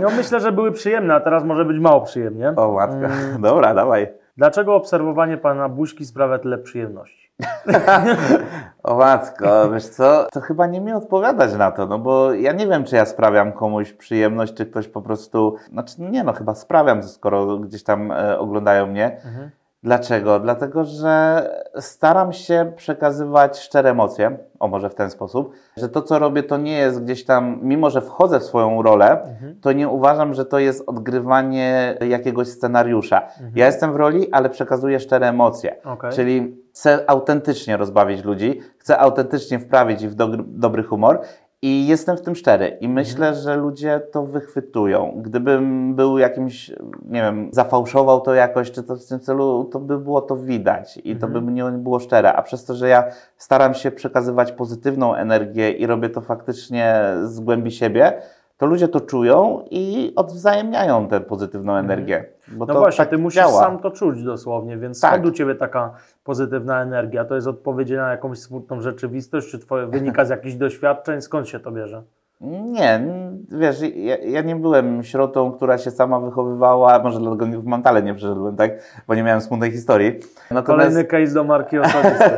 No 0.00 0.10
myślę, 0.16 0.40
że 0.40 0.52
były 0.52 0.72
przyjemne, 0.72 1.14
a 1.14 1.20
teraz 1.20 1.44
może 1.44 1.64
być 1.64 1.78
mało 1.78 2.00
przyjemnie. 2.00 2.52
O, 2.56 2.68
łatwe. 2.68 3.06
Mm. 3.06 3.42
Dobra, 3.48 3.74
dawaj. 3.74 4.08
Dlaczego 4.36 4.74
obserwowanie 4.74 5.38
pana 5.38 5.68
buźki 5.68 6.04
sprawia 6.04 6.38
tyle 6.38 6.58
przyjemności? 6.58 7.25
O 8.82 8.96
matko, 8.96 9.70
wiesz 9.70 9.88
co, 9.88 10.26
to 10.32 10.40
chyba 10.40 10.66
nie 10.66 10.80
mi 10.80 10.92
odpowiadać 10.92 11.54
na 11.54 11.70
to, 11.70 11.86
no 11.86 11.98
bo 11.98 12.32
ja 12.32 12.52
nie 12.52 12.66
wiem, 12.66 12.84
czy 12.84 12.96
ja 12.96 13.06
sprawiam 13.06 13.52
komuś 13.52 13.92
przyjemność, 13.92 14.54
czy 14.54 14.66
ktoś 14.66 14.88
po 14.88 15.02
prostu, 15.02 15.56
znaczy 15.72 15.94
nie 15.98 16.24
no, 16.24 16.32
chyba 16.32 16.54
sprawiam, 16.54 17.02
skoro 17.02 17.58
gdzieś 17.58 17.82
tam 17.82 18.12
e, 18.12 18.38
oglądają 18.38 18.86
mnie. 18.86 19.20
Mhm. 19.24 19.50
Dlaczego? 19.82 20.40
Dlatego, 20.40 20.84
że 20.84 21.46
staram 21.80 22.32
się 22.32 22.72
przekazywać 22.76 23.58
szczere 23.58 23.90
emocje, 23.90 24.38
o 24.58 24.68
może 24.68 24.90
w 24.90 24.94
ten 24.94 25.10
sposób, 25.10 25.52
że 25.76 25.88
to, 25.88 26.02
co 26.02 26.18
robię, 26.18 26.42
to 26.42 26.56
nie 26.56 26.78
jest 26.78 27.04
gdzieś 27.04 27.24
tam, 27.24 27.58
mimo 27.62 27.90
że 27.90 28.00
wchodzę 28.00 28.40
w 28.40 28.44
swoją 28.44 28.82
rolę, 28.82 29.36
to 29.60 29.72
nie 29.72 29.88
uważam, 29.88 30.34
że 30.34 30.44
to 30.44 30.58
jest 30.58 30.84
odgrywanie 30.86 31.98
jakiegoś 32.08 32.48
scenariusza. 32.48 33.22
Ja 33.54 33.66
jestem 33.66 33.92
w 33.92 33.96
roli, 33.96 34.32
ale 34.32 34.50
przekazuję 34.50 35.00
szczere 35.00 35.28
emocje. 35.28 35.76
Okej. 35.84 36.12
Czyli 36.12 36.56
chcę 36.70 37.04
autentycznie 37.06 37.76
rozbawić 37.76 38.24
ludzi, 38.24 38.60
chcę 38.78 38.98
autentycznie 38.98 39.58
wprawić 39.58 40.02
ich 40.02 40.10
w 40.10 40.14
dobry, 40.14 40.44
dobry 40.46 40.82
humor 40.82 41.20
i 41.62 41.86
jestem 41.86 42.16
w 42.16 42.22
tym 42.22 42.34
szczery. 42.34 42.78
I 42.80 42.88
myślę, 42.88 43.34
że 43.34 43.56
ludzie 43.56 44.00
to 44.12 44.26
wychwytują. 44.26 45.20
Gdybym 45.22 45.94
był 45.94 46.18
jakimś, 46.18 46.70
nie 47.04 47.22
wiem, 47.22 47.48
zafałszował 47.52 48.20
to 48.20 48.34
jakoś, 48.34 48.70
czy 48.70 48.82
to 48.82 48.96
w 48.96 49.06
tym 49.06 49.20
celu, 49.20 49.64
to 49.64 49.80
by 49.80 49.98
było 49.98 50.22
to 50.22 50.36
widać 50.36 51.00
i 51.04 51.16
to 51.16 51.28
by 51.28 51.42
nie 51.42 51.64
było 51.64 51.98
szczere. 51.98 52.32
A 52.32 52.42
przez 52.42 52.64
to, 52.64 52.74
że 52.74 52.88
ja 52.88 53.04
staram 53.36 53.74
się 53.74 53.90
przekazywać 53.90 54.52
pozytywną 54.52 55.14
energię 55.14 55.70
i 55.70 55.86
robię 55.86 56.10
to 56.10 56.20
faktycznie 56.20 57.02
z 57.24 57.40
głębi 57.40 57.70
siebie, 57.70 58.22
to 58.58 58.66
ludzie 58.66 58.88
to 58.88 59.00
czują 59.00 59.64
i 59.70 60.12
odwzajemniają 60.16 61.08
tę 61.08 61.20
pozytywną 61.20 61.76
energię. 61.76 62.24
Bo 62.48 62.66
No 62.66 62.74
właśnie, 62.74 63.04
tak 63.04 63.08
ty 63.10 63.18
musisz 63.18 63.36
działa. 63.36 63.60
sam 63.62 63.78
to 63.78 63.90
czuć 63.90 64.22
dosłownie, 64.22 64.76
więc 64.78 65.00
Tak. 65.00 65.10
skąd 65.12 65.26
u 65.26 65.30
ciebie 65.30 65.54
taka 65.54 65.92
pozytywna 66.24 66.82
energia? 66.82 67.24
To 67.24 67.34
jest 67.34 67.46
odpowiedź 67.46 67.90
na 67.90 68.10
jakąś 68.10 68.38
smutną 68.38 68.80
rzeczywistość, 68.80 69.50
czy 69.50 69.58
twoje 69.58 69.86
wynika 69.86 70.24
z 70.24 70.28
jakichś 70.30 70.54
doświadczeń? 70.54 71.22
Skąd 71.22 71.48
się 71.48 71.60
to 71.60 71.70
bierze? 71.70 72.02
Nie, 72.40 73.00
wiesz, 73.48 73.80
ja, 73.94 74.16
ja 74.16 74.42
nie 74.42 74.56
byłem 74.56 75.02
sierotą, 75.02 75.52
która 75.52 75.78
się 75.78 75.90
sama 75.90 76.20
wychowywała, 76.20 76.98
może 76.98 77.20
dlatego 77.20 77.46
nie- 77.46 77.58
w 77.58 77.64
Mantale 77.64 78.02
nie 78.02 78.14
przeszedłem, 78.14 78.56
tak, 78.56 78.70
bo 79.08 79.14
nie 79.14 79.22
miałem 79.22 79.40
smutnej 79.40 79.70
historii. 79.70 80.12
Natomiast, 80.50 80.66
Kolejny 80.66 81.04
case 81.04 81.34
do 81.34 81.44
marki 81.44 81.78
osobistej. 81.80 82.30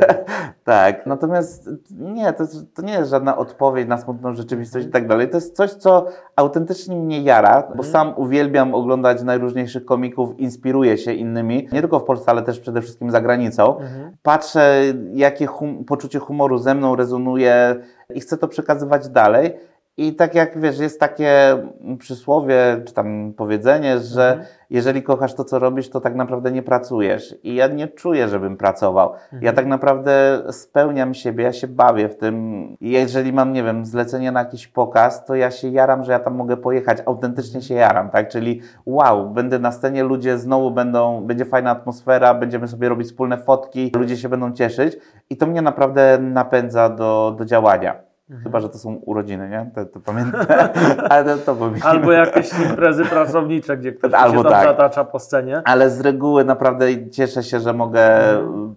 tak, 0.63 1.05
natomiast 1.05 1.69
nie, 1.91 2.33
to, 2.33 2.43
to 2.75 2.81
nie 2.81 2.93
jest 2.93 3.09
żadna 3.09 3.37
odpowiedź 3.37 3.87
na 3.87 3.97
smutną 3.97 4.33
rzeczywistość 4.33 4.87
i 4.87 4.89
tak 4.89 5.07
dalej. 5.07 5.29
To 5.29 5.37
jest 5.37 5.55
coś, 5.55 5.71
co 5.71 6.05
autentycznie 6.35 6.95
mnie 6.95 7.21
jara, 7.21 7.63
bo 7.75 7.83
sam 7.83 8.13
uwielbiam 8.17 8.75
oglądać 8.75 9.23
najróżniejszych 9.23 9.85
komików, 9.85 10.39
inspiruję 10.39 10.97
się 10.97 11.13
innymi, 11.13 11.67
nie 11.71 11.81
tylko 11.81 11.99
w 11.99 12.03
Polsce, 12.03 12.31
ale 12.31 12.41
też 12.41 12.59
przede 12.59 12.81
wszystkim 12.81 13.11
za 13.11 13.21
granicą. 13.21 13.75
Patrzę, 14.23 14.81
jakie 15.13 15.45
hum, 15.45 15.85
poczucie 15.85 16.19
humoru 16.19 16.57
ze 16.57 16.75
mną 16.75 16.95
rezonuje 16.95 17.75
i 18.15 18.19
chcę 18.19 18.37
to 18.37 18.47
przekazywać 18.47 19.09
dalej. 19.09 19.53
I 19.97 20.15
tak 20.15 20.35
jak 20.35 20.61
wiesz, 20.61 20.79
jest 20.79 20.99
takie 20.99 21.57
przysłowie, 21.97 22.81
czy 22.85 22.93
tam 22.93 23.33
powiedzenie, 23.37 23.99
że 23.99 24.45
jeżeli 24.69 25.03
kochasz 25.03 25.33
to, 25.33 25.43
co 25.43 25.59
robisz, 25.59 25.89
to 25.89 26.01
tak 26.01 26.15
naprawdę 26.15 26.51
nie 26.51 26.63
pracujesz. 26.63 27.35
I 27.43 27.55
ja 27.55 27.67
nie 27.67 27.87
czuję, 27.87 28.27
żebym 28.27 28.57
pracował. 28.57 29.13
Ja 29.41 29.53
tak 29.53 29.65
naprawdę 29.65 30.43
spełniam 30.51 31.13
siebie, 31.13 31.43
ja 31.43 31.53
się 31.53 31.67
bawię 31.67 32.09
w 32.09 32.17
tym. 32.17 32.65
Jeżeli 32.81 33.33
mam, 33.33 33.53
nie 33.53 33.63
wiem, 33.63 33.85
zlecenie 33.85 34.31
na 34.31 34.39
jakiś 34.39 34.67
pokaz, 34.67 35.25
to 35.25 35.35
ja 35.35 35.51
się 35.51 35.67
jaram, 35.67 36.03
że 36.03 36.11
ja 36.11 36.19
tam 36.19 36.35
mogę 36.35 36.57
pojechać. 36.57 36.97
Autentycznie 37.05 37.61
się 37.61 37.75
jaram, 37.75 38.09
tak? 38.09 38.29
Czyli 38.29 38.61
wow, 38.85 39.29
będę 39.29 39.59
na 39.59 39.71
scenie, 39.71 40.03
ludzie 40.03 40.37
znowu 40.37 40.71
będą, 40.71 41.21
będzie 41.21 41.45
fajna 41.45 41.71
atmosfera, 41.71 42.33
będziemy 42.33 42.67
sobie 42.67 42.89
robić 42.89 43.07
wspólne 43.07 43.37
fotki, 43.37 43.91
ludzie 43.95 44.17
się 44.17 44.29
będą 44.29 44.53
cieszyć. 44.53 44.97
I 45.29 45.37
to 45.37 45.47
mnie 45.47 45.61
naprawdę 45.61 46.17
napędza 46.21 46.89
do, 46.89 47.35
do 47.37 47.45
działania. 47.45 48.08
Chyba, 48.43 48.59
że 48.59 48.69
to 48.69 48.77
są 48.77 48.95
urodziny, 48.95 49.49
nie? 49.49 49.71
To, 49.75 49.85
to 49.85 49.99
pamiętam. 49.99 50.45
Ale 51.09 51.37
to, 51.37 51.55
to 51.55 51.71
Albo 51.83 52.11
jakieś 52.11 52.59
imprezy 52.59 53.05
pracownicze, 53.05 53.77
gdzie 53.77 53.91
ktoś 53.91 54.13
Albo 54.13 54.37
się 54.37 54.43
tam 54.43 54.51
tak. 54.51 54.63
zatacza 54.63 55.03
po 55.03 55.19
scenie. 55.19 55.61
Ale 55.65 55.89
z 55.89 56.01
reguły 56.01 56.45
naprawdę 56.45 57.09
cieszę 57.09 57.43
się, 57.43 57.59
że 57.59 57.73
mogę 57.73 58.09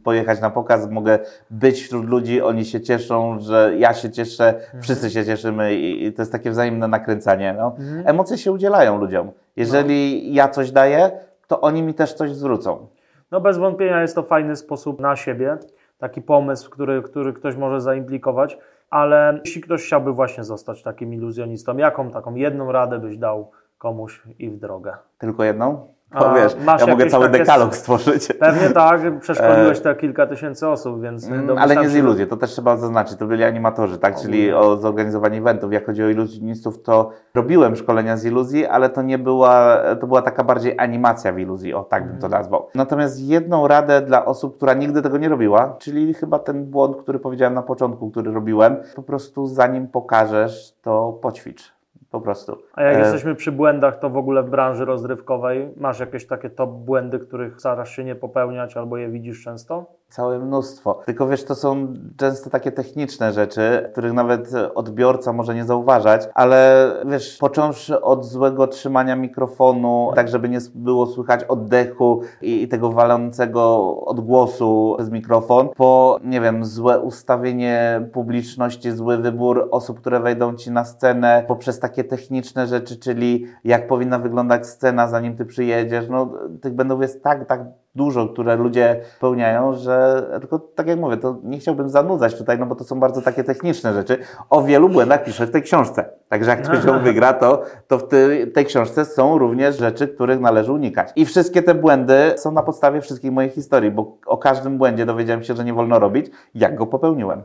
pojechać 0.04 0.40
na 0.40 0.50
pokaz, 0.50 0.90
mogę 0.90 1.18
być 1.50 1.82
wśród 1.82 2.08
ludzi, 2.08 2.42
oni 2.42 2.64
się 2.64 2.80
cieszą, 2.80 3.40
że 3.40 3.72
ja 3.78 3.94
się 3.94 4.10
cieszę, 4.10 4.54
wszyscy 4.80 5.10
się 5.10 5.24
cieszymy 5.24 5.74
i, 5.74 6.06
i 6.06 6.12
to 6.12 6.22
jest 6.22 6.32
takie 6.32 6.50
wzajemne 6.50 6.88
nakręcanie. 6.88 7.54
No. 7.58 7.76
Emocje 8.04 8.38
się 8.38 8.52
udzielają 8.52 8.98
ludziom. 8.98 9.30
Jeżeli 9.56 10.34
ja 10.34 10.48
coś 10.48 10.70
daję, 10.70 11.10
to 11.46 11.60
oni 11.60 11.82
mi 11.82 11.94
też 11.94 12.14
coś 12.14 12.30
zwrócą. 12.30 12.86
No 13.30 13.40
bez 13.40 13.58
wątpienia 13.58 14.02
jest 14.02 14.14
to 14.14 14.22
fajny 14.22 14.56
sposób 14.56 15.00
na 15.00 15.16
siebie, 15.16 15.58
taki 15.98 16.22
pomysł, 16.22 16.70
który, 16.70 17.02
który 17.02 17.32
ktoś 17.32 17.56
może 17.56 17.80
zaimplikować, 17.80 18.58
ale 18.92 19.40
jeśli 19.44 19.60
ktoś 19.62 19.86
chciałby 19.86 20.12
właśnie 20.12 20.44
zostać 20.44 20.82
takim 20.82 21.14
iluzjonistą, 21.14 21.76
jaką 21.76 22.10
taką 22.10 22.34
jedną 22.34 22.72
radę 22.72 22.98
byś 22.98 23.16
dał 23.16 23.50
komuś 23.78 24.22
i 24.38 24.50
w 24.50 24.58
drogę? 24.58 24.96
Tylko 25.18 25.44
jedną? 25.44 25.94
Bo 26.18 26.34
wiesz, 26.34 26.56
masz 26.64 26.80
ja 26.80 26.86
mogę 26.86 27.06
cały 27.06 27.26
takie- 27.26 27.38
dekalog 27.38 27.76
stworzyć. 27.76 28.28
Pewnie 28.40 28.70
tak, 28.70 29.00
przeszkoliłeś 29.20 29.80
te 29.80 29.94
kilka 29.94 30.26
tysięcy 30.26 30.68
osób, 30.68 31.02
więc 31.02 31.28
Mm, 31.28 31.58
Ale 31.58 31.76
nie 31.76 31.88
z 31.88 31.94
iluzji, 31.96 32.26
to 32.26 32.36
też 32.36 32.50
trzeba 32.50 32.76
zaznaczyć. 32.76 33.18
To 33.18 33.26
byli 33.26 33.44
animatorzy, 33.44 33.98
tak? 33.98 34.16
Czyli 34.20 34.52
o 34.52 34.76
zorganizowanie 34.76 35.38
eventów. 35.38 35.72
Jak 35.72 35.86
chodzi 35.86 36.02
o 36.04 36.08
iluzjonistów, 36.08 36.82
to 36.82 37.10
robiłem 37.34 37.76
szkolenia 37.76 38.16
z 38.16 38.24
iluzji, 38.24 38.66
ale 38.66 38.88
to 38.90 39.02
nie 39.02 39.18
była, 39.18 39.78
to 40.00 40.06
była 40.06 40.22
taka 40.22 40.44
bardziej 40.44 40.74
animacja 40.78 41.32
w 41.32 41.38
iluzji, 41.38 41.74
o 41.74 41.84
tak 41.84 42.08
bym 42.08 42.18
to 42.18 42.28
nazwał. 42.28 42.68
Natomiast 42.74 43.20
jedną 43.20 43.68
radę 43.68 44.00
dla 44.00 44.24
osób, 44.24 44.56
która 44.56 44.74
nigdy 44.74 45.02
tego 45.02 45.18
nie 45.18 45.28
robiła, 45.28 45.76
czyli 45.78 46.14
chyba 46.14 46.38
ten 46.38 46.64
błąd, 46.64 46.96
który 46.96 47.18
powiedziałem 47.18 47.54
na 47.54 47.62
początku, 47.62 48.10
który 48.10 48.32
robiłem, 48.32 48.76
po 48.96 49.02
prostu 49.02 49.46
zanim 49.46 49.88
pokażesz, 49.88 50.74
to 50.82 51.18
poćwicz. 51.22 51.72
Po 52.12 52.20
prostu. 52.20 52.58
A 52.72 52.82
jak 52.82 52.96
E, 52.96 52.98
jesteśmy 52.98 53.34
przy 53.34 53.52
błędach, 53.52 53.98
to 53.98 54.10
w 54.10 54.16
ogóle 54.16 54.42
w 54.42 54.50
branży 54.50 54.84
rozrywkowej 54.84 55.74
masz 55.76 56.00
jakieś 56.00 56.26
takie 56.26 56.50
top 56.50 56.70
błędy, 56.70 57.18
których 57.18 57.60
starasz 57.60 57.96
się 57.96 58.04
nie 58.04 58.14
popełniać 58.14 58.76
albo 58.76 58.96
je 58.96 59.08
widzisz 59.08 59.44
często? 59.44 59.86
Całe 60.12 60.38
mnóstwo. 60.38 61.00
Tylko 61.06 61.28
wiesz, 61.28 61.44
to 61.44 61.54
są 61.54 61.94
często 62.16 62.50
takie 62.50 62.72
techniczne 62.72 63.32
rzeczy, 63.32 63.88
których 63.92 64.12
nawet 64.12 64.52
odbiorca 64.74 65.32
może 65.32 65.54
nie 65.54 65.64
zauważać, 65.64 66.28
ale 66.34 66.90
wiesz, 67.06 67.36
począwszy 67.40 68.00
od 68.00 68.24
złego 68.24 68.66
trzymania 68.66 69.16
mikrofonu, 69.16 70.10
tak 70.14 70.28
żeby 70.28 70.48
nie 70.48 70.58
było 70.74 71.06
słychać 71.06 71.44
oddechu 71.44 72.20
i, 72.42 72.62
i 72.62 72.68
tego 72.68 72.92
walącego 72.92 73.94
odgłosu 74.04 74.94
przez 74.98 75.10
mikrofon, 75.10 75.68
po, 75.76 76.18
nie 76.24 76.40
wiem, 76.40 76.64
złe 76.64 77.00
ustawienie 77.00 78.08
publiczności, 78.12 78.90
zły 78.90 79.18
wybór 79.18 79.68
osób, 79.70 80.00
które 80.00 80.20
wejdą 80.20 80.54
ci 80.54 80.70
na 80.70 80.84
scenę, 80.84 81.44
poprzez 81.48 81.78
takie 81.78 82.04
techniczne 82.04 82.66
rzeczy, 82.66 82.96
czyli 82.96 83.46
jak 83.64 83.88
powinna 83.88 84.18
wyglądać 84.18 84.66
scena, 84.66 85.08
zanim 85.08 85.36
ty 85.36 85.44
przyjedziesz. 85.44 86.08
No, 86.08 86.32
tych 86.60 86.74
błędów 86.74 87.02
jest 87.02 87.22
tak, 87.22 87.46
tak 87.48 87.81
dużo, 87.94 88.28
które 88.28 88.56
ludzie 88.56 89.00
pełniają, 89.20 89.74
że 89.74 90.26
tylko 90.40 90.58
tak 90.58 90.86
jak 90.86 90.98
mówię, 90.98 91.16
to 91.16 91.36
nie 91.42 91.58
chciałbym 91.58 91.88
zanudzać 91.88 92.38
tutaj, 92.38 92.58
no 92.58 92.66
bo 92.66 92.74
to 92.74 92.84
są 92.84 93.00
bardzo 93.00 93.22
takie 93.22 93.44
techniczne 93.44 93.92
rzeczy. 93.92 94.18
O 94.50 94.62
wielu 94.62 94.88
błędach 94.88 95.24
piszę 95.24 95.46
w 95.46 95.50
tej 95.50 95.62
książce. 95.62 96.04
Także 96.28 96.50
jak 96.50 96.62
ktoś 96.62 96.84
ją 96.84 96.98
wygra, 97.04 97.32
to, 97.32 97.62
to 97.88 97.98
w 97.98 98.08
tej, 98.08 98.52
tej 98.52 98.64
książce 98.64 99.04
są 99.04 99.38
również 99.38 99.78
rzeczy, 99.78 100.08
których 100.08 100.40
należy 100.40 100.72
unikać. 100.72 101.08
I 101.16 101.26
wszystkie 101.26 101.62
te 101.62 101.74
błędy 101.74 102.32
są 102.36 102.52
na 102.52 102.62
podstawie 102.62 103.00
wszystkich 103.00 103.32
moich 103.32 103.52
historii, 103.52 103.90
bo 103.90 104.16
o 104.26 104.38
każdym 104.38 104.78
błędzie 104.78 105.06
dowiedziałem 105.06 105.42
się, 105.42 105.54
że 105.54 105.64
nie 105.64 105.74
wolno 105.74 105.98
robić, 105.98 106.26
jak 106.54 106.74
go 106.74 106.86
popełniłem. 106.86 107.42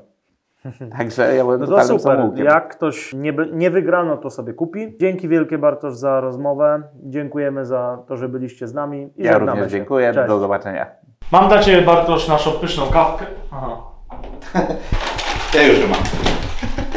Także 0.98 1.36
ja 1.36 1.44
byłem 1.44 1.62
No 1.62 1.68
to 1.68 1.84
super. 1.84 2.00
samoukiem. 2.02 2.46
Jak 2.46 2.76
ktoś 2.76 3.14
nie, 3.14 3.34
nie 3.54 3.72
wygrano, 3.72 4.18
to 4.18 4.30
sobie 4.30 4.54
kupi. 4.54 4.98
Dzięki 5.00 5.28
wielkie 5.28 5.58
Bartosz 5.58 5.96
za 5.96 6.20
rozmowę. 6.22 6.82
Dziękujemy 7.04 7.66
za 7.66 7.98
to, 8.08 8.18
że 8.18 8.30
byliście 8.30 8.68
z 8.68 8.74
nami. 8.74 9.10
I 9.18 9.24
Ja 9.24 9.38
również 9.38 9.66
się. 9.66 9.70
dziękuję. 9.70 10.14
Cześć. 10.14 10.28
Do 10.28 10.40
zobaczenia. 10.40 10.86
Mam 11.32 11.48
dla 11.48 11.60
Ciebie, 11.60 11.82
Bartosz, 11.82 12.28
naszą 12.28 12.52
pyszną 12.52 12.86
kawkę. 12.86 13.26
Aha. 13.52 13.78
Ja 15.56 15.68
już 15.68 15.80
mam. 15.90 16.00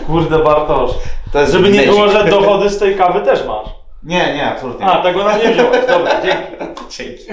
Kurde, 0.07 0.39
Bartosz. 0.45 0.91
To 1.33 1.41
jest 1.41 1.53
Żeby 1.53 1.71
nie 1.71 1.83
było, 1.83 2.09
że 2.09 2.25
dochody 2.25 2.71
z 2.71 2.79
tej 2.79 2.97
kawy 2.97 3.21
też 3.21 3.47
masz. 3.47 3.69
Nie, 4.03 4.35
nie, 4.35 4.47
absolutnie. 4.53 4.87
A, 4.87 5.03
tego 5.03 5.25
nam 5.25 5.39
nie 5.39 5.53
wziąłeś. 5.53 5.87
Dobra, 5.87 6.11
dzięki. 6.23 6.65
Dzięki. 6.91 7.25